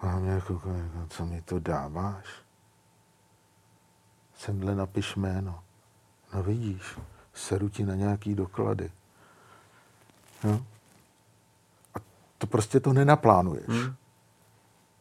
A 0.00 0.18
mě 0.18 0.30
jako, 0.30 0.62
co 1.08 1.26
mi 1.26 1.42
to 1.42 1.58
dáváš? 1.58 2.26
Semhle 4.38 4.74
napiš 4.74 5.16
jméno. 5.16 5.60
No 6.34 6.42
vidíš, 6.42 6.82
seru 7.34 7.68
ti 7.68 7.84
na 7.84 7.94
nějaký 7.94 8.34
doklady. 8.34 8.90
No. 10.44 10.64
A 11.94 11.98
to 12.38 12.46
prostě 12.46 12.80
to 12.80 12.92
nenaplánuješ. 12.92 13.68
Hmm. 13.68 13.94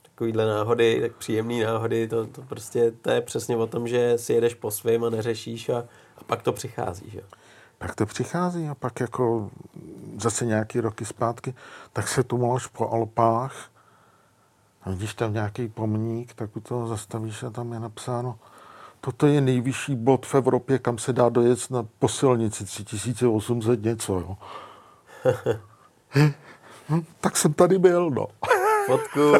Takovýhle 0.01 0.45
náhody, 0.45 1.01
tak 1.01 1.15
příjemný 1.15 1.59
náhody, 1.59 2.07
to, 2.07 2.27
to 2.27 2.41
prostě 2.41 2.91
to 2.91 3.11
je 3.11 3.21
přesně 3.21 3.57
o 3.57 3.67
tom, 3.67 3.87
že 3.87 4.17
si 4.17 4.33
jedeš 4.33 4.53
po 4.53 4.71
svém 4.71 5.03
a 5.03 5.09
neřešíš 5.09 5.69
a, 5.69 5.77
a 6.17 6.23
pak 6.23 6.41
to 6.41 6.53
přichází, 6.53 7.09
že? 7.09 7.21
Pak 7.79 7.95
to 7.95 8.05
přichází 8.05 8.69
a 8.69 8.75
pak 8.75 8.99
jako 8.99 9.49
zase 10.21 10.45
nějaký 10.45 10.79
roky 10.79 11.05
zpátky, 11.05 11.53
tak 11.93 12.07
se 12.07 12.23
tu 12.23 12.37
máš 12.37 12.67
po 12.67 12.89
Alpách 12.89 13.69
a 14.81 14.89
vidíš 14.89 15.13
tam 15.13 15.33
nějaký 15.33 15.67
pomník, 15.67 16.33
tak 16.33 16.57
u 16.57 16.59
toho 16.59 16.87
zastavíš 16.87 17.43
a 17.43 17.49
tam 17.49 17.73
je 17.73 17.79
napsáno, 17.79 18.39
toto 19.01 19.27
je 19.27 19.41
nejvyšší 19.41 19.95
bod 19.95 20.25
v 20.25 20.35
Evropě, 20.35 20.79
kam 20.79 20.97
se 20.97 21.13
dá 21.13 21.29
dojet 21.29 21.71
na 21.71 21.87
posilnici 21.99 22.65
3800 22.65 23.83
něco, 23.83 24.13
jo. 24.13 24.37
hm, 26.89 27.03
tak 27.21 27.37
jsem 27.37 27.53
tady 27.53 27.79
byl, 27.79 28.09
no. 28.09 28.27
Fotku. 28.85 29.33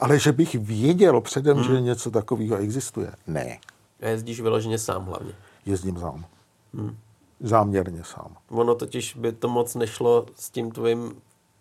Ale 0.00 0.18
že 0.18 0.32
bych 0.32 0.54
věděl 0.54 1.20
předem, 1.20 1.56
hmm. 1.56 1.66
že 1.66 1.80
něco 1.80 2.10
takového 2.10 2.56
existuje, 2.56 3.12
ne. 3.26 3.58
A 4.00 4.06
jezdíš 4.06 4.40
vyloženě 4.40 4.78
sám 4.78 5.04
hlavně. 5.04 5.32
Jezdím 5.66 6.00
sám. 6.00 6.24
Hmm. 6.74 6.96
Záměrně 7.40 8.04
sám. 8.04 8.36
Ono 8.50 8.74
totiž 8.74 9.14
by 9.14 9.32
to 9.32 9.48
moc 9.48 9.74
nešlo 9.74 10.26
s 10.34 10.50
tím 10.50 10.70
tvým 10.70 11.12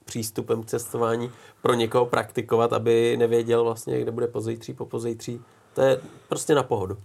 přístupem 0.06 0.64
k 0.64 0.66
cestování 0.66 1.32
pro 1.62 1.74
někoho 1.74 2.06
praktikovat, 2.06 2.74
aby 2.74 3.18
nevěděl 3.18 3.64
vlastně, 3.64 4.02
kde 4.02 4.12
bude 4.12 4.28
pozejtří, 4.28 4.74
po 4.74 4.86
pozejtří. 4.86 5.42
To 5.74 5.82
je 5.82 6.02
prostě 6.30 6.56
na 6.56 6.64
pohodu. 6.64 6.98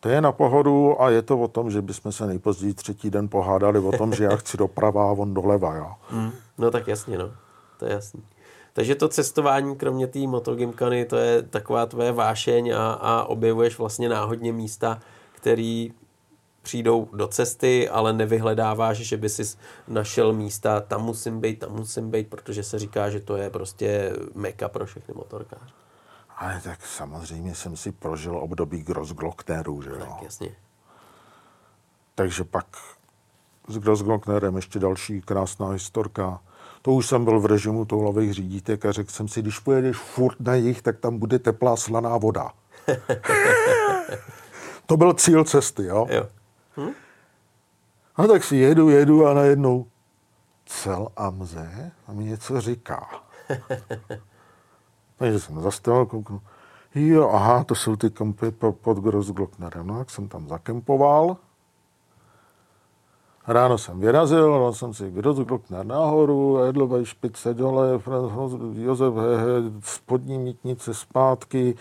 To 0.00 0.08
je 0.08 0.20
na 0.20 0.32
pohodu 0.32 1.02
a 1.02 1.10
je 1.10 1.22
to 1.22 1.38
o 1.38 1.48
tom, 1.48 1.70
že 1.70 1.82
bychom 1.82 2.12
se 2.12 2.26
nejpozději 2.26 2.74
třetí 2.74 3.10
den 3.10 3.28
pohádali 3.28 3.78
o 3.78 3.92
tom, 3.92 4.14
že 4.14 4.24
já 4.24 4.36
chci 4.36 4.56
doprava 4.56 5.08
a 5.08 5.12
on 5.12 5.34
doleva, 5.34 5.74
jo. 5.74 5.92
Mm, 6.10 6.30
no 6.58 6.70
tak 6.70 6.88
jasně, 6.88 7.18
no. 7.18 7.30
To 7.78 7.86
je 7.86 7.92
jasný. 7.92 8.22
Takže 8.72 8.94
to 8.94 9.08
cestování, 9.08 9.76
kromě 9.76 10.06
té 10.06 10.18
motogymkany, 10.18 11.04
to 11.04 11.16
je 11.16 11.42
taková 11.42 11.86
tvoje 11.86 12.12
vášeň 12.12 12.70
a, 12.70 12.92
a 12.92 13.24
objevuješ 13.24 13.78
vlastně 13.78 14.08
náhodně 14.08 14.52
místa, 14.52 15.00
který 15.32 15.92
přijdou 16.70 17.08
do 17.12 17.28
cesty, 17.28 17.88
ale 17.88 18.12
nevyhledáváš, 18.12 18.96
že 18.96 19.16
by 19.16 19.28
si 19.28 19.56
našel 19.88 20.32
místa, 20.32 20.80
tam 20.80 21.02
musím 21.02 21.40
být, 21.40 21.58
tam 21.58 21.72
musím 21.72 22.10
být, 22.10 22.30
protože 22.30 22.62
se 22.62 22.78
říká, 22.78 23.10
že 23.10 23.20
to 23.20 23.36
je 23.36 23.50
prostě 23.50 24.12
meka 24.34 24.68
pro 24.68 24.86
všechny 24.86 25.14
motorkáře. 25.14 25.72
Ale 26.36 26.60
tak 26.64 26.86
samozřejmě 26.86 27.54
jsem 27.54 27.76
si 27.76 27.92
prožil 27.92 28.38
období 28.38 28.82
Grossglocknerů, 28.82 29.82
že 29.82 29.90
jo? 29.90 29.96
Tak 29.98 30.22
jasně. 30.22 30.56
Takže 32.14 32.44
pak 32.44 32.66
s 33.68 33.78
Grossglocknerem 33.78 34.56
ještě 34.56 34.78
další 34.78 35.20
krásná 35.20 35.70
historka. 35.70 36.40
To 36.82 36.92
už 36.92 37.06
jsem 37.06 37.24
byl 37.24 37.40
v 37.40 37.46
režimu 37.46 37.84
toulavých 37.84 38.34
řídítek 38.34 38.84
a 38.84 38.92
řekl 38.92 39.12
jsem 39.12 39.28
si, 39.28 39.42
když 39.42 39.58
pojedeš 39.58 39.96
furt 39.96 40.40
na 40.40 40.54
jich, 40.54 40.82
tak 40.82 40.98
tam 40.98 41.18
bude 41.18 41.38
teplá 41.38 41.76
slaná 41.76 42.16
voda. 42.16 42.52
to 44.86 44.96
byl 44.96 45.12
cíl 45.12 45.44
cesty, 45.44 45.84
jo? 45.84 46.06
jo. 46.10 46.26
Hm? 46.76 46.90
A 48.16 48.26
tak 48.26 48.44
si 48.44 48.56
jedu, 48.56 48.88
jedu 48.88 49.26
a 49.26 49.34
najednou 49.34 49.86
cel 50.66 51.08
a 51.16 51.30
mze 51.30 51.92
a 52.06 52.12
mi 52.12 52.24
něco 52.24 52.60
říká. 52.60 53.08
Takže 55.16 55.40
jsem 55.40 55.60
zastavil, 55.60 56.06
kouknu. 56.06 56.40
Jo, 56.94 57.30
aha, 57.30 57.64
to 57.64 57.74
jsou 57.74 57.96
ty 57.96 58.10
kempy 58.10 58.50
pod 58.50 58.98
Grossglocknerem. 58.98 59.86
No, 59.86 59.98
jak 59.98 60.10
jsem 60.10 60.28
tam 60.28 60.48
zakempoval. 60.48 61.36
Ráno 63.46 63.78
jsem 63.78 64.00
vyrazil, 64.00 64.50
dal 64.50 64.72
jsem 64.72 64.94
si 64.94 65.10
Grossglockner 65.10 65.86
nahoru, 65.86 66.58
Edelweiss 66.58 67.08
špice 67.08 67.54
dole, 67.54 68.00
Josef 68.74 69.14
Hehe, 69.14 69.62
spodní 69.80 70.38
mítnice 70.38 70.94
zpátky, 70.94 71.74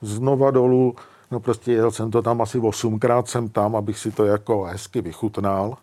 znova 0.00 0.50
dolů. 0.50 0.94
No 1.32 1.40
prostě 1.40 1.72
jel 1.72 1.90
jsem 1.90 2.10
to 2.10 2.22
tam 2.22 2.42
asi 2.42 2.58
osmkrát 2.58 3.28
jsem 3.28 3.48
tam, 3.48 3.76
abych 3.76 3.98
si 3.98 4.12
to 4.12 4.24
jako 4.24 4.64
hezky 4.64 5.00
vychutnal. 5.00 5.76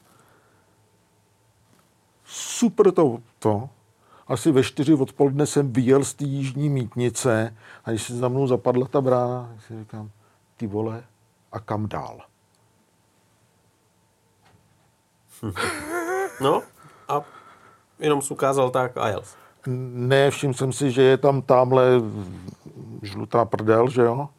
Super 2.25 2.91
to, 2.91 3.17
to 3.39 3.69
asi 4.27 4.51
ve 4.51 4.63
čtyři 4.63 4.93
odpoledne 4.93 5.45
jsem 5.45 5.73
vyjel 5.73 6.03
z 6.03 6.13
té 6.13 6.25
jižní 6.25 6.69
mítnice 6.69 7.55
a 7.85 7.89
když 7.89 8.03
se 8.03 8.15
za 8.17 8.27
mnou 8.27 8.47
zapadla 8.47 8.87
ta 8.87 9.01
brána, 9.01 9.49
tak 9.55 9.65
si 9.65 9.79
říkám, 9.79 10.09
ty 10.57 10.67
vole, 10.67 11.03
a 11.51 11.59
kam 11.59 11.87
dál? 11.87 12.21
No 16.41 16.61
a 17.07 17.21
jenom 17.99 18.21
jsi 18.21 18.33
ukázal 18.33 18.69
tak 18.69 18.97
a 18.97 19.07
jel. 19.07 19.23
Ne, 19.93 20.31
všiml 20.31 20.53
jsem 20.53 20.73
si, 20.73 20.91
že 20.91 21.01
je 21.01 21.17
tam 21.17 21.41
tamhle 21.41 21.85
žlutá 23.01 23.45
prdel, 23.45 23.89
že 23.89 24.01
jo? 24.01 24.29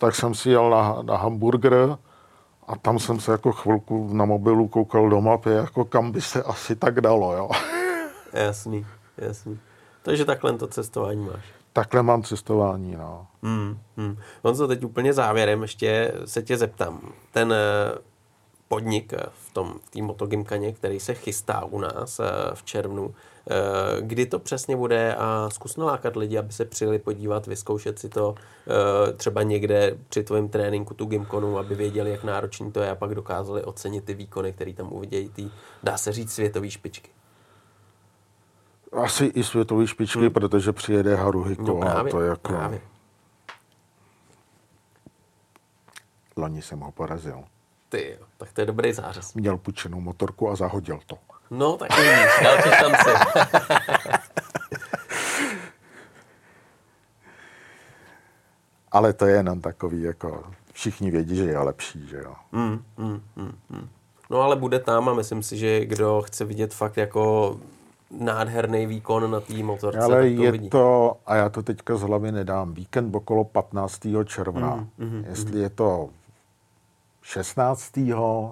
Tak 0.00 0.14
jsem 0.14 0.34
si 0.34 0.50
jel 0.50 0.70
na, 0.70 1.02
na 1.02 1.16
hamburger 1.16 1.96
a 2.66 2.76
tam 2.76 2.98
jsem 2.98 3.20
se 3.20 3.32
jako 3.32 3.52
chvilku 3.52 4.08
na 4.12 4.24
mobilu 4.24 4.68
koukal 4.68 5.08
do 5.10 5.20
mapy, 5.20 5.50
jako 5.50 5.84
kam 5.84 6.12
by 6.12 6.20
se 6.20 6.42
asi 6.42 6.76
tak 6.76 7.00
dalo, 7.00 7.36
jo? 7.36 7.50
Jasný. 8.32 8.86
Jasný. 9.18 9.58
Takže 10.02 10.24
takhle 10.24 10.52
to 10.52 10.66
cestování 10.66 11.24
máš. 11.24 11.44
Takhle 11.72 12.02
mám 12.02 12.22
cestování, 12.22 12.96
no. 12.96 13.26
Hmm, 13.42 13.78
hmm. 13.96 14.16
Honzo, 14.44 14.68
teď 14.68 14.84
úplně 14.84 15.12
závěrem 15.12 15.62
ještě 15.62 16.12
se 16.24 16.42
tě 16.42 16.56
zeptám. 16.56 17.12
Ten 17.32 17.52
eh, 17.52 17.98
podnik 18.68 19.12
v 19.50 19.52
tom 19.52 19.74
v 19.84 19.90
té 19.90 20.02
motogymkaně, 20.02 20.72
který 20.72 21.00
se 21.00 21.14
chystá 21.14 21.64
u 21.64 21.78
nás 21.78 22.20
eh, 22.20 22.24
v 22.54 22.62
červnu, 22.62 23.14
eh, 23.50 23.54
kdy 24.00 24.26
to 24.26 24.38
přesně 24.38 24.76
bude 24.76 25.14
a 25.14 25.48
zkus 25.52 25.76
nalákat 25.76 26.16
lidi, 26.16 26.38
aby 26.38 26.52
se 26.52 26.64
přijeli 26.64 26.98
podívat, 26.98 27.46
vyzkoušet 27.46 27.98
si 27.98 28.08
to 28.08 28.34
třeba 29.16 29.42
někde 29.42 29.98
při 30.08 30.22
tvém 30.22 30.48
tréninku 30.48 30.94
tu 30.94 31.04
gymkonu, 31.04 31.58
aby 31.58 31.74
věděli, 31.74 32.10
jak 32.10 32.24
náročný 32.24 32.72
to 32.72 32.80
je 32.80 32.90
a 32.90 32.94
pak 32.94 33.14
dokázali 33.14 33.64
ocenit 33.64 34.04
ty 34.04 34.14
výkony, 34.14 34.52
které 34.52 34.72
tam 34.72 34.92
uvidějí, 34.92 35.28
ty, 35.28 35.50
dá 35.82 35.96
se 35.96 36.12
říct, 36.12 36.32
světové 36.32 36.70
špičky. 36.70 37.10
Asi 38.92 39.24
i 39.24 39.44
světový 39.44 39.86
špičky, 39.86 40.18
hmm. 40.18 40.30
protože 40.30 40.72
přijede 40.72 41.14
Haruhiko 41.14 41.62
no 41.62 41.80
právě, 41.80 42.10
a 42.10 42.16
to 42.16 42.20
jako... 42.20 42.52
Právě. 42.52 42.80
Lani 46.36 46.62
jsem 46.62 46.80
ho 46.80 46.92
porazil. 46.92 47.44
Ty 47.90 48.18
tak 48.36 48.52
to 48.52 48.60
je 48.60 48.66
dobrý 48.66 48.92
zářez. 48.92 49.34
Měl 49.34 49.56
půjčenou 49.58 50.00
motorku 50.00 50.50
a 50.50 50.56
zahodil 50.56 50.98
to. 51.06 51.18
No, 51.50 51.76
tak 51.76 51.96
vidíš, 51.98 52.40
dal 52.44 52.56
ti 52.62 52.68
šanci. 52.70 53.10
Ale 58.92 59.12
to 59.12 59.26
je 59.26 59.36
jenom 59.36 59.60
takový, 59.60 60.02
jako 60.02 60.44
všichni 60.72 61.10
vědí, 61.10 61.36
že 61.36 61.44
je 61.44 61.58
lepší, 61.58 62.06
že 62.08 62.16
jo. 62.16 62.34
Mm, 62.52 62.82
mm, 62.98 63.20
mm, 63.36 63.52
mm. 63.70 63.88
No 64.30 64.40
ale 64.40 64.56
bude 64.56 64.78
tam 64.78 65.08
a 65.08 65.14
myslím 65.14 65.42
si, 65.42 65.56
že 65.58 65.84
kdo 65.86 66.22
chce 66.22 66.44
vidět 66.44 66.74
fakt 66.74 66.96
jako 66.96 67.56
nádherný 68.10 68.86
výkon 68.86 69.30
na 69.30 69.40
té 69.40 69.54
motorce. 69.62 69.98
Ale 69.98 70.22
tak 70.22 70.36
to 70.36 70.42
je 70.42 70.52
vidí. 70.52 70.70
to, 70.70 71.16
a 71.26 71.34
já 71.36 71.48
to 71.48 71.62
teďka 71.62 71.96
z 71.96 72.02
hlavy 72.02 72.32
nedám, 72.32 72.74
víkend 72.74 73.14
okolo 73.14 73.44
15. 73.44 74.00
června. 74.24 74.74
Mm, 74.76 74.88
Mm, 74.98 75.24
Jestli 75.28 75.60
je 75.60 75.70
to 75.70 76.08
16. 77.22 77.98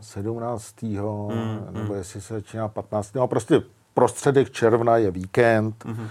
17. 0.01 0.83
Mm, 0.83 1.67
nebo 1.71 1.95
jestli 1.95 2.21
se 2.21 2.35
začíná 2.35 2.69
15. 2.69 3.15
No 3.15 3.29
prostě 3.29 3.63
prostředek 3.95 4.51
června 4.51 4.97
je 4.97 5.11
víkend. 5.11 5.85
Mm. 5.85 6.09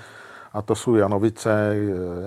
A 0.54 0.62
to 0.62 0.76
jsou 0.76 0.96
Janovice. 0.96 1.76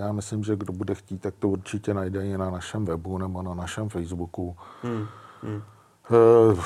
Já 0.01 0.13
myslím, 0.13 0.45
že 0.45 0.57
kdo 0.57 0.73
bude 0.73 0.95
chtít, 0.95 1.19
tak 1.19 1.35
to 1.39 1.49
určitě 1.49 1.95
najde 1.95 2.27
i 2.27 2.39
na 2.39 2.51
našem 2.51 2.85
webu 2.85 3.19
nebo 3.19 3.43
na 3.43 3.55
našem 3.55 3.89
Facebooku. 3.89 4.57
Hmm, 4.83 5.07
hmm. 5.43 5.63
Eh, 6.11 6.61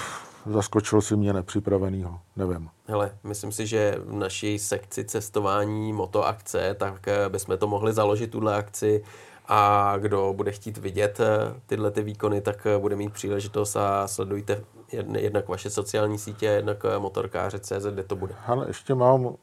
Zaskočil 0.47 1.01
si 1.01 1.16
mě 1.16 1.32
nepřipravenýho, 1.32 2.20
nevím. 2.36 2.69
Hele, 2.86 3.16
myslím 3.24 3.53
si, 3.53 3.66
že 3.66 3.97
v 4.05 4.12
naší 4.12 4.59
sekci 4.59 5.05
cestování 5.05 5.93
motoakce, 5.93 6.74
tak 6.78 7.09
eh, 7.09 7.28
bychom 7.28 7.59
to 7.59 7.66
mohli 7.66 7.93
založit, 7.93 8.31
tuhle 8.31 8.57
akci 8.57 9.05
a 9.46 9.92
kdo 9.98 10.32
bude 10.36 10.52
chtít 10.52 10.78
vidět 10.78 11.20
eh, 11.20 11.60
tyhle 11.66 11.90
ty 11.90 12.02
výkony, 12.02 12.40
tak 12.40 12.66
eh, 12.66 12.78
bude 12.78 12.96
mít 12.96 13.12
příležitost 13.12 13.76
a 13.76 14.08
sledujte 14.08 14.64
jedn- 14.92 15.18
jednak 15.18 15.48
vaše 15.48 15.70
sociální 15.70 16.18
sítě, 16.18 16.46
jednak 16.46 16.84
eh, 16.84 16.98
motorkáře.cz, 16.98 17.86
kde 17.92 18.02
to 18.02 18.16
bude. 18.16 18.34
Ale 18.46 18.66
ještě 18.68 18.94
mám 18.94 19.36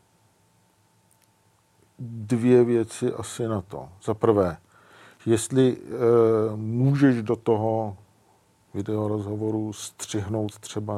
dvě 2.01 2.63
věci 2.63 3.13
asi 3.13 3.47
na 3.47 3.61
to. 3.61 3.89
Za 4.03 4.13
prvé, 4.13 4.57
jestli 5.25 5.77
e, 5.77 6.55
můžeš 6.55 7.23
do 7.23 7.35
toho 7.35 7.97
videorozhovoru 8.73 9.73
střihnout 9.73 10.59
třeba 10.59 10.93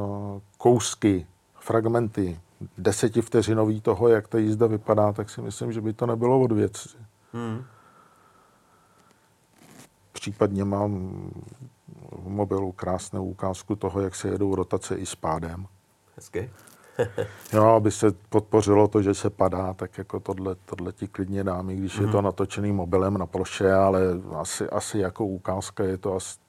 kousky, 0.58 1.28
fragmenty, 1.60 2.40
desetivteřinový 2.78 3.82
toho, 3.82 4.08
jak 4.08 4.28
ta 4.28 4.38
jízda 4.38 4.68
vypadá, 4.68 5.14
tak 5.14 5.30
si 5.30 5.42
myslím, 5.42 5.72
že 5.72 5.82
by 5.82 5.94
to 5.94 6.06
nebylo 6.06 6.42
od 6.42 6.52
věci. 6.52 6.90
Hmm. 7.34 7.64
Případně 10.24 10.66
mám 10.66 10.92
v 12.12 12.30
mobilu 12.30 12.72
krásnou 12.72 13.26
ukázku 13.26 13.76
toho, 13.76 14.02
jak 14.02 14.16
se 14.16 14.28
jedou 14.28 14.56
rotace 14.56 14.96
i 14.96 15.06
s 15.06 15.16
pádem. 15.16 15.68
Hezky. 16.16 16.52
Jo, 17.54 17.64
aby 17.64 17.92
se 17.92 18.12
podpořilo 18.30 18.88
to, 18.88 19.02
že 19.02 19.14
se 19.14 19.30
padá, 19.30 19.74
tak 19.74 19.98
jako 19.98 20.20
tohle, 20.20 20.56
tohle 20.66 20.92
ti 20.94 21.08
klidně 21.08 21.44
dám, 21.44 21.70
i 21.70 21.76
když 21.76 22.00
mm. 22.00 22.06
je 22.06 22.12
to 22.12 22.22
natočený 22.22 22.72
mobilem 22.72 23.18
na 23.18 23.26
ploše, 23.26 23.74
ale 23.74 24.02
asi, 24.36 24.70
asi 24.70 25.00
jako 25.00 25.26
ukázka 25.26 25.84
je 25.84 25.98
to 25.98 26.16
asi 26.16 26.40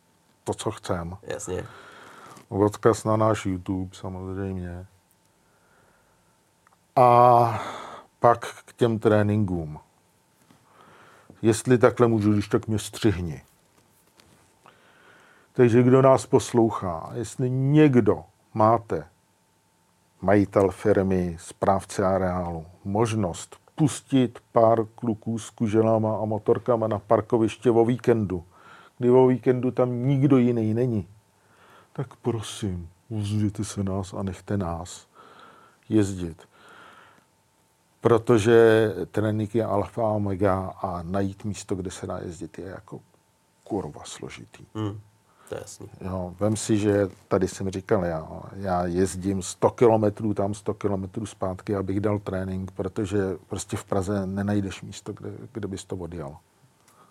to, 0.44 0.54
co 0.54 0.70
chcem. 0.70 1.16
Jasně. 1.22 1.66
Odkaz 2.48 3.04
na 3.04 3.16
náš 3.16 3.46
YouTube 3.46 3.96
samozřejmě. 3.96 4.86
A 6.96 7.62
pak 8.20 8.46
k 8.64 8.72
těm 8.72 8.98
tréninkům. 8.98 9.78
Jestli 11.42 11.78
takhle 11.78 12.06
můžu, 12.08 12.32
když 12.32 12.48
tak 12.48 12.68
mě 12.68 12.78
střihni. 12.78 13.42
Takže 15.56 15.82
kdo 15.82 16.02
nás 16.02 16.26
poslouchá, 16.26 17.10
jestli 17.14 17.50
někdo 17.50 18.24
máte 18.54 19.06
majitel 20.22 20.70
firmy, 20.70 21.36
správce 21.40 22.06
areálu, 22.06 22.66
možnost 22.84 23.56
pustit 23.74 24.38
pár 24.52 24.84
kluků 24.84 25.38
s 25.38 25.50
kuželama 25.50 26.18
a 26.18 26.24
motorkama 26.24 26.88
na 26.88 26.98
parkoviště 26.98 27.70
o 27.70 27.84
víkendu, 27.84 28.44
kdy 28.98 29.10
o 29.10 29.26
víkendu 29.26 29.70
tam 29.70 30.06
nikdo 30.06 30.36
jiný 30.36 30.74
není, 30.74 31.08
tak 31.92 32.16
prosím, 32.16 32.88
ozvěte 33.18 33.64
se 33.64 33.84
nás 33.84 34.14
a 34.14 34.22
nechte 34.22 34.56
nás 34.56 35.06
jezdit. 35.88 36.48
Protože 38.00 38.88
trénink 39.10 39.54
je 39.54 39.64
alfa 39.64 40.02
a 40.02 40.10
omega 40.10 40.74
a 40.82 41.02
najít 41.02 41.44
místo, 41.44 41.74
kde 41.74 41.90
se 41.90 42.06
dá 42.06 42.18
jezdit, 42.18 42.58
je 42.58 42.64
jako 42.64 43.00
kurva 43.64 44.02
složitý. 44.04 44.66
Hmm. 44.74 45.00
To 45.48 45.54
je 45.54 45.60
jasný. 45.60 45.88
Jo, 46.00 46.34
vem 46.40 46.56
si, 46.56 46.78
že 46.78 47.08
tady 47.28 47.48
jsem 47.48 47.70
říkal, 47.70 48.04
já, 48.04 48.28
já 48.56 48.86
jezdím 48.86 49.42
100 49.42 49.70
kilometrů 49.70 50.34
tam, 50.34 50.54
100 50.54 50.74
kilometrů 50.74 51.26
zpátky, 51.26 51.76
abych 51.76 52.00
dal 52.00 52.18
trénink, 52.18 52.70
protože 52.70 53.18
prostě 53.46 53.76
v 53.76 53.84
Praze 53.84 54.26
nenajdeš 54.26 54.82
místo, 54.82 55.12
kde, 55.12 55.30
kde 55.52 55.68
bys 55.68 55.84
to 55.84 55.96
odjel. 55.96 56.36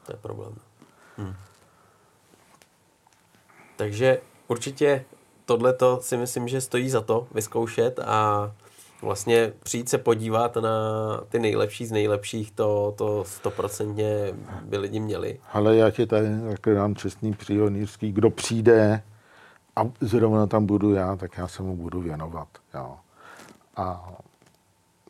To 0.06 0.12
je 0.12 0.18
problém. 0.18 0.56
Hmm. 1.18 1.34
Takže 3.76 4.22
určitě 4.48 5.06
tohleto 5.46 6.00
si 6.02 6.18
myslím, 6.18 6.48
že 6.48 6.62
stojí 6.62 6.90
za 6.90 7.02
to 7.02 7.28
vyzkoušet 7.32 8.00
a 8.00 8.52
vlastně 9.04 9.54
přijít 9.64 9.90
se 9.90 9.98
podívat 9.98 10.56
na 10.56 10.70
ty 11.30 11.40
nejlepší 11.40 11.86
z 11.86 11.92
nejlepších, 11.92 12.52
to, 12.52 12.94
to 12.98 13.24
stoprocentně 13.24 14.34
by 14.64 14.78
lidi 14.78 15.00
měli. 15.00 15.40
Ale 15.54 15.76
já 15.76 15.92
ti 15.92 16.06
tady 16.06 16.28
takhle 16.50 16.74
dám 16.74 16.96
čestný 16.96 17.34
pionýrský, 17.34 18.12
kdo 18.12 18.30
přijde 18.30 19.04
a 19.76 19.82
zrovna 20.02 20.48
tam 20.48 20.66
budu 20.66 20.94
já, 20.94 21.16
tak 21.16 21.38
já 21.38 21.48
se 21.48 21.64
mu 21.64 21.76
budu 21.76 22.02
věnovat. 22.02 22.48
Jo. 22.74 22.96
A 23.76 24.14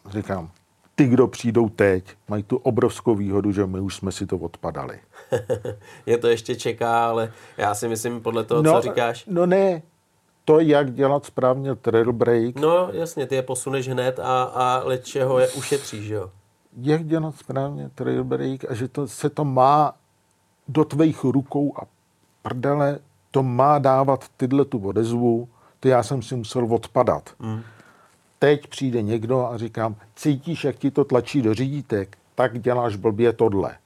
říkám, 0.09 0.51
ty, 0.95 1.07
kdo 1.07 1.27
přijdou 1.27 1.69
teď, 1.69 2.05
mají 2.27 2.43
tu 2.43 2.57
obrovskou 2.57 3.15
výhodu, 3.15 3.51
že 3.51 3.65
my 3.65 3.79
už 3.79 3.95
jsme 3.95 4.11
si 4.11 4.25
to 4.25 4.37
odpadali. 4.37 4.99
Je 6.05 6.17
to 6.17 6.27
ještě 6.27 6.55
čeká, 6.55 7.09
ale 7.09 7.31
já 7.57 7.75
si 7.75 7.87
myslím 7.87 8.21
podle 8.21 8.43
toho, 8.43 8.63
co 8.63 8.81
říkáš. 8.81 9.25
No 9.27 9.45
ne, 9.45 9.81
to, 10.45 10.59
jak 10.59 10.93
dělat 10.93 11.25
správně 11.25 11.75
trail 11.75 12.13
break, 12.13 12.55
No 12.55 12.89
jasně, 12.91 13.25
ty 13.27 13.35
je 13.35 13.41
posuneš 13.41 13.87
hned 13.89 14.19
a, 14.19 14.43
a 14.43 14.81
lečeho 14.83 15.39
je 15.39 15.47
ušetříš, 15.47 16.03
že 16.05 16.13
jo? 16.13 16.29
jak 16.81 17.05
dělat 17.05 17.35
správně 17.35 17.89
trail 17.95 18.23
break 18.23 18.71
a 18.71 18.73
že 18.73 18.87
to, 18.87 19.07
se 19.07 19.29
to 19.29 19.45
má 19.45 19.93
do 20.67 20.85
tvých 20.85 21.23
rukou 21.23 21.73
a 21.77 21.81
prdele, 22.41 22.99
to 23.31 23.43
má 23.43 23.79
dávat 23.79 24.25
tyhle 24.37 24.65
tu 24.65 24.87
odezvu, 24.87 25.47
to 25.79 25.87
já 25.87 26.03
jsem 26.03 26.21
si 26.21 26.35
musel 26.35 26.73
odpadat. 26.73 27.29
Mm. 27.39 27.61
Teď 28.39 28.67
přijde 28.67 29.01
někdo 29.01 29.47
a 29.47 29.57
říkám, 29.57 29.95
cítíš, 30.15 30.63
jak 30.63 30.75
ti 30.75 30.91
to 30.91 31.03
tlačí 31.05 31.41
do 31.41 31.53
řídítek, 31.53 32.17
tak 32.35 32.61
děláš 32.61 32.95
blbě 32.95 33.33
tohle. 33.33 33.77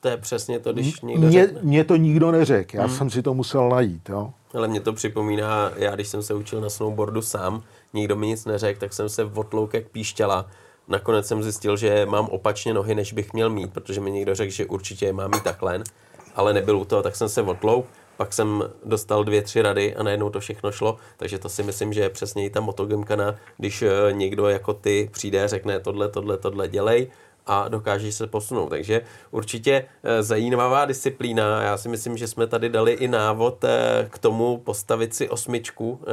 To 0.00 0.08
je 0.08 0.16
přesně 0.16 0.58
to, 0.58 0.72
když 0.72 1.00
někdo 1.00 1.26
Mě, 1.28 1.44
řekne. 1.46 1.60
mě 1.62 1.84
to 1.84 1.96
nikdo 1.96 2.30
neřekl, 2.30 2.76
já 2.76 2.88
jsem 2.88 3.10
si 3.10 3.22
to 3.22 3.34
musel 3.34 3.68
najít. 3.68 4.08
Jo? 4.08 4.32
Ale 4.54 4.68
mě 4.68 4.80
to 4.80 4.92
připomíná, 4.92 5.72
já 5.76 5.94
když 5.94 6.08
jsem 6.08 6.22
se 6.22 6.34
učil 6.34 6.60
na 6.60 6.70
snowboardu 6.70 7.22
sám, 7.22 7.62
nikdo 7.92 8.16
mi 8.16 8.26
nic 8.26 8.44
neřekl, 8.44 8.80
tak 8.80 8.92
jsem 8.92 9.08
se 9.08 9.24
otlouk 9.24 9.74
jak 9.74 9.88
píšťala. 9.88 10.46
Nakonec 10.88 11.26
jsem 11.26 11.42
zjistil, 11.42 11.76
že 11.76 12.06
mám 12.06 12.26
opačně 12.26 12.74
nohy, 12.74 12.94
než 12.94 13.12
bych 13.12 13.32
měl 13.32 13.50
mít, 13.50 13.72
protože 13.72 14.00
mi 14.00 14.10
někdo 14.10 14.34
řekl, 14.34 14.52
že 14.52 14.66
určitě 14.66 15.06
je 15.06 15.12
mám 15.12 15.30
mít 15.30 15.42
takhle, 15.42 15.82
ale 16.34 16.52
nebyl 16.52 16.76
u 16.78 16.84
toho, 16.84 17.02
tak 17.02 17.16
jsem 17.16 17.28
se 17.28 17.42
otlouk, 17.42 17.86
pak 18.16 18.32
jsem 18.32 18.64
dostal 18.84 19.24
dvě, 19.24 19.42
tři 19.42 19.62
rady 19.62 19.96
a 19.96 20.02
najednou 20.02 20.30
to 20.30 20.40
všechno 20.40 20.72
šlo, 20.72 20.96
takže 21.16 21.38
to 21.38 21.48
si 21.48 21.62
myslím, 21.62 21.92
že 21.92 22.00
je 22.00 22.10
přesně 22.10 22.44
i 22.44 22.50
ta 22.50 22.60
motogemkana, 22.60 23.34
když 23.56 23.82
eh, 23.82 24.12
někdo 24.12 24.48
jako 24.48 24.74
ty 24.74 25.10
přijde 25.12 25.44
a 25.44 25.46
řekne 25.46 25.80
tohle, 25.80 26.08
tohle, 26.08 26.36
tohle 26.36 26.68
dělej, 26.68 27.10
a 27.48 27.68
dokážeš 27.68 28.14
se 28.14 28.26
posunout. 28.26 28.68
Takže 28.68 29.00
určitě 29.30 29.84
eh, 30.02 30.22
zajímavá 30.22 30.84
disciplína. 30.84 31.62
Já 31.62 31.76
si 31.76 31.88
myslím, 31.88 32.16
že 32.16 32.28
jsme 32.28 32.46
tady 32.46 32.68
dali 32.68 32.92
i 32.92 33.08
návod 33.08 33.64
eh, 33.64 34.08
k 34.10 34.18
tomu 34.18 34.58
postavit 34.58 35.14
si 35.14 35.28
osmičku 35.28 36.00
eh, 36.02 36.06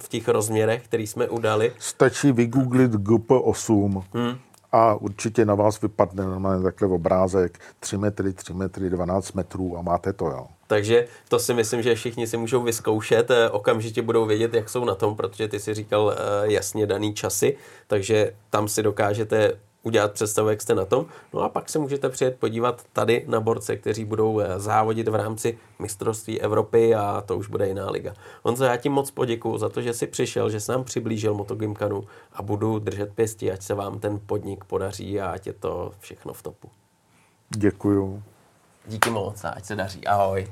v 0.00 0.08
těch 0.08 0.28
rozměrech, 0.28 0.84
který 0.84 1.06
jsme 1.06 1.28
udali. 1.28 1.72
Stačí 1.78 2.32
vygooglit 2.32 2.92
GP8 2.92 4.02
Hmm. 4.14 4.38
a 4.72 4.94
určitě 4.94 5.44
na 5.44 5.54
vás 5.54 5.80
vypadne 5.80 6.24
normálně 6.24 6.62
takhle 6.62 6.88
obrázek 6.88 7.58
3 7.80 7.98
metry, 7.98 8.32
3 8.32 8.52
metry, 8.54 8.90
12 8.90 9.32
metrů 9.32 9.78
a 9.78 9.82
máte 9.82 10.12
to, 10.12 10.26
jo. 10.26 10.46
Takže 10.66 11.06
to 11.28 11.38
si 11.38 11.54
myslím, 11.54 11.82
že 11.82 11.94
všichni 11.94 12.26
si 12.26 12.36
můžou 12.36 12.62
vyzkoušet, 12.62 13.30
okamžitě 13.50 14.02
budou 14.02 14.26
vědět, 14.26 14.54
jak 14.54 14.68
jsou 14.70 14.84
na 14.84 14.94
tom, 14.94 15.16
protože 15.16 15.48
ty 15.48 15.60
si 15.60 15.74
říkal 15.74 16.14
jasně 16.42 16.86
daný 16.86 17.14
časy, 17.14 17.56
takže 17.86 18.32
tam 18.50 18.68
si 18.68 18.82
dokážete 18.82 19.52
udělat 19.86 20.12
představu, 20.12 20.48
jak 20.48 20.62
jste 20.62 20.74
na 20.74 20.84
tom. 20.84 21.06
No 21.34 21.40
a 21.40 21.48
pak 21.48 21.68
se 21.68 21.78
můžete 21.78 22.08
přijet 22.08 22.38
podívat 22.38 22.82
tady 22.92 23.24
na 23.28 23.40
borce, 23.40 23.76
kteří 23.76 24.04
budou 24.04 24.40
eh, 24.40 24.60
závodit 24.60 25.08
v 25.08 25.14
rámci 25.14 25.58
mistrovství 25.78 26.40
Evropy 26.40 26.94
a 26.94 27.22
to 27.26 27.36
už 27.36 27.48
bude 27.48 27.68
jiná 27.68 27.90
liga. 27.90 28.14
Honzo, 28.42 28.64
já 28.64 28.76
ti 28.76 28.88
moc 28.88 29.10
poděkuju 29.10 29.58
za 29.58 29.68
to, 29.68 29.82
že 29.82 29.94
jsi 29.94 30.06
přišel, 30.06 30.50
že 30.50 30.60
jsi 30.60 30.72
nám 30.72 30.84
přiblížil 30.84 31.34
Motogymkanu 31.34 32.04
a 32.32 32.42
budu 32.42 32.78
držet 32.78 33.14
pěstí, 33.14 33.50
ať 33.50 33.62
se 33.62 33.74
vám 33.74 33.98
ten 33.98 34.20
podnik 34.26 34.64
podaří 34.64 35.20
a 35.20 35.30
ať 35.30 35.46
je 35.46 35.52
to 35.52 35.92
všechno 36.00 36.32
v 36.32 36.42
topu. 36.42 36.68
Děkuju. 37.56 38.22
Díky 38.86 39.10
moc 39.10 39.44
a 39.44 39.48
ať 39.48 39.64
se 39.64 39.76
daří. 39.76 40.06
Ahoj. 40.06 40.46